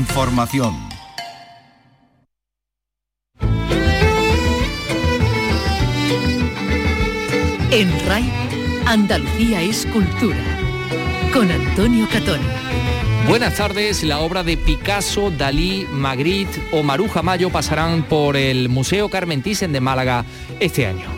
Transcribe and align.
Información. 0.00 0.74
En 7.70 8.06
RAI, 8.08 8.24
Andalucía 8.86 9.60
es 9.60 9.84
cultura. 9.92 10.38
Con 11.34 11.50
Antonio 11.50 12.08
Catón. 12.10 12.40
Buenas 13.28 13.56
tardes, 13.56 14.02
la 14.02 14.20
obra 14.20 14.42
de 14.42 14.56
Picasso, 14.56 15.30
Dalí, 15.30 15.86
Magritte 15.92 16.62
o 16.72 16.82
Maruja 16.82 17.20
Mayo 17.20 17.50
pasarán 17.50 18.02
por 18.04 18.38
el 18.38 18.70
Museo 18.70 19.10
Carmen 19.10 19.42
Thyssen 19.42 19.72
de 19.72 19.80
Málaga 19.82 20.24
este 20.60 20.86
año. 20.86 21.10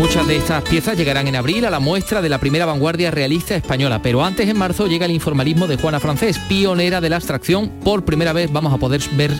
Muchas 0.00 0.26
de 0.26 0.36
estas 0.36 0.62
piezas 0.62 0.96
llegarán 0.96 1.28
en 1.28 1.36
abril 1.36 1.66
a 1.66 1.70
la 1.70 1.78
muestra 1.78 2.22
de 2.22 2.30
la 2.30 2.38
primera 2.38 2.64
vanguardia 2.64 3.10
realista 3.10 3.54
española, 3.54 4.00
pero 4.00 4.24
antes 4.24 4.48
en 4.48 4.56
marzo 4.56 4.86
llega 4.86 5.04
el 5.04 5.12
informalismo 5.12 5.66
de 5.66 5.76
Juana 5.76 6.00
Francés, 6.00 6.38
pionera 6.48 7.02
de 7.02 7.10
la 7.10 7.16
abstracción. 7.16 7.68
Por 7.84 8.02
primera 8.02 8.32
vez 8.32 8.50
vamos 8.50 8.72
a 8.72 8.78
poder 8.78 9.02
ver 9.12 9.30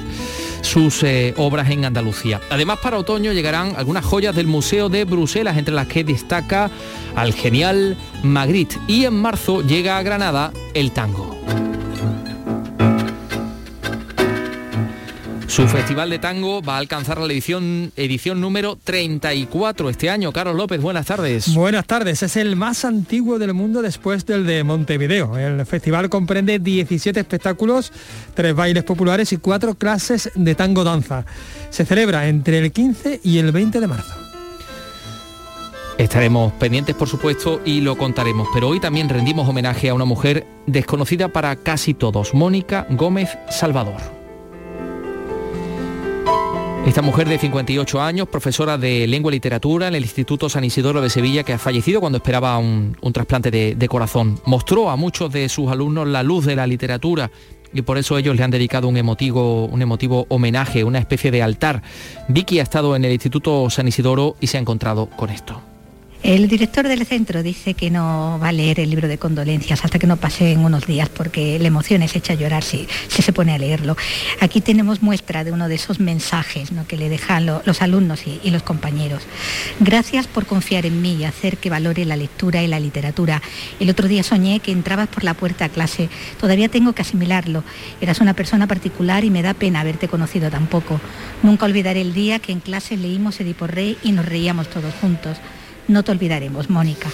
sus 0.61 1.02
eh, 1.02 1.33
obras 1.38 1.71
en 1.71 1.87
Andalucía. 1.87 2.43
Además, 2.51 2.79
para 2.83 2.99
otoño 2.99 3.33
llegarán 3.33 3.73
algunas 3.79 4.05
joyas 4.05 4.37
del 4.37 4.49
Museo 4.49 4.91
de 4.91 5.07
Bruselas, 5.07 5.57
entre 5.57 5.75
las 5.75 5.87
que 5.87 6.05
destaca 6.05 6.71
al 7.16 7.33
genial 7.33 7.97
Magritte. 8.23 8.77
Y 8.87 9.07
en 9.07 9.15
marzo 9.15 9.63
llega 9.63 9.97
a 9.97 10.02
Granada 10.02 10.52
el 10.74 10.93
tango. 10.93 11.41
Su 15.51 15.67
festival 15.67 16.11
de 16.11 16.21
tango 16.21 16.63
va 16.63 16.77
a 16.77 16.79
alcanzar 16.79 17.19
la 17.19 17.27
edición, 17.27 17.91
edición 17.97 18.41
número 18.41 18.79
34 18.85 19.91
este 19.91 20.09
año. 20.09 20.33
Carlos 20.33 20.55
López, 20.55 20.81
buenas 20.81 21.07
tardes. 21.07 21.53
Buenas 21.53 21.87
tardes. 21.87 22.23
Es 22.23 22.37
el 22.37 22.55
más 22.55 22.85
antiguo 22.85 23.37
del 23.41 23.53
mundo 23.53 23.83
después 23.83 24.25
del 24.27 24.47
de 24.47 24.63
Montevideo. 24.63 25.37
El 25.37 25.67
festival 25.67 26.09
comprende 26.09 26.61
17 26.61 27.19
espectáculos, 27.19 27.93
tres 28.35 28.55
bailes 28.55 28.85
populares 28.85 29.33
y 29.33 29.39
cuatro 29.39 29.75
clases 29.75 30.31
de 30.37 30.55
tango 30.55 30.85
danza. 30.85 31.27
Se 31.71 31.85
celebra 31.85 32.29
entre 32.29 32.59
el 32.59 32.71
15 32.71 33.21
y 33.24 33.39
el 33.39 33.51
20 33.51 33.80
de 33.80 33.87
marzo. 33.89 34.15
Estaremos 35.99 36.52
pendientes, 36.55 36.95
por 36.95 37.09
supuesto, 37.09 37.61
y 37.65 37.80
lo 37.80 37.99
contaremos. 37.99 38.46
Pero 38.55 38.69
hoy 38.69 38.79
también 38.79 39.09
rendimos 39.09 39.49
homenaje 39.49 39.89
a 39.89 39.95
una 39.95 40.05
mujer 40.05 40.46
desconocida 40.69 41.27
para 41.27 41.57
casi 41.57 41.93
todos, 41.93 42.35
Mónica 42.35 42.87
Gómez 42.89 43.37
Salvador. 43.51 44.20
Esta 46.87 47.03
mujer 47.03 47.29
de 47.29 47.39
58 47.39 48.01
años, 48.01 48.27
profesora 48.29 48.79
de 48.79 49.07
lengua 49.07 49.31
y 49.31 49.35
literatura 49.37 49.87
en 49.87 49.95
el 49.95 50.03
Instituto 50.03 50.49
San 50.49 50.65
Isidoro 50.65 51.01
de 51.01 51.11
Sevilla, 51.11 51.45
que 51.45 51.53
ha 51.53 51.59
fallecido 51.59 52.01
cuando 52.01 52.17
esperaba 52.17 52.59
un, 52.59 52.97
trasplante 53.13 53.51
de, 53.51 53.75
de 53.77 53.89
corazón, 53.89 54.41
mostró 54.45 54.91
a 54.91 54.97
muchos 54.97 55.31
de 55.31 55.49
sus 55.49 55.71
alumnos 55.71 56.09
la 56.09 56.23
luz 56.23 56.47
de 56.47 56.57
la 56.57 56.67
literatura 56.67 57.31
y 57.73 57.83
por 57.83 57.99
eso 57.99 58.19
ellos 58.19 58.35
le 58.35 58.43
han 58.43 58.51
dedicado 58.51 58.89
un 58.89 58.97
emotivo, 58.97 59.67
un 59.67 59.83
emotivo 59.83 60.27
homenaje, 60.31 60.83
una 60.83 60.99
especie 60.99 61.31
de 61.31 61.43
altar. 61.43 61.83
Vicky 62.29 62.59
ha 62.59 62.65
estado 62.65 62.97
en 62.97 63.05
el 63.05 63.13
Instituto 63.13 63.71
San 63.71 63.87
Isidoro 63.87 64.37
y 64.41 64.49
se 64.49 64.56
ha 64.56 64.61
encontrado 64.61 65.06
con 65.06 65.31
esto. 65.31 65.69
El 66.22 66.49
director 66.49 66.87
del 66.87 67.06
centro 67.06 67.43
dice 67.43 67.72
que 67.72 67.91
no 67.91 68.38
va 68.43 68.49
a 68.49 68.53
leer 68.53 68.78
el 68.78 68.91
libro 68.91 69.09
de 69.09 69.16
condolencias 69.16 69.82
hasta 69.84 69.99
que 69.99 70.06
no 70.06 70.19
pasen 70.19 70.62
unos 70.62 70.87
días 70.87 71.09
porque 71.09 71.59
la 71.59 71.69
emoción 71.69 72.03
es 72.03 72.15
hecha 72.15 72.34
llorar 72.34 72.62
si, 72.62 72.87
se 73.09 73.32
pone 73.32 73.54
a 73.54 73.59
leerlo. 73.59 73.97
Aquí 74.41 74.60
tenemos 74.60 75.03
muestra 75.03 75.44
de 75.44 75.53
uno 75.53 75.66
de 75.66 75.77
esos 75.77 75.99
mensajes 75.99 76.71
que 76.87 76.99
le 76.99 77.09
dejan 77.09 77.47
los 77.47 77.81
alumnos 77.81 78.27
y, 78.27 78.38
y, 78.44 78.50
los 78.50 78.62
compañeros. 78.62 79.22
Gracias 79.81 80.27
por 80.27 80.44
confiar 80.44 80.84
en 80.84 81.00
mí 81.00 81.15
y 81.15 81.25
hacer 81.25 81.56
que 81.56 81.71
valore 81.71 82.04
la 82.04 82.16
lectura 82.16 82.62
y 82.62 82.66
la 82.66 82.81
literatura. 82.81 83.41
El 83.81 83.88
otro 83.88 84.06
día 84.06 84.22
soñé 84.22 84.60
que 84.60 84.72
entrabas 84.72 85.09
por 85.09 85.25
la 85.25 85.32
puerta 85.32 85.65
a 85.65 85.69
clase. 85.71 86.10
Todavía 86.38 86.69
tengo 86.69 86.93
que 86.93 87.03
asimilarlo. 87.03 87.65
Eras 88.03 88.21
una 88.21 88.34
persona 88.34 88.66
particular 88.66 89.25
y 89.25 89.31
me 89.31 89.43
da 89.43 89.55
pena 89.55 89.81
haberte 89.81 90.06
conocido 90.06 90.50
tan 90.50 90.66
poco. 90.66 91.00
Nunca 91.43 91.65
olvidaré 91.65 92.03
el 92.03 92.12
día 92.12 92.41
que 92.41 92.53
en 92.53 92.60
clase 92.60 92.99
leímos 92.99 93.41
Edipo 93.41 93.66
Rey 93.66 93.97
y 94.03 94.12
nos 94.12 94.27
reíamos 94.27 94.69
todos 94.69 94.93
juntos 95.00 95.38
no 95.91 96.03
te 96.03 96.12
olvidaremos, 96.12 96.71
Mónica. 96.71 97.11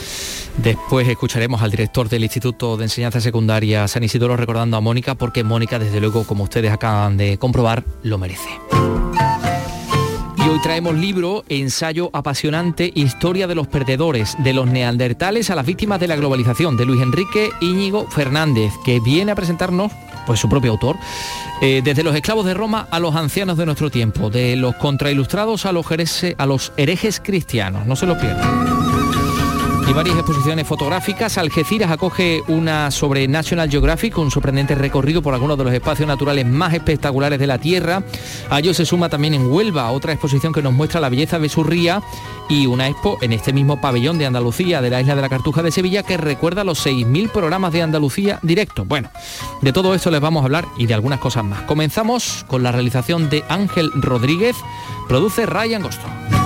Después 0.58 1.08
escucharemos 1.08 1.62
al 1.62 1.70
director 1.70 2.08
del 2.08 2.22
Instituto 2.22 2.76
de 2.76 2.84
Enseñanza 2.84 3.20
Secundaria 3.20 3.86
San 3.88 4.04
Isidoro 4.04 4.36
recordando 4.36 4.76
a 4.76 4.80
Mónica 4.80 5.14
porque 5.14 5.44
Mónica, 5.44 5.78
desde 5.78 6.00
luego, 6.00 6.24
como 6.24 6.44
ustedes 6.44 6.72
acaban 6.72 7.16
de 7.16 7.38
comprobar, 7.38 7.84
lo 8.02 8.18
merece. 8.18 8.48
Y 10.38 10.48
hoy 10.48 10.60
traemos 10.62 10.94
libro, 10.94 11.44
ensayo 11.48 12.10
apasionante, 12.12 12.92
Historia 12.94 13.46
de 13.46 13.54
los 13.54 13.66
perdedores, 13.66 14.36
de 14.38 14.54
los 14.54 14.66
neandertales 14.66 15.50
a 15.50 15.56
las 15.56 15.66
víctimas 15.66 15.98
de 15.98 16.08
la 16.08 16.16
globalización, 16.16 16.76
de 16.76 16.86
Luis 16.86 17.02
Enrique 17.02 17.50
Íñigo 17.60 18.06
Fernández, 18.08 18.72
que 18.84 19.00
viene 19.00 19.32
a 19.32 19.34
presentarnos 19.34 19.92
pues 20.26 20.40
su 20.40 20.48
propio 20.48 20.72
autor, 20.72 20.96
eh, 21.62 21.80
desde 21.84 22.02
los 22.02 22.14
esclavos 22.14 22.44
de 22.44 22.54
Roma 22.54 22.88
a 22.90 23.00
los 23.00 23.14
ancianos 23.14 23.56
de 23.56 23.66
nuestro 23.66 23.90
tiempo, 23.90 24.30
de 24.30 24.56
los 24.56 24.74
contrailustrados 24.76 25.66
a 25.66 25.72
los, 25.72 25.86
a 26.36 26.46
los 26.46 26.72
herejes 26.76 27.20
cristianos. 27.20 27.86
No 27.86 27.96
se 27.96 28.06
lo 28.06 28.18
pierdan 28.18 29.05
y 29.88 29.92
varias 29.92 30.16
exposiciones 30.16 30.66
fotográficas. 30.66 31.38
Algeciras 31.38 31.90
acoge 31.90 32.42
una 32.48 32.90
sobre 32.90 33.28
National 33.28 33.70
Geographic, 33.70 34.18
un 34.18 34.30
sorprendente 34.30 34.74
recorrido 34.74 35.22
por 35.22 35.34
algunos 35.34 35.56
de 35.56 35.64
los 35.64 35.72
espacios 35.72 36.08
naturales 36.08 36.46
más 36.46 36.74
espectaculares 36.74 37.38
de 37.38 37.46
la 37.46 37.58
Tierra. 37.58 38.02
A 38.50 38.58
ello 38.58 38.74
se 38.74 38.84
suma 38.84 39.08
también 39.08 39.34
en 39.34 39.50
Huelva 39.50 39.90
otra 39.90 40.12
exposición 40.12 40.52
que 40.52 40.62
nos 40.62 40.72
muestra 40.72 41.00
la 41.00 41.08
belleza 41.08 41.38
de 41.38 41.48
su 41.48 41.62
ría 41.62 42.02
y 42.48 42.66
una 42.66 42.88
expo 42.88 43.18
en 43.20 43.32
este 43.32 43.52
mismo 43.52 43.80
pabellón 43.80 44.18
de 44.18 44.26
Andalucía 44.26 44.80
de 44.80 44.90
la 44.90 45.00
isla 45.00 45.14
de 45.14 45.22
la 45.22 45.28
Cartuja 45.28 45.62
de 45.62 45.70
Sevilla 45.70 46.02
que 46.02 46.16
recuerda 46.16 46.64
los 46.64 46.84
6.000 46.84 47.30
programas 47.30 47.72
de 47.72 47.82
Andalucía 47.82 48.40
directos. 48.42 48.86
Bueno, 48.88 49.10
de 49.62 49.72
todo 49.72 49.94
esto 49.94 50.10
les 50.10 50.20
vamos 50.20 50.42
a 50.42 50.46
hablar 50.46 50.66
y 50.76 50.86
de 50.86 50.94
algunas 50.94 51.20
cosas 51.20 51.44
más. 51.44 51.62
Comenzamos 51.62 52.44
con 52.48 52.62
la 52.62 52.72
realización 52.72 53.30
de 53.30 53.44
Ángel 53.48 53.90
Rodríguez, 53.94 54.56
produce 55.08 55.46
Ryan 55.46 55.82
Gosto. 55.82 56.45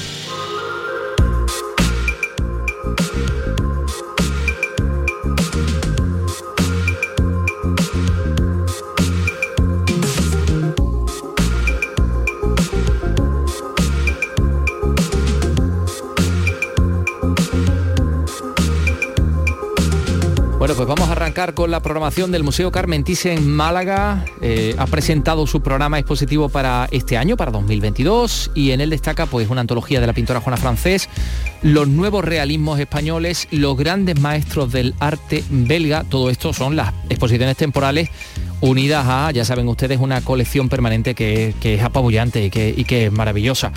Con 21.31 21.71
la 21.71 21.79
programación 21.79 22.29
del 22.33 22.43
Museo 22.43 22.73
Carmen 22.73 23.05
Thyssen 23.05 23.37
en 23.37 23.49
Málaga. 23.49 24.25
Eh, 24.41 24.75
ha 24.77 24.85
presentado 24.85 25.47
su 25.47 25.61
programa 25.61 25.97
expositivo 25.97 26.49
para 26.49 26.89
este 26.91 27.17
año, 27.17 27.37
para 27.37 27.51
2022, 27.51 28.51
y 28.53 28.71
en 28.71 28.81
él 28.81 28.89
destaca 28.89 29.25
pues 29.27 29.49
una 29.49 29.61
antología 29.61 30.01
de 30.01 30.07
la 30.07 30.13
pintora 30.13 30.41
Juana 30.41 30.57
Francés, 30.57 31.07
los 31.61 31.87
nuevos 31.87 32.25
realismos 32.25 32.79
españoles, 32.79 33.47
los 33.51 33.77
grandes 33.77 34.19
maestros 34.19 34.73
del 34.73 34.93
arte 34.99 35.41
belga. 35.49 36.03
Todo 36.03 36.29
esto 36.29 36.51
son 36.51 36.75
las 36.75 36.93
exposiciones 37.09 37.55
temporales 37.55 38.09
unidas 38.61 39.05
a, 39.07 39.31
ya 39.31 39.43
saben 39.43 39.67
ustedes, 39.67 39.99
una 39.99 40.21
colección 40.21 40.69
permanente 40.69 41.15
que, 41.15 41.53
es 41.61 41.81
apabullante 41.81 42.45
y 42.45 42.49
que, 42.49 42.73
y 42.75 42.85
que 42.85 43.07
es 43.07 43.11
maravillosa. 43.11 43.71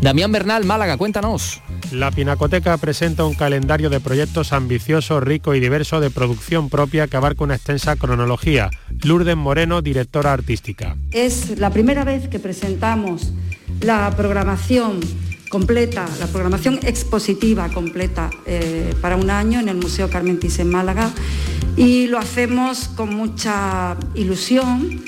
Damián 0.00 0.30
Bernal, 0.30 0.64
Málaga, 0.64 0.96
cuéntanos. 0.96 1.60
La 1.90 2.10
Pinacoteca 2.10 2.76
presenta 2.76 3.24
un 3.24 3.34
calendario 3.34 3.90
de 3.90 4.00
proyectos 4.00 4.52
ambicioso, 4.52 5.20
rico 5.20 5.54
y 5.54 5.60
diverso 5.60 6.00
de 6.00 6.10
producción 6.10 6.68
propia 6.68 7.06
que 7.06 7.16
abarca 7.16 7.44
una 7.44 7.54
extensa 7.54 7.96
cronología. 7.96 8.70
Lourdes 9.02 9.36
Moreno, 9.36 9.80
directora 9.82 10.32
artística. 10.32 10.96
Es 11.12 11.58
la 11.58 11.70
primera 11.70 12.04
vez 12.04 12.28
que 12.28 12.38
presentamos 12.38 13.32
la 13.80 14.10
programación 14.16 15.00
completa, 15.48 16.06
la 16.20 16.26
programación 16.26 16.78
expositiva 16.82 17.68
completa 17.68 18.30
eh, 18.46 18.94
para 19.00 19.16
un 19.16 19.30
año 19.30 19.60
en 19.60 19.68
el 19.68 19.76
Museo 19.76 20.10
Carmen 20.10 20.38
en 20.42 20.70
Málaga. 20.70 21.10
Y 21.76 22.06
lo 22.06 22.18
hacemos 22.18 22.88
con 22.88 23.14
mucha 23.14 23.96
ilusión 24.14 25.04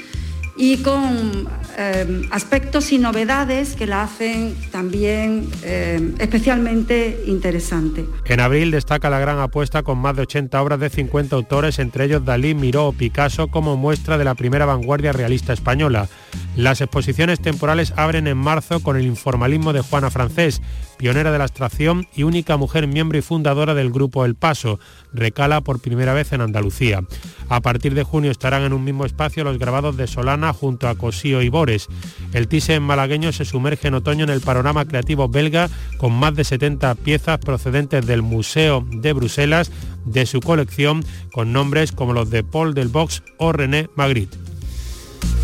y 0.56 0.78
con 0.78 1.48
eh, 1.82 2.28
aspectos 2.30 2.92
y 2.92 2.98
novedades 2.98 3.74
que 3.74 3.86
la 3.86 4.02
hacen 4.02 4.54
también 4.70 5.48
eh, 5.62 6.14
especialmente 6.18 7.22
interesante. 7.26 8.04
En 8.26 8.40
abril 8.40 8.70
destaca 8.70 9.08
la 9.08 9.18
gran 9.18 9.38
apuesta 9.38 9.82
con 9.82 9.96
más 9.96 10.14
de 10.14 10.22
80 10.22 10.60
obras 10.60 10.78
de 10.78 10.90
50 10.90 11.34
autores, 11.34 11.78
entre 11.78 12.04
ellos 12.04 12.22
Dalí, 12.22 12.54
Miró 12.54 12.88
o 12.88 12.92
Picasso, 12.92 13.48
como 13.48 13.78
muestra 13.78 14.18
de 14.18 14.24
la 14.24 14.34
primera 14.34 14.66
vanguardia 14.66 15.12
realista 15.12 15.54
española. 15.54 16.06
Las 16.54 16.82
exposiciones 16.82 17.40
temporales 17.40 17.94
abren 17.96 18.26
en 18.26 18.36
marzo 18.36 18.80
con 18.80 18.98
el 18.98 19.06
informalismo 19.06 19.72
de 19.72 19.80
Juana 19.80 20.10
Francés, 20.10 20.60
pionera 21.00 21.32
de 21.32 21.38
la 21.38 21.44
abstracción 21.44 22.06
y 22.14 22.24
única 22.24 22.58
mujer 22.58 22.86
miembro 22.86 23.16
y 23.16 23.22
fundadora 23.22 23.72
del 23.72 23.90
grupo 23.90 24.26
El 24.26 24.34
Paso. 24.34 24.78
Recala 25.14 25.62
por 25.62 25.80
primera 25.80 26.12
vez 26.12 26.34
en 26.34 26.42
Andalucía. 26.42 27.02
A 27.48 27.62
partir 27.62 27.94
de 27.94 28.02
junio 28.02 28.30
estarán 28.30 28.64
en 28.64 28.74
un 28.74 28.84
mismo 28.84 29.06
espacio 29.06 29.42
los 29.42 29.58
grabados 29.58 29.96
de 29.96 30.06
Solana 30.06 30.52
junto 30.52 30.88
a 30.88 30.96
Cosío 30.96 31.40
y 31.40 31.48
Bores. 31.48 31.88
El 32.34 32.48
Thyssen 32.48 32.82
malagueño 32.82 33.32
se 33.32 33.46
sumerge 33.46 33.88
en 33.88 33.94
otoño 33.94 34.24
en 34.24 34.30
el 34.30 34.42
panorama 34.42 34.84
creativo 34.84 35.26
belga 35.26 35.70
con 35.96 36.12
más 36.12 36.34
de 36.34 36.44
70 36.44 36.94
piezas 36.96 37.38
procedentes 37.38 38.04
del 38.04 38.20
Museo 38.20 38.84
de 38.90 39.14
Bruselas 39.14 39.72
de 40.04 40.26
su 40.26 40.40
colección 40.40 41.02
con 41.32 41.54
nombres 41.54 41.92
como 41.92 42.12
los 42.12 42.28
de 42.28 42.44
Paul 42.44 42.74
del 42.74 42.88
Box 42.88 43.22
o 43.38 43.52
René 43.52 43.88
Magritte. 43.96 44.36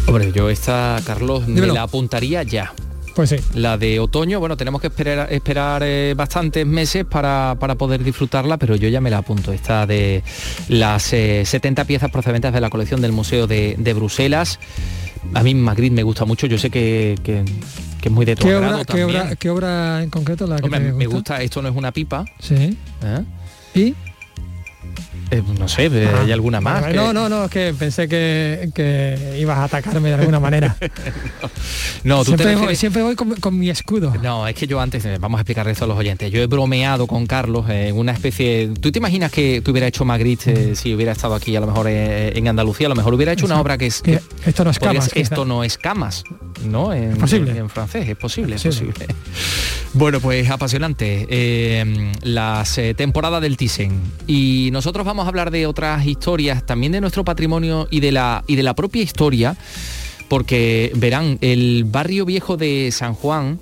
Hombre, 0.07 0.33
yo 0.33 0.51
esta, 0.51 1.01
Carlos, 1.07 1.49
me 1.49 1.67
la 1.67 1.85
apuntaría 1.85 2.43
ya. 2.43 2.75
Pues 3.17 3.31
sí. 3.31 3.37
La 3.55 3.79
de 3.79 3.99
otoño, 3.99 4.41
bueno, 4.41 4.59
tenemos 4.59 4.79
que 4.79 4.89
esperar, 4.89 5.33
esperar 5.33 5.83
eh, 5.83 6.13
bastantes 6.15 6.67
meses 6.67 7.07
para, 7.07 7.57
poder 7.57 8.05
disfrutarla, 8.05 8.59
pero 8.59 8.77
yo 8.77 8.91
ya 8.91 9.01
me 9.01 9.09
la 9.09 9.19
apunto. 9.19 9.55
Esta 9.55 9.87
de 9.87 10.23
las 10.69 11.03
70 11.05 11.81
eh, 11.81 11.85
piezas 11.87 12.11
procedentes 12.11 12.53
de 12.53 12.61
la 12.61 12.69
colección 12.69 13.01
del 13.01 13.13
Museo 13.13 13.47
de, 13.47 13.93
Bruselas. 13.95 14.61
A 15.33 15.43
mí 15.43 15.55
Magritte 15.55 15.95
me 15.95 16.03
gusta 16.03 16.27
mucho, 16.27 16.47
yo 16.47 16.59
sé 16.59 16.69
que, 16.69 17.17
es 18.03 18.13
muy 18.13 18.27
de 18.27 18.37
tu 18.37 18.47
¿Qué 18.47 18.55
obra, 18.55 18.85
¿qué 19.37 19.51
obra, 19.51 20.03
en 20.03 20.11
concreto 20.11 20.47
la 20.47 20.57
que 20.57 20.69
me, 20.69 21.07
gusta? 21.07 21.41
Esto 21.41 21.63
no 21.63 21.71
es 21.71 21.75
una 21.75 21.93
pipa. 21.93 22.27
Sí. 22.39 22.77
¿Eh? 23.03 23.25
¿Y? 23.75 23.95
Eh, 25.31 25.43
no 25.59 25.67
sé, 25.67 25.91
ah. 26.07 26.23
¿hay 26.23 26.31
alguna 26.31 26.61
más? 26.61 26.95
No, 26.95 27.13
no, 27.13 27.29
no, 27.29 27.47
es 27.47 27.51
que 27.51 27.75
pensé 27.77 28.09
que, 28.09 29.37
ibas 29.41 29.59
a 29.59 29.65
atacarme 29.65 30.11
de 30.11 30.15
alguna 30.15 30.39
manera. 30.39 30.77
no, 32.05 32.19
tú 32.21 32.37
siempre, 32.37 32.57
voy, 32.57 32.77
siempre 32.77 33.03
voy 33.03 33.17
con, 33.17 33.59
mi 33.59 33.69
escudo. 33.69 34.15
No, 34.23 34.47
es 34.47 34.55
que 34.55 34.67
yo 34.67 34.81
antes, 34.81 35.05
eh, 35.05 35.19
vamos 35.19 35.39
a 35.39 35.41
explicarle 35.43 35.73
esto 35.73 35.85
a 35.85 35.89
los 35.89 35.99
oyentes, 35.99 36.31
yo 36.31 36.41
he 36.41 36.47
bromeado 36.47 37.07
con 37.07 37.27
Carlos 37.27 37.69
en 37.69 37.97
una 37.97 38.13
especie... 38.13 38.71
¿Tú 38.81 38.93
te 38.93 38.99
imaginas 38.99 39.33
que, 39.33 39.61
tú 39.63 39.73
hubiera 39.73 39.89
hecho 39.89 40.05
Magritte 40.05 40.77
si 40.77 40.95
hubiera 40.95 41.13
estado 41.13 41.35
aquí 41.35 41.57
a 41.57 41.61
lo 41.61 41.67
mejor 41.67 41.89
en 41.89 42.47
Andalucía? 42.47 42.87
A 42.87 42.91
lo 42.91 42.95
mejor 42.95 43.15
hubiera 43.15 43.33
hecho 43.33 43.47
una 43.47 43.61
obra 43.61 43.77
que 43.79 43.87
es... 43.87 44.03
esto 44.45 44.65
no 44.65 44.71
es 44.71 44.79
camas. 44.79 45.11
Esto 45.15 45.45
no 45.45 45.65
es 45.65 45.77
camas, 45.77 46.23
¿no? 46.65 46.93
En, 46.93 47.17
posible. 47.17 47.57
En, 47.57 47.69
francés, 47.69 48.09
es 48.09 48.17
posible, 48.17 48.57
es 48.57 48.63
posible. 48.63 49.07
Bueno, 49.95 50.21
pues 50.21 50.51
apasionante. 50.51 51.27
Eh, 51.31 52.13
las 52.21 52.79
temporadas 52.97 53.41
del 53.41 53.57
Thyssen. 53.57 53.99
Y 54.27 54.69
nosotros 54.71 55.07
vamos 55.07 55.16
vamos 55.17 55.29
a 55.29 55.31
hablar 55.31 55.51
de 55.51 55.67
otras 55.67 56.05
historias, 56.05 56.67
también 56.67 56.93
de 56.93 57.01
nuestro 57.01 57.25
patrimonio 57.25 57.89
y 57.91 58.01
de 58.01 58.13
la, 58.13 58.45
y 58.47 58.55
de 58.55 58.63
la 58.63 58.75
propia 58.75 59.01
historia, 59.03 59.57
porque 60.29 60.93
verán, 60.95 61.39
el 61.41 61.85
barrio 61.85 62.27
viejo 62.27 62.59
de 62.59 62.91
San 62.93 63.15
Juan, 63.15 63.59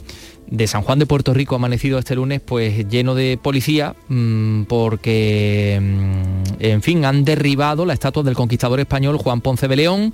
de 0.49 0.67
San 0.67 0.83
Juan 0.83 0.99
de 0.99 1.07
Puerto 1.07 1.33
Rico 1.33 1.55
amanecido 1.55 2.01
este 2.01 2.17
lunes 2.17 2.41
pues 2.41 2.89
lleno 2.89 3.15
de 3.15 3.39
policía 3.41 3.95
mm, 4.09 4.65
porque 4.65 5.79
mm, 5.81 6.43
en 6.59 6.83
fin 6.83 7.05
han 7.05 7.25
derribado 7.25 7.87
la 7.87 7.93
estatua 7.93 8.25
del 8.25 8.35
conquistador 8.35 8.81
español 8.81 9.17
Juan 9.17 9.41
Ponce 9.41 9.69
de 9.69 9.77
León 9.77 10.13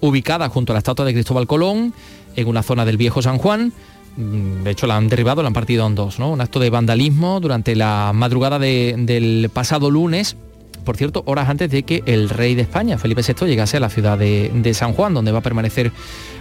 ubicada 0.00 0.48
junto 0.48 0.72
a 0.72 0.74
la 0.74 0.78
estatua 0.78 1.04
de 1.04 1.12
Cristóbal 1.12 1.46
Colón 1.46 1.92
en 2.36 2.48
una 2.48 2.62
zona 2.62 2.86
del 2.86 2.96
viejo 2.96 3.20
San 3.20 3.36
Juan 3.36 3.74
mm, 4.16 4.62
de 4.64 4.70
hecho 4.70 4.86
la 4.86 4.96
han 4.96 5.08
derribado, 5.08 5.42
la 5.42 5.48
han 5.48 5.52
partido 5.52 5.86
en 5.86 5.94
dos, 5.94 6.18
¿no? 6.18 6.30
Un 6.30 6.40
acto 6.40 6.58
de 6.58 6.70
vandalismo 6.70 7.38
durante 7.38 7.76
la 7.76 8.12
madrugada 8.14 8.58
del 8.58 9.50
pasado 9.52 9.90
lunes 9.90 10.36
por 10.84 10.96
cierto, 10.96 11.22
horas 11.26 11.48
antes 11.48 11.70
de 11.70 11.82
que 11.82 12.02
el 12.06 12.28
rey 12.28 12.54
de 12.54 12.62
España, 12.62 12.98
Felipe 12.98 13.22
VI, 13.22 13.46
llegase 13.46 13.76
a 13.76 13.80
la 13.80 13.90
ciudad 13.90 14.18
de, 14.18 14.72
San 14.74 14.92
Juan, 14.92 15.14
donde 15.14 15.32
va 15.32 15.38
a 15.38 15.42
permanecer 15.42 15.92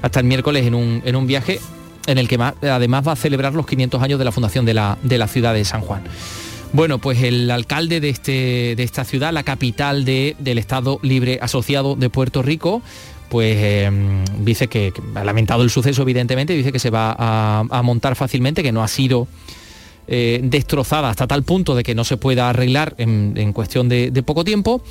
hasta 0.01 0.19
el 0.19 0.25
miércoles 0.25 0.65
en 0.65 0.75
un, 0.75 1.01
en 1.05 1.15
un 1.15 1.27
viaje 1.27 1.59
en 2.07 2.17
el 2.17 2.27
que 2.27 2.35
además 2.35 3.07
va 3.07 3.11
a 3.11 3.15
celebrar 3.15 3.53
los 3.53 3.65
500 3.65 4.01
años 4.01 4.19
de 4.19 4.25
la 4.25 4.31
fundación 4.31 4.65
de 4.65 4.73
la, 4.73 4.97
de 5.03 5.17
la 5.17 5.27
ciudad 5.27 5.53
de 5.53 5.63
San 5.65 5.81
Juan. 5.81 6.03
Bueno, 6.71 6.99
pues 6.99 7.23
el 7.23 7.49
alcalde 7.49 7.99
de, 7.99 8.09
este, 8.09 8.75
de 8.75 8.83
esta 8.83 9.03
ciudad, 9.03 9.33
la 9.33 9.43
capital 9.43 10.05
del 10.05 10.57
Estado 10.57 10.99
Libre 11.01 11.39
Asociado 11.41 11.95
de 11.95 12.09
Puerto 12.09 12.43
Rico, 12.43 12.81
pues 13.29 13.57
em, 13.59 14.23
dice 14.39 14.67
que, 14.67 14.93
ha 15.15 15.23
lamentado 15.23 15.63
el 15.63 15.69
suceso, 15.69 16.03
evidentemente, 16.03 16.53
dice 16.53 16.71
que 16.71 16.79
se 16.79 16.89
va 16.89 17.15
a 17.17 17.81
montar 17.83 18.15
fácilmente, 18.15 18.63
que 18.63 18.71
no 18.71 18.83
ha 18.83 18.87
sido 18.87 19.27
eh, 20.11 20.39
destrozada 20.41 21.09
hasta 21.09 21.27
tal 21.27 21.43
punto 21.43 21.75
de 21.75 21.83
que 21.83 21.93
no 21.93 22.03
se 22.03 22.17
pueda 22.17 22.49
arreglar 22.49 22.95
en, 22.97 23.53
cuestión 23.53 23.87
de, 23.89 24.23
poco 24.25 24.43
tiempo. 24.43 24.81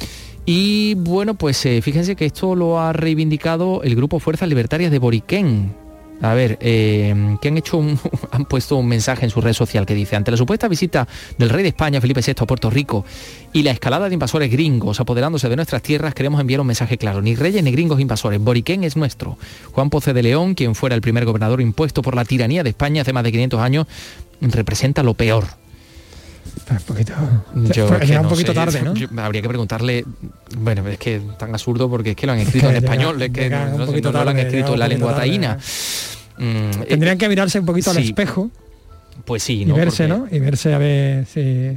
Y 0.47 0.95
bueno, 0.95 1.35
pues 1.35 1.67
eh, 1.67 1.83
fíjense 1.83 2.15
que 2.15 2.27
esto 2.27 2.55
lo 2.55 2.79
ha 2.79 2.93
reivindicado 2.93 3.83
el 3.83 3.97
grupo 3.97 4.21
Fuerzas 4.21 4.49
Libertarias 4.49 4.93
de 4.93 4.99
Boriquén. 5.01 5.75
A 6.21 6.35
ver, 6.35 6.59
eh, 6.61 7.37
que 7.41 7.49
han 7.49 7.59
hecho 7.59 7.81
han 8.31 8.45
puesto 8.47 8.77
un 8.77 8.89
mensaje 8.89 9.25
en 9.25 9.31
su 9.31 9.41
red 9.41 9.53
social 9.53 9.87
que 9.87 9.95
dice, 9.95 10.17
ante 10.17 10.31
la 10.31 10.37
supuesta 10.37 10.67
visita 10.69 11.07
del 11.37 11.49
rey 11.49 11.63
de 11.63 11.69
España, 11.69 12.01
Felipe 12.01 12.21
VI, 12.25 12.35
a 12.39 12.47
Puerto 12.47 12.71
Rico 12.71 13.05
y 13.53 13.63
la 13.63 13.71
escalada 13.71 14.09
de 14.09 14.15
invasores 14.15 14.51
gringos 14.51 15.01
apoderándose 15.01 15.49
de 15.49 15.57
nuestras 15.57 15.83
tierras, 15.83 16.15
queremos 16.15 16.41
enviar 16.41 16.61
un 16.61 16.67
mensaje 16.67 16.99
claro. 16.99 17.23
Ni 17.23 17.35
reyes 17.35 17.63
ni 17.63 17.71
gringos 17.71 18.01
invasores. 18.01 18.41
Boriquén 18.41 18.85
es 18.85 18.97
nuestro. 18.97 19.39
Juan 19.73 19.91
Poce 19.91 20.13
de 20.13 20.23
León, 20.23 20.55
quien 20.55 20.75
fuera 20.75 20.97
el 20.97 21.01
primer 21.01 21.25
gobernador 21.25 21.61
impuesto 21.61 22.03
por 22.03 22.17
la 22.17 22.25
tiranía 22.25 22.63
de 22.63 22.71
España 22.71 23.03
hace 23.03 23.13
más 23.13 23.25
de 23.25 23.33
500 23.33 23.61
años, 23.61 23.87
representa 24.41 25.03
lo 25.03 25.15
peor. 25.15 25.45
Un 26.71 26.79
poquito, 26.79 27.15
un 28.21 28.29
poquito 28.29 28.53
tarde, 28.53 28.83
¿no? 28.83 29.23
habría 29.23 29.43
que 29.43 29.49
preguntarle, 29.49 30.05
bueno, 30.59 30.87
es 30.89 30.99
que 30.99 31.21
tan 31.39 31.53
absurdo 31.53 31.89
porque 31.89 32.11
es 32.11 32.17
que 32.17 32.27
lo 32.27 32.33
han 32.33 32.41
escrito 32.41 32.69
en 32.69 32.77
español, 32.77 33.23
es 33.23 33.31
que 33.31 33.49
no, 33.49 33.79
lo 33.79 34.31
han 34.31 34.39
escrito 34.39 34.75
en 34.75 34.79
la 34.79 34.89
lengua 34.89 35.17
taína. 35.17 35.59
Mm, 36.39 36.83
Tendrían 36.89 37.17
eh, 37.17 37.19
que 37.19 37.29
mirarse 37.29 37.59
un 37.61 37.67
poquito 37.67 37.91
al 37.91 37.99
espejo. 37.99 38.51
Pues 39.25 39.43
sí, 39.43 39.65
¿no? 39.65 39.75
Y 39.75 39.79
verse, 39.79 40.09
¿no? 40.09 40.27
Y 40.31 40.39
verse 40.39 40.75
a 40.75 40.79
ver 40.79 41.27
si... 41.27 41.77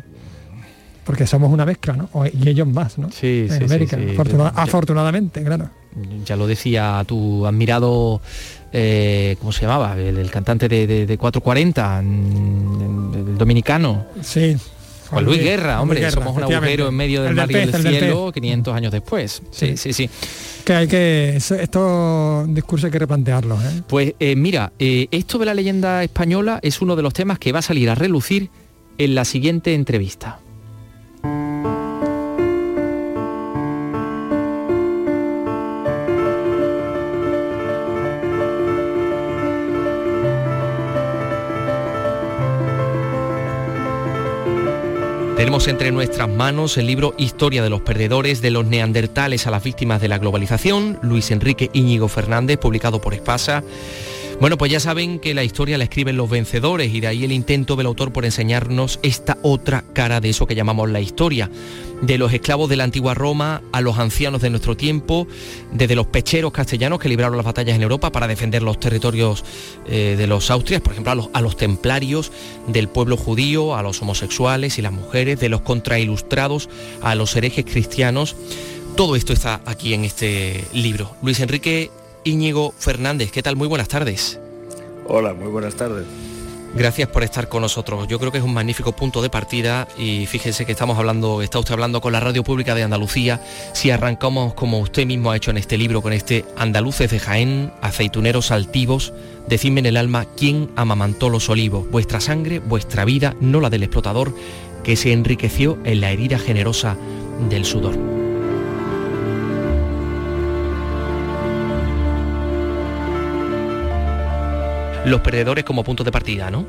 Porque 1.03 1.25
somos 1.25 1.51
una 1.51 1.65
mezcla, 1.65 1.93
¿no? 1.93 2.09
Y 2.25 2.47
ellos 2.47 2.67
más, 2.67 2.97
¿no? 2.97 3.09
Sí, 3.11 3.47
en 3.49 3.63
América, 3.63 3.97
afortunadamente, 4.55 5.43
claro. 5.43 5.69
Ya 6.25 6.35
lo 6.35 6.47
decía 6.47 7.03
tu 7.07 7.45
admirado 7.45 8.21
eh, 8.73 9.35
¿cómo 9.39 9.51
se 9.51 9.61
llamaba? 9.61 9.97
El, 9.97 10.29
cantante 10.31 10.69
de, 10.69 11.17
440, 11.17 11.99
el 11.99 13.37
dominicano. 13.37 14.05
Sí. 14.21 14.55
Juan 15.11 15.25
Luis 15.25 15.43
Guerra, 15.43 15.81
hombre, 15.81 16.09
somos 16.09 16.35
un 16.35 16.43
agujero 16.43 16.87
en 16.87 16.95
medio 16.95 17.21
del 17.21 17.35
mar 17.35 17.51
y 17.51 17.53
del, 17.53 17.73
cielo 17.73 18.31
500 18.31 18.73
años 18.73 18.91
después. 18.91 19.41
Sí, 19.51 19.77
sí, 19.77 19.93
sí. 19.93 20.09
Que 20.65 20.73
hay 20.73 20.87
que, 20.87 21.35
estos 21.35 22.53
discursos 22.53 22.85
hay 22.85 22.91
que 22.91 22.99
replantearlos. 22.99 23.63
¿eh? 23.63 23.81
Pues 23.87 24.15
eh, 24.19 24.35
mira, 24.35 24.71
esto 24.79 25.37
de 25.37 25.45
la 25.45 25.53
leyenda 25.53 26.03
española 26.03 26.59
es 26.61 26.81
uno 26.81 26.95
de 26.95 27.03
los 27.03 27.13
temas 27.13 27.39
que 27.39 27.51
va 27.51 27.59
a 27.59 27.61
salir 27.63 27.89
a 27.89 27.95
relucir 27.95 28.49
en 28.97 29.15
la 29.15 29.25
siguiente 29.25 29.73
entrevista. 29.73 30.39
Tenemos 45.41 45.67
entre 45.67 45.91
nuestras 45.91 46.29
manos 46.29 46.77
el 46.77 46.85
libro 46.85 47.15
Historia 47.17 47.63
de 47.63 47.71
los 47.71 47.81
perdedores 47.81 48.43
de 48.43 48.51
los 48.51 48.63
neandertales 48.67 49.47
a 49.47 49.49
las 49.49 49.63
víctimas 49.63 49.99
de 49.99 50.07
la 50.07 50.19
globalización, 50.19 50.99
Luis 51.01 51.31
Enrique 51.31 51.71
Íñigo 51.73 52.07
Fernández, 52.09 52.59
publicado 52.59 53.01
por 53.01 53.15
Espasa. 53.15 53.63
Bueno, 54.41 54.57
pues 54.57 54.71
ya 54.71 54.79
saben 54.79 55.19
que 55.19 55.35
la 55.35 55.43
historia 55.43 55.77
la 55.77 55.83
escriben 55.83 56.17
los 56.17 56.27
vencedores 56.27 56.91
y 56.91 56.99
de 56.99 57.05
ahí 57.05 57.23
el 57.23 57.31
intento 57.31 57.75
del 57.75 57.85
autor 57.85 58.11
por 58.11 58.25
enseñarnos 58.25 58.99
esta 59.03 59.37
otra 59.43 59.83
cara 59.93 60.19
de 60.19 60.29
eso 60.29 60.47
que 60.47 60.55
llamamos 60.55 60.89
la 60.89 60.99
historia. 60.99 61.47
De 62.01 62.17
los 62.17 62.33
esclavos 62.33 62.67
de 62.67 62.75
la 62.75 62.83
antigua 62.83 63.13
Roma 63.13 63.61
a 63.71 63.81
los 63.81 63.99
ancianos 63.99 64.41
de 64.41 64.49
nuestro 64.49 64.75
tiempo, 64.75 65.27
desde 65.71 65.93
los 65.93 66.07
pecheros 66.07 66.51
castellanos 66.53 66.99
que 66.99 67.07
libraron 67.07 67.37
las 67.37 67.45
batallas 67.45 67.75
en 67.75 67.83
Europa 67.83 68.11
para 68.11 68.27
defender 68.27 68.63
los 68.63 68.79
territorios 68.79 69.45
eh, 69.85 70.15
de 70.17 70.25
los 70.25 70.49
Austrias, 70.49 70.81
por 70.81 70.93
ejemplo, 70.93 71.11
a 71.11 71.15
los, 71.15 71.29
a 71.33 71.41
los 71.41 71.55
templarios 71.55 72.31
del 72.65 72.87
pueblo 72.87 73.17
judío, 73.17 73.75
a 73.75 73.83
los 73.83 74.01
homosexuales 74.01 74.79
y 74.79 74.81
las 74.81 74.91
mujeres, 74.91 75.39
de 75.39 75.49
los 75.49 75.61
contrailustrados 75.61 76.67
a 77.03 77.13
los 77.13 77.35
herejes 77.35 77.65
cristianos. 77.65 78.35
Todo 78.95 79.15
esto 79.15 79.33
está 79.33 79.61
aquí 79.67 79.93
en 79.93 80.03
este 80.03 80.65
libro. 80.73 81.15
Luis 81.21 81.39
Enrique 81.39 81.91
Íñigo 82.23 82.73
Fernández. 82.77 83.31
¿Qué 83.31 83.43
tal? 83.43 83.55
Muy 83.55 83.67
buenas 83.67 83.87
tardes. 83.87 84.39
Hola, 85.07 85.33
muy 85.33 85.47
buenas 85.47 85.75
tardes. 85.75 86.05
Gracias 86.73 87.09
por 87.09 87.23
estar 87.23 87.49
con 87.49 87.61
nosotros. 87.61 88.07
Yo 88.07 88.17
creo 88.17 88.31
que 88.31 88.37
es 88.37 88.43
un 88.43 88.53
magnífico 88.53 88.93
punto 88.93 89.21
de 89.21 89.29
partida 89.29 89.89
y 89.97 90.25
fíjese 90.25 90.65
que 90.65 90.71
estamos 90.71 90.97
hablando, 90.97 91.41
está 91.41 91.59
usted 91.59 91.73
hablando 91.73 91.99
con 91.99 92.13
la 92.13 92.21
Radio 92.21 92.43
Pública 92.43 92.75
de 92.75 92.83
Andalucía. 92.83 93.41
Si 93.73 93.91
arrancamos 93.91 94.53
como 94.53 94.79
usted 94.79 95.05
mismo 95.05 95.31
ha 95.31 95.37
hecho 95.37 95.51
en 95.51 95.57
este 95.57 95.77
libro 95.77 96.01
con 96.01 96.13
este 96.13 96.45
Andaluces 96.55 97.11
de 97.11 97.19
Jaén, 97.19 97.73
aceituneros 97.81 98.51
altivos, 98.51 99.11
decidme 99.49 99.81
en 99.81 99.87
el 99.87 99.97
alma 99.97 100.25
quién 100.37 100.69
amamantó 100.77 101.27
los 101.27 101.49
olivos, 101.49 101.89
vuestra 101.91 102.21
sangre, 102.21 102.59
vuestra 102.59 103.03
vida, 103.03 103.35
no 103.41 103.59
la 103.59 103.69
del 103.69 103.83
explotador, 103.83 104.33
que 104.85 104.95
se 104.95 105.11
enriqueció 105.11 105.77
en 105.83 105.99
la 105.99 106.11
herida 106.11 106.39
generosa 106.39 106.95
del 107.49 107.65
sudor. 107.65 108.20
Los 115.05 115.21
perdedores 115.21 115.63
como 115.63 115.83
punto 115.83 116.03
de 116.03 116.11
partida, 116.11 116.51
¿no? 116.51 116.65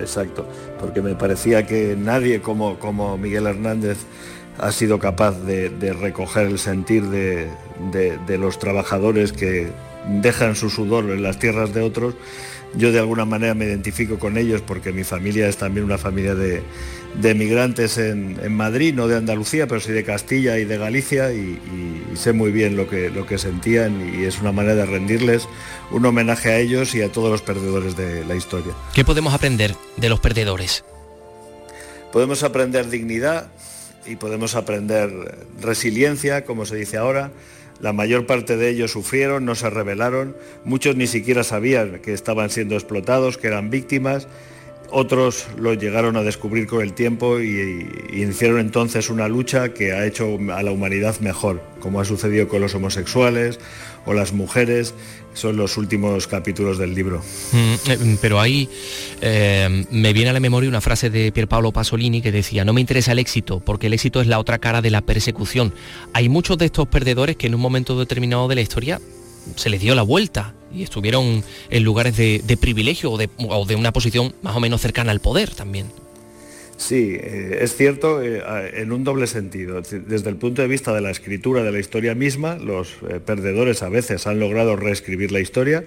exacto, 0.00 0.48
porque 0.80 1.02
me 1.02 1.14
parecía 1.14 1.66
que 1.66 1.96
nadie 1.98 2.40
como, 2.40 2.78
como 2.78 3.16
Miguel 3.18 3.46
Hernández 3.46 3.98
ha 4.58 4.72
sido 4.72 4.98
capaz 4.98 5.32
de, 5.40 5.70
recoger 5.98 6.46
el 6.46 6.58
sentir 6.58 7.04
de, 7.04 7.48
los 8.38 8.58
trabajadores 8.58 9.32
que 9.32 9.70
dejan 10.20 10.56
su 10.56 10.70
sudor 10.70 11.04
en 11.10 11.22
las 11.22 11.38
tierras 11.38 11.72
de 11.72 11.82
otros. 11.82 12.14
Yo 12.74 12.90
de 12.90 12.98
alguna 12.98 13.24
manera 13.24 13.54
me 13.54 13.66
identifico 13.66 14.18
con 14.18 14.38
ellos 14.38 14.62
porque 14.62 14.92
mi 14.92 15.04
familia 15.04 15.46
es 15.46 15.58
también 15.58 15.84
una 15.84 15.98
familia 15.98 16.34
de, 16.34 16.62
de 17.14 17.34
migrantes 17.34 17.98
en, 17.98 18.52
Madrid, 18.54 18.94
no 18.94 19.06
de 19.06 19.16
Andalucía, 19.16 19.66
pero 19.66 19.80
sí 19.80 19.92
de 19.92 20.04
Castilla 20.04 20.58
y 20.58 20.64
de 20.64 20.78
Galicia 20.78 21.32
y, 21.32 21.58
sé 22.14 22.32
muy 22.32 22.52
bien 22.52 22.76
lo 22.76 22.88
que, 22.88 23.08
lo 23.08 23.26
que 23.26 23.38
sentían 23.38 24.14
y 24.14 24.24
es 24.24 24.40
una 24.40 24.52
manera 24.52 24.74
de 24.74 24.86
rendirles 24.86 25.48
un 25.90 26.04
homenaje 26.04 26.50
a 26.50 26.58
ellos 26.58 26.94
y 26.94 27.00
a 27.00 27.10
todos 27.10 27.30
los 27.30 27.40
perdedores 27.40 27.96
de 27.96 28.24
la 28.24 28.34
historia. 28.34 28.74
¿Qué 28.94 29.04
podemos 29.04 29.32
aprender 29.32 29.74
de 29.96 30.08
los 30.08 30.20
perdedores? 30.20 30.84
Podemos 32.12 32.42
aprender 32.42 32.90
dignidad 32.90 33.50
y 34.06 34.16
podemos 34.16 34.54
aprender 34.54 35.10
resiliencia, 35.60 36.44
como 36.44 36.66
se 36.66 36.76
dice 36.76 36.98
ahora. 36.98 37.30
La 37.80 37.92
mayor 37.92 38.26
parte 38.26 38.56
de 38.56 38.68
ellos 38.68 38.92
sufrieron, 38.92 39.44
no 39.44 39.54
se 39.54 39.68
rebelaron, 39.70 40.36
muchos 40.64 40.94
ni 40.94 41.06
siquiera 41.06 41.42
sabían 41.42 42.00
que 42.00 42.12
estaban 42.12 42.50
siendo 42.50 42.74
explotados, 42.74 43.38
que 43.38 43.48
eran 43.48 43.70
víctimas 43.70 44.28
otros 44.92 45.46
lo 45.58 45.74
llegaron 45.74 46.16
a 46.16 46.22
descubrir 46.22 46.66
con 46.66 46.82
el 46.82 46.92
tiempo 46.92 47.40
y, 47.40 47.88
hicieron 48.12 48.60
entonces 48.60 49.10
una 49.10 49.26
lucha 49.26 49.72
que 49.72 49.92
ha 49.92 50.06
hecho 50.06 50.38
a 50.54 50.62
la 50.62 50.70
humanidad 50.70 51.18
mejor, 51.20 51.62
como 51.80 52.00
ha 52.00 52.04
sucedido 52.04 52.46
con 52.46 52.60
los 52.60 52.74
homosexuales 52.74 53.58
o 54.06 54.12
las 54.12 54.32
mujeres. 54.32 54.94
Son 55.34 55.56
los 55.56 55.78
últimos 55.78 56.26
capítulos 56.26 56.76
del 56.76 56.94
libro. 56.94 57.22
Mm, 57.52 57.90
eh, 57.90 58.16
pero 58.20 58.38
ahí 58.38 58.68
eh, 59.22 59.86
me 59.90 60.12
viene 60.12 60.28
a 60.28 60.34
la 60.34 60.40
memoria 60.40 60.68
una 60.68 60.82
frase 60.82 61.08
de 61.08 61.32
Pierpaolo 61.32 61.72
Pasolini 61.72 62.20
que 62.20 62.30
decía, 62.30 62.66
no 62.66 62.74
me 62.74 62.82
interesa 62.82 63.12
el 63.12 63.18
éxito, 63.18 63.60
porque 63.60 63.86
el 63.86 63.94
éxito 63.94 64.20
es 64.20 64.26
la 64.26 64.38
otra 64.38 64.58
cara 64.58 64.82
de 64.82 64.90
la 64.90 65.00
persecución. 65.00 65.72
Hay 66.12 66.28
muchos 66.28 66.58
de 66.58 66.66
estos 66.66 66.86
perdedores 66.86 67.36
que 67.36 67.46
en 67.46 67.54
un 67.54 67.62
momento 67.62 67.98
determinado 67.98 68.46
de 68.46 68.56
la 68.56 68.60
historia 68.60 69.00
se 69.56 69.70
les 69.70 69.80
dio 69.80 69.94
la 69.94 70.02
vuelta 70.02 70.54
y 70.74 70.82
estuvieron 70.82 71.44
en 71.70 71.84
lugares 71.84 72.16
de, 72.16 72.58
privilegio 72.60 73.12
o 73.12 73.18
de, 73.66 73.76
una 73.76 73.92
posición 73.92 74.34
más 74.42 74.56
o 74.56 74.60
menos 74.60 74.80
cercana 74.80 75.12
al 75.12 75.20
poder 75.20 75.50
también. 75.50 75.86
Sí, 76.76 77.16
eh, 77.20 77.58
es 77.60 77.76
cierto 77.76 78.22
eh, 78.22 78.42
en 78.74 78.90
un 78.90 79.04
doble 79.04 79.26
sentido. 79.26 79.82
Desde 79.82 80.30
el 80.30 80.36
punto 80.36 80.62
de 80.62 80.68
vista 80.68 80.92
de 80.92 81.00
la 81.00 81.10
escritura 81.10 81.62
de 81.62 81.70
la 81.70 81.78
historia 81.78 82.14
misma, 82.14 82.56
los 82.56 82.96
eh, 83.08 83.20
perdedores 83.24 83.82
a 83.82 83.88
veces 83.88 84.26
han 84.26 84.40
logrado 84.40 84.74
reescribir 84.74 85.30
la 85.30 85.40
historia 85.40 85.84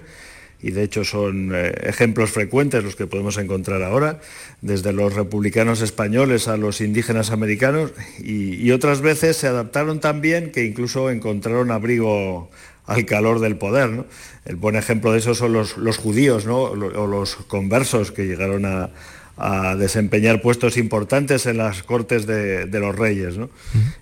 y 0.62 0.70
de 0.70 0.84
hecho 0.84 1.04
son 1.04 1.52
ejemplos 1.82 2.30
frecuentes 2.30 2.82
los 2.82 2.96
que 2.96 3.06
podemos 3.06 3.36
encontrar 3.36 3.82
ahora, 3.82 4.20
desde 4.62 4.94
los 4.94 5.12
republicanos 5.12 5.82
españoles 5.82 6.48
a 6.48 6.56
los 6.56 6.80
indígenas 6.80 7.30
americanos 7.30 7.92
y, 8.18 8.70
otras 8.70 9.02
veces 9.02 9.36
se 9.36 9.48
adaptaron 9.48 10.00
tan 10.00 10.22
bien 10.22 10.50
que 10.52 10.64
incluso 10.64 11.10
encontraron 11.10 11.70
abrigo 11.70 12.50
al 12.86 13.04
calor 13.04 13.40
del 13.40 13.56
poder. 13.56 14.04
El 14.44 14.56
buen 14.56 14.76
ejemplo 14.76 15.12
de 15.12 15.18
eso 15.18 15.34
son 15.34 15.52
los, 15.52 15.74
judíos 15.96 16.46
o 16.46 16.74
los 16.76 17.36
conversos 17.36 18.12
que 18.12 18.26
llegaron 18.26 18.64
a, 18.64 18.90
desempeñar 19.76 20.40
puestos 20.40 20.78
importantes 20.78 21.44
en 21.44 21.58
las 21.58 21.82
cortes 21.82 22.26
de, 22.26 22.66
los 22.72 22.96
reyes 22.96 23.34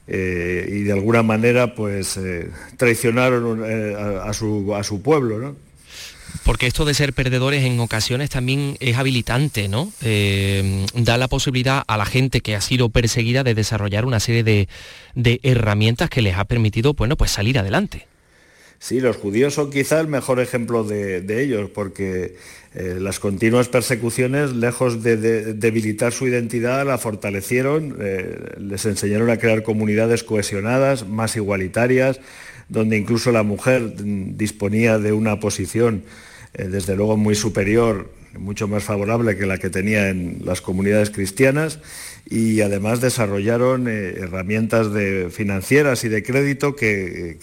eh, 0.06 0.68
y 0.70 0.82
de 0.82 0.92
alguna 0.92 1.24
manera 1.24 1.74
pues 1.74 2.16
eh, 2.16 2.50
traicionaron 2.76 3.64
eh, 3.66 3.96
a, 4.22 4.32
su, 4.32 4.72
a, 4.76 4.84
su, 4.84 5.02
pueblo. 5.02 5.56
Porque 6.44 6.68
esto 6.68 6.84
de 6.84 6.94
ser 6.94 7.12
perdedores 7.14 7.64
en 7.64 7.80
ocasiones 7.80 8.30
también 8.30 8.76
es 8.78 8.96
habilitante, 8.96 9.66
¿no? 9.66 9.90
da 10.94 11.18
la 11.18 11.26
posibilidad 11.26 11.82
a 11.84 11.96
la 11.96 12.06
gente 12.06 12.40
que 12.40 12.54
ha 12.54 12.60
sido 12.60 12.90
perseguida 12.90 13.42
de 13.42 13.54
desarrollar 13.54 14.04
una 14.04 14.20
serie 14.20 14.44
de, 14.44 14.68
de 15.16 15.40
herramientas 15.42 16.10
que 16.10 16.22
les 16.22 16.36
ha 16.36 16.44
permitido, 16.44 16.94
bueno, 16.94 17.16
pues 17.16 17.32
salir 17.32 17.58
adelante. 17.58 18.06
Sí, 18.84 19.00
los 19.00 19.16
judíos 19.16 19.54
son 19.54 19.70
quizá 19.70 19.98
el 19.98 20.08
mejor 20.08 20.40
ejemplo 20.40 20.84
de, 20.84 21.42
ellos, 21.42 21.70
porque 21.70 22.36
eh, 22.74 22.98
las 23.00 23.18
continuas 23.18 23.68
persecuciones, 23.68 24.52
lejos 24.52 25.02
de, 25.02 25.54
debilitar 25.54 26.12
su 26.12 26.26
identidad, 26.26 26.84
la 26.84 26.98
fortalecieron, 26.98 27.96
eh, 27.98 28.56
les 28.58 28.84
enseñaron 28.84 29.30
a 29.30 29.38
crear 29.38 29.62
comunidades 29.62 30.22
cohesionadas, 30.22 31.08
más 31.08 31.34
igualitarias, 31.34 32.20
donde 32.68 32.98
incluso 32.98 33.32
la 33.32 33.42
mujer 33.42 33.94
disponía 34.36 34.98
de 34.98 35.12
una 35.12 35.40
posición, 35.40 36.02
eh, 36.52 36.64
desde 36.64 36.94
luego, 36.94 37.16
muy 37.16 37.36
superior, 37.36 38.10
mucho 38.38 38.68
más 38.68 38.84
favorable 38.84 39.38
que 39.38 39.46
la 39.46 39.56
que 39.56 39.70
tenía 39.70 40.10
en 40.10 40.42
las 40.44 40.60
comunidades 40.60 41.08
cristianas 41.08 41.78
y 42.26 42.62
además 42.62 43.00
desarrollaron 43.02 43.86
eh, 43.86 44.14
herramientas 44.16 44.92
de 44.92 45.28
financieras 45.30 46.04
y 46.04 46.08
de 46.08 46.22
crédito 46.22 46.74
que, 46.74 47.36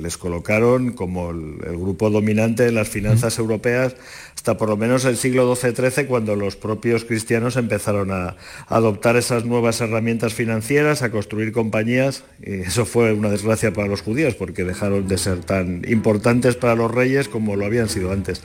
les 0.00 0.16
colocaron 0.16 0.92
como 0.92 1.30
el, 1.30 1.58
grupo 1.76 2.10
dominante 2.10 2.66
en 2.66 2.74
las 2.74 2.88
finanzas 2.88 3.38
europeas 3.38 3.94
hasta 4.34 4.56
por 4.56 4.68
lo 4.68 4.76
menos 4.76 5.04
el 5.04 5.16
siglo 5.16 5.54
XII-XIII 5.54 6.06
cuando 6.06 6.34
los 6.34 6.56
propios 6.56 7.04
cristianos 7.04 7.56
empezaron 7.56 8.10
a, 8.10 8.36
adoptar 8.68 9.16
esas 9.16 9.44
nuevas 9.44 9.80
herramientas 9.80 10.34
financieras, 10.34 11.02
a 11.02 11.10
construir 11.10 11.52
compañías 11.52 12.24
y 12.44 12.62
eso 12.62 12.84
fue 12.84 13.12
una 13.12 13.28
desgracia 13.28 13.72
para 13.72 13.86
los 13.86 14.02
judíos 14.02 14.34
porque 14.34 14.64
dejaron 14.64 15.06
de 15.06 15.18
ser 15.18 15.40
tan 15.40 15.82
importantes 15.88 16.56
para 16.56 16.74
los 16.74 16.90
reyes 16.90 17.28
como 17.28 17.54
lo 17.54 17.64
habían 17.64 17.88
sido 17.88 18.12
antes. 18.12 18.42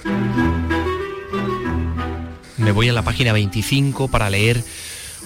Me 2.58 2.72
voy 2.72 2.90
a 2.90 2.94
la 2.94 3.02
página 3.02 3.34
25 3.34 4.08
para 4.08 4.30
leer 4.30 4.64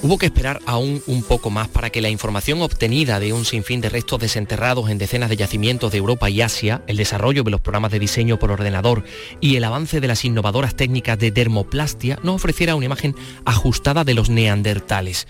Hubo 0.02 0.18
que 0.18 0.28
esperar 0.28 0.62
aún 0.66 1.02
un 1.08 1.24
poco 1.24 1.50
más 1.50 1.68
para 1.68 1.90
que 1.90 2.02
la 2.02 2.10
información 2.10 2.62
obtenida 2.62 3.20
de 3.20 3.34
un 3.34 3.46
sinfín 3.46 3.82
de 3.82 3.90
restos 3.90 4.20
desenterrados 4.20 4.90
en 4.90 4.98
decenas 4.98 5.30
de 5.30 5.38
yacimientos 5.38 5.92
de 5.92 5.98
Europa 5.98 6.30
y 6.30 6.42
Asia, 6.42 6.84
el 6.88 6.98
desarrollo 6.98 7.44
de 7.44 7.52
los 7.52 7.62
programas 7.62 7.92
de 7.92 8.00
diseño 8.00 8.38
por 8.38 8.52
ordenador 8.52 9.04
y 9.40 9.56
el 9.56 9.64
avance 9.64 10.02
de 10.02 10.08
las 10.08 10.26
innovadoras 10.26 10.76
técnicas 10.76 11.18
de 11.18 11.32
dermoplastia 11.32 12.20
no 12.24 12.36
ofreciera 12.36 12.76
una 12.76 12.86
imagen 12.86 13.16
ajustada 13.46 14.04
de 14.04 14.14
los 14.14 14.30
neandertales. 14.30 15.28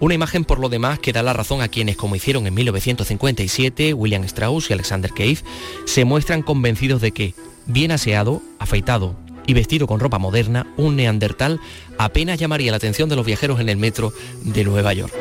Una 0.00 0.14
imagen 0.14 0.44
por 0.44 0.58
lo 0.58 0.68
demás 0.68 0.98
que 0.98 1.12
da 1.12 1.22
la 1.22 1.32
razón 1.32 1.62
a 1.62 1.68
quienes, 1.68 1.96
como 1.96 2.16
hicieron 2.16 2.46
en 2.46 2.54
1957 2.54 3.94
William 3.94 4.24
Strauss 4.24 4.68
y 4.68 4.72
Alexander 4.72 5.10
Cave, 5.10 5.38
se 5.86 6.04
muestran 6.04 6.42
convencidos 6.42 7.00
de 7.00 7.12
que, 7.12 7.34
bien 7.66 7.92
aseado, 7.92 8.42
afeitado 8.58 9.16
y 9.48 9.54
vestido 9.54 9.86
con 9.86 9.98
ropa 9.98 10.18
moderna, 10.18 10.66
un 10.76 10.94
neandertal 10.94 11.58
apenas 11.96 12.38
llamaría 12.38 12.70
la 12.70 12.76
atención 12.76 13.08
de 13.08 13.16
los 13.16 13.24
viajeros 13.24 13.58
en 13.60 13.70
el 13.70 13.78
metro 13.78 14.12
de 14.42 14.62
Nueva 14.62 14.92
York. 14.92 15.12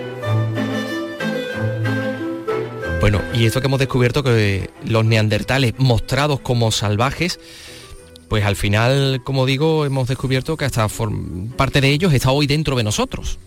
Bueno, 3.00 3.22
y 3.34 3.46
esto 3.46 3.62
que 3.62 3.68
hemos 3.68 3.80
descubierto 3.80 4.24
que 4.24 4.70
los 4.86 5.06
neandertales 5.06 5.76
mostrados 5.78 6.42
como 6.42 6.72
salvajes, 6.72 7.40
pues 8.28 8.44
al 8.44 8.58
final, 8.58 9.22
como 9.24 9.46
digo, 9.46 9.86
hemos 9.86 10.10
descubierto 10.10 10.58
que 10.58 10.66
hasta 10.66 10.86
parte 11.56 11.80
de 11.80 11.90
ellos 11.90 12.14
está 12.14 12.32
hoy 12.32 12.48
dentro 12.48 12.76
de 12.76 12.84
nosotros. 12.84 13.40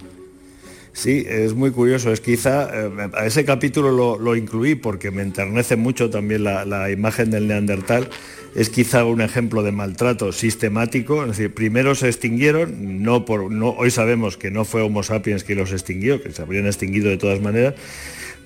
Sí, 0.92 1.24
es 1.28 1.54
muy 1.54 1.70
curioso. 1.70 2.12
Es 2.12 2.20
quizá, 2.20 2.68
eh, 2.72 2.90
a 3.14 3.26
ese 3.26 3.44
capítulo 3.44 4.18
lo, 4.18 4.36
incluí 4.36 4.74
porque 4.74 5.10
me 5.10 5.22
enternece 5.22 5.76
mucho 5.76 6.10
también 6.10 6.44
la, 6.44 6.90
imagen 6.90 7.30
del 7.30 7.46
neandertal. 7.46 8.08
Es 8.54 8.68
quizá 8.68 9.04
un 9.04 9.20
ejemplo 9.20 9.62
de 9.62 9.70
maltrato 9.70 10.32
sistemático. 10.32 11.22
Es 11.22 11.28
decir, 11.28 11.54
primero 11.54 11.94
se 11.94 12.08
extinguieron, 12.08 13.02
no 13.02 13.24
por, 13.24 13.50
no, 13.50 13.70
hoy 13.70 13.90
sabemos 13.90 14.36
que 14.36 14.50
no 14.50 14.64
fue 14.64 14.82
Homo 14.82 15.02
sapiens 15.02 15.44
quien 15.44 15.58
los 15.58 15.72
extinguió, 15.72 16.20
que 16.22 16.32
se 16.32 16.42
habrían 16.42 16.66
extinguido 16.66 17.08
de 17.08 17.16
todas 17.16 17.40
maneras, 17.40 17.74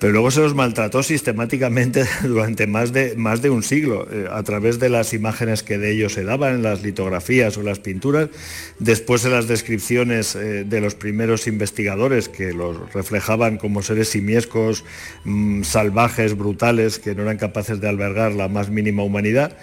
pero 0.04 0.12
luego 0.12 0.30
se 0.30 0.42
los 0.42 0.54
maltrató 0.54 1.02
sistemáticamente 1.02 2.04
durante 2.25 2.66
más 2.66 2.92
de, 2.92 3.16
más 3.16 3.40
de 3.40 3.49
un 3.49 3.62
siglo, 3.62 4.06
eh, 4.12 4.28
a 4.30 4.42
través 4.42 4.78
de 4.78 4.90
las 4.90 5.14
imágenes 5.14 5.62
que 5.62 5.78
de 5.78 5.92
ellos 5.92 6.12
se 6.12 6.25
daban, 6.25 6.62
las 6.62 6.82
litografías 6.82 7.56
o 7.56 7.62
las 7.62 7.78
pinturas, 7.78 8.28
después 8.78 9.25
en 9.25 9.30
las 9.30 9.49
descripciones 9.49 10.37
eh, 10.37 10.64
de 10.64 10.80
los 10.82 10.94
primeros 10.94 11.46
investigadores 11.46 12.28
que 12.28 12.52
los 12.52 12.92
reflejaban 12.92 13.56
como 13.56 13.80
seres 13.80 14.11
simiescos, 14.11 14.84
mm, 15.25 15.62
salvajes, 15.62 16.37
brutales, 16.37 16.99
que 16.99 17.14
no 17.14 17.23
eran 17.23 17.38
capaces 17.38 17.80
de 17.80 17.88
albergar 17.88 18.32
la 18.32 18.49
más 18.49 18.68
mínima 18.68 19.04
humanidad 19.04 19.56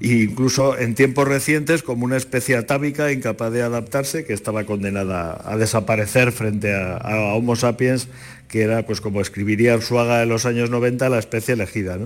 e 0.00 0.12
incluso 0.22 0.78
en 0.78 0.94
tiempos 0.94 1.26
recientes 1.26 1.82
como 1.82 2.04
una 2.04 2.16
especie 2.16 2.54
atávica 2.54 3.10
incapaz 3.10 3.52
de 3.52 3.62
adaptarse 3.62 4.24
que 4.24 4.32
estaba 4.32 4.62
condenada 4.62 5.42
a 5.44 5.56
desaparecer 5.56 6.30
frente 6.30 6.72
a 6.72 7.34
Homo 7.34 7.56
sapiens 7.56 8.06
que 8.48 8.62
era 8.62 8.84
pues 8.86 9.00
como 9.00 9.20
escribiría 9.20 9.74
Arzuaga 9.74 10.22
en 10.22 10.28
los 10.28 10.46
años 10.46 10.70
90 10.70 11.08
la 11.08 11.18
especie 11.18 11.54
elegida. 11.54 11.98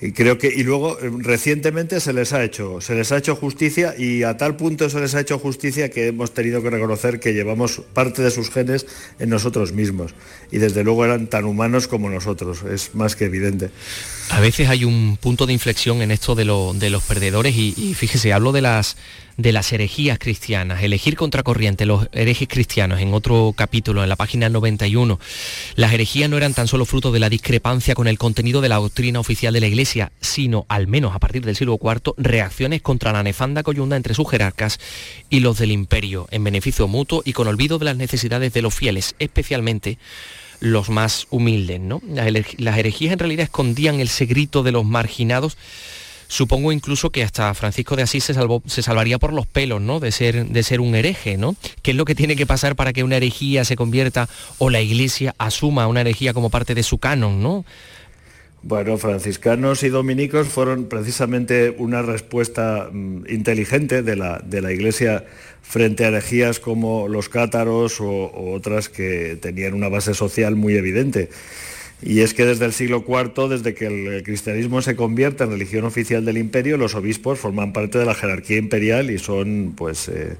Y 0.00 0.12
creo 0.12 0.38
que, 0.38 0.48
y 0.48 0.64
luego 0.64 0.98
eh, 0.98 1.10
recientemente 1.18 2.00
se 2.00 2.12
les 2.12 2.32
ha 2.32 2.42
hecho, 2.42 2.80
se 2.80 2.94
les 2.94 3.12
ha 3.12 3.18
hecho 3.18 3.36
justicia 3.36 3.94
y 3.96 4.22
a 4.22 4.36
tal 4.36 4.56
punto 4.56 4.88
se 4.88 5.00
les 5.00 5.14
ha 5.14 5.20
hecho 5.20 5.38
justicia 5.38 5.90
que 5.90 6.08
hemos 6.08 6.32
tenido 6.32 6.62
que 6.62 6.70
reconocer 6.70 7.20
que 7.20 7.34
llevamos 7.34 7.82
parte 7.92 8.22
de 8.22 8.30
sus 8.30 8.50
genes 8.50 8.86
en 9.18 9.28
nosotros 9.28 9.72
mismos. 9.72 10.14
Y 10.50 10.58
desde 10.58 10.84
luego 10.84 11.04
eran 11.04 11.26
tan 11.26 11.44
humanos 11.44 11.86
como 11.86 12.08
nosotros, 12.08 12.62
es 12.70 12.94
más 12.94 13.16
que 13.16 13.26
evidente. 13.26 13.70
A 14.30 14.40
veces 14.40 14.68
hay 14.68 14.84
un 14.84 15.18
punto 15.20 15.46
de 15.46 15.52
inflexión 15.52 16.00
en 16.00 16.10
esto 16.10 16.34
de, 16.34 16.44
de 16.44 16.90
los 16.90 17.02
perdedores 17.02 17.54
y, 17.56 17.94
fíjese, 17.94 18.32
hablo 18.32 18.52
de 18.52 18.62
las 18.62 18.96
de 19.36 19.52
las 19.52 19.72
herejías 19.72 20.18
cristianas, 20.18 20.82
elegir 20.82 21.16
contracorriente 21.16 21.86
los 21.86 22.08
herejes 22.12 22.48
cristianos 22.48 23.00
en 23.00 23.14
otro 23.14 23.52
capítulo, 23.56 24.02
en 24.02 24.08
la 24.08 24.16
página 24.16 24.48
91. 24.48 25.18
Las 25.74 25.92
herejías 25.92 26.30
no 26.30 26.36
eran 26.36 26.54
tan 26.54 26.68
solo 26.68 26.84
fruto 26.84 27.12
de 27.12 27.20
la 27.20 27.28
discrepancia 27.28 27.94
con 27.94 28.06
el 28.06 28.18
contenido 28.18 28.60
de 28.60 28.68
la 28.68 28.76
doctrina 28.76 29.20
oficial 29.20 29.52
de 29.52 29.60
la 29.60 29.66
Iglesia, 29.66 30.12
sino, 30.20 30.66
al 30.68 30.86
menos 30.86 31.14
a 31.14 31.18
partir 31.18 31.44
del 31.44 31.56
siglo 31.56 31.78
IV, 31.82 32.14
reacciones 32.16 32.82
contra 32.82 33.12
la 33.12 33.22
nefanda 33.22 33.62
coyunda 33.62 33.96
entre 33.96 34.14
sus 34.14 34.30
jerarcas 34.30 34.78
y 35.30 35.40
los 35.40 35.58
del 35.58 35.72
imperio, 35.72 36.28
en 36.30 36.44
beneficio 36.44 36.88
mutuo 36.88 37.22
y 37.24 37.32
con 37.32 37.48
olvido 37.48 37.78
de 37.78 37.86
las 37.86 37.96
necesidades 37.96 38.52
de 38.52 38.62
los 38.62 38.74
fieles, 38.74 39.16
especialmente 39.18 39.98
los 40.60 40.88
más 40.88 41.26
humildes. 41.30 41.80
¿no? 41.80 42.00
Las 42.08 42.78
herejías 42.78 43.12
en 43.12 43.18
realidad 43.18 43.44
escondían 43.44 44.00
el 44.00 44.08
secreto 44.08 44.62
de 44.62 44.72
los 44.72 44.84
marginados 44.84 45.56
supongo 46.28 46.72
incluso 46.72 47.10
que 47.10 47.22
hasta 47.22 47.52
Francisco 47.54 47.96
de 47.96 48.02
Asís 48.02 48.24
se, 48.24 48.34
se 48.66 48.82
salvaría 48.82 49.18
por 49.18 49.32
los 49.32 49.46
pelos, 49.46 49.80
¿no? 49.80 50.00
De 50.00 50.12
ser, 50.12 50.46
de 50.46 50.62
ser 50.62 50.80
un 50.80 50.94
hereje, 50.94 51.36
¿no? 51.36 51.56
¿Qué 51.82 51.92
es 51.92 51.96
lo 51.96 52.04
que 52.04 52.14
tiene 52.14 52.36
que 52.36 52.46
pasar 52.46 52.76
para 52.76 52.92
que 52.92 53.04
una 53.04 53.16
herejía 53.16 53.64
se 53.64 53.76
convierta 53.76 54.28
o 54.58 54.70
la 54.70 54.80
iglesia 54.80 55.34
asuma 55.38 55.86
una 55.86 56.00
herejía 56.02 56.34
como 56.34 56.50
parte 56.50 56.74
de 56.74 56.82
su 56.82 56.98
canon, 56.98 57.42
¿no? 57.42 57.64
Bueno, 58.66 58.96
franciscanos 58.96 59.82
y 59.82 59.90
dominicos 59.90 60.48
fueron 60.48 60.86
precisamente 60.86 61.74
una 61.76 62.00
respuesta 62.00 62.88
mm, 62.90 63.24
inteligente 63.28 64.02
de 64.02 64.16
la, 64.16 64.38
de 64.38 64.62
la 64.62 64.72
Iglesia 64.72 65.26
frente 65.60 66.06
a 66.06 66.08
herejías 66.08 66.60
como 66.60 67.06
los 67.06 67.28
cátaros 67.28 68.00
o 68.00 68.52
otras 68.54 68.88
que 68.88 69.36
tenían 69.40 69.74
una 69.74 69.90
base 69.90 70.14
social 70.14 70.56
muy 70.56 70.76
evidente. 70.76 71.28
Y 72.06 72.20
es 72.20 72.34
que 72.34 72.44
desde 72.44 72.66
el 72.66 72.74
siglo 72.74 73.02
IV, 73.08 73.48
desde 73.48 73.72
que 73.72 73.86
el 73.86 74.22
cristianismo 74.24 74.82
se 74.82 74.94
convierte 74.94 75.44
en 75.44 75.50
religión 75.50 75.86
oficial 75.86 76.22
del 76.26 76.36
imperio, 76.36 76.76
los 76.76 76.94
obispos 76.94 77.38
forman 77.38 77.72
parte 77.72 77.96
de 77.96 78.04
la 78.04 78.14
jerarquía 78.14 78.58
imperial 78.58 79.10
y 79.10 79.18
son 79.18 79.72
pues 79.74 80.08
eh, 80.08 80.36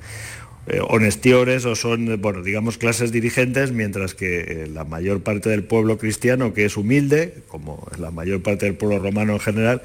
eh, 0.66 0.80
honestiores 0.87 1.64
o 1.64 1.75
son, 1.75 2.21
bueno, 2.21 2.42
digamos, 2.42 2.76
clases 2.76 3.12
dirigentes, 3.12 3.73
mientras 3.73 4.12
que 4.12 4.40
eh, 4.40 4.66
la 4.66 4.85
mayor 4.85 5.23
parte 5.23 5.49
del 5.49 5.64
pueblo 5.64 5.97
cristiano, 5.97 6.52
que 6.52 6.66
es 6.66 6.76
humilde, 6.76 7.35
como 7.49 7.88
la 7.99 8.11
mayor 8.11 8.42
parte 8.42 8.66
del 8.66 8.75
pueblo 8.75 8.99
romano 8.99 9.33
en 9.33 9.40
general, 9.40 9.83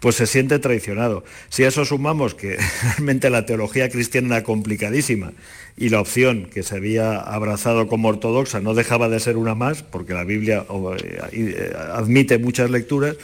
pues 0.00 0.16
se 0.16 0.26
siente 0.26 0.58
traicionado. 0.58 1.24
Si 1.50 1.62
a 1.62 1.68
eso 1.68 1.84
sumamos 1.84 2.34
que 2.34 2.58
realmente 2.82 3.30
la 3.30 3.46
teología 3.46 3.88
cristiana 3.88 4.36
era 4.36 4.44
complicadísima 4.44 5.32
y 5.76 5.90
la 5.90 6.00
opción 6.00 6.46
que 6.52 6.62
se 6.62 6.76
había 6.76 7.18
abrazado 7.18 7.86
como 7.86 8.08
ortodoxa 8.08 8.60
no 8.60 8.74
dejaba 8.74 9.08
de 9.08 9.20
ser 9.20 9.36
una 9.36 9.54
más, 9.54 9.82
porque 9.82 10.14
la 10.14 10.24
Biblia 10.24 10.64
eh, 11.02 11.20
eh, 11.32 11.72
admite 11.92 12.38
muchas 12.38 12.70
lecturas, 12.70 13.16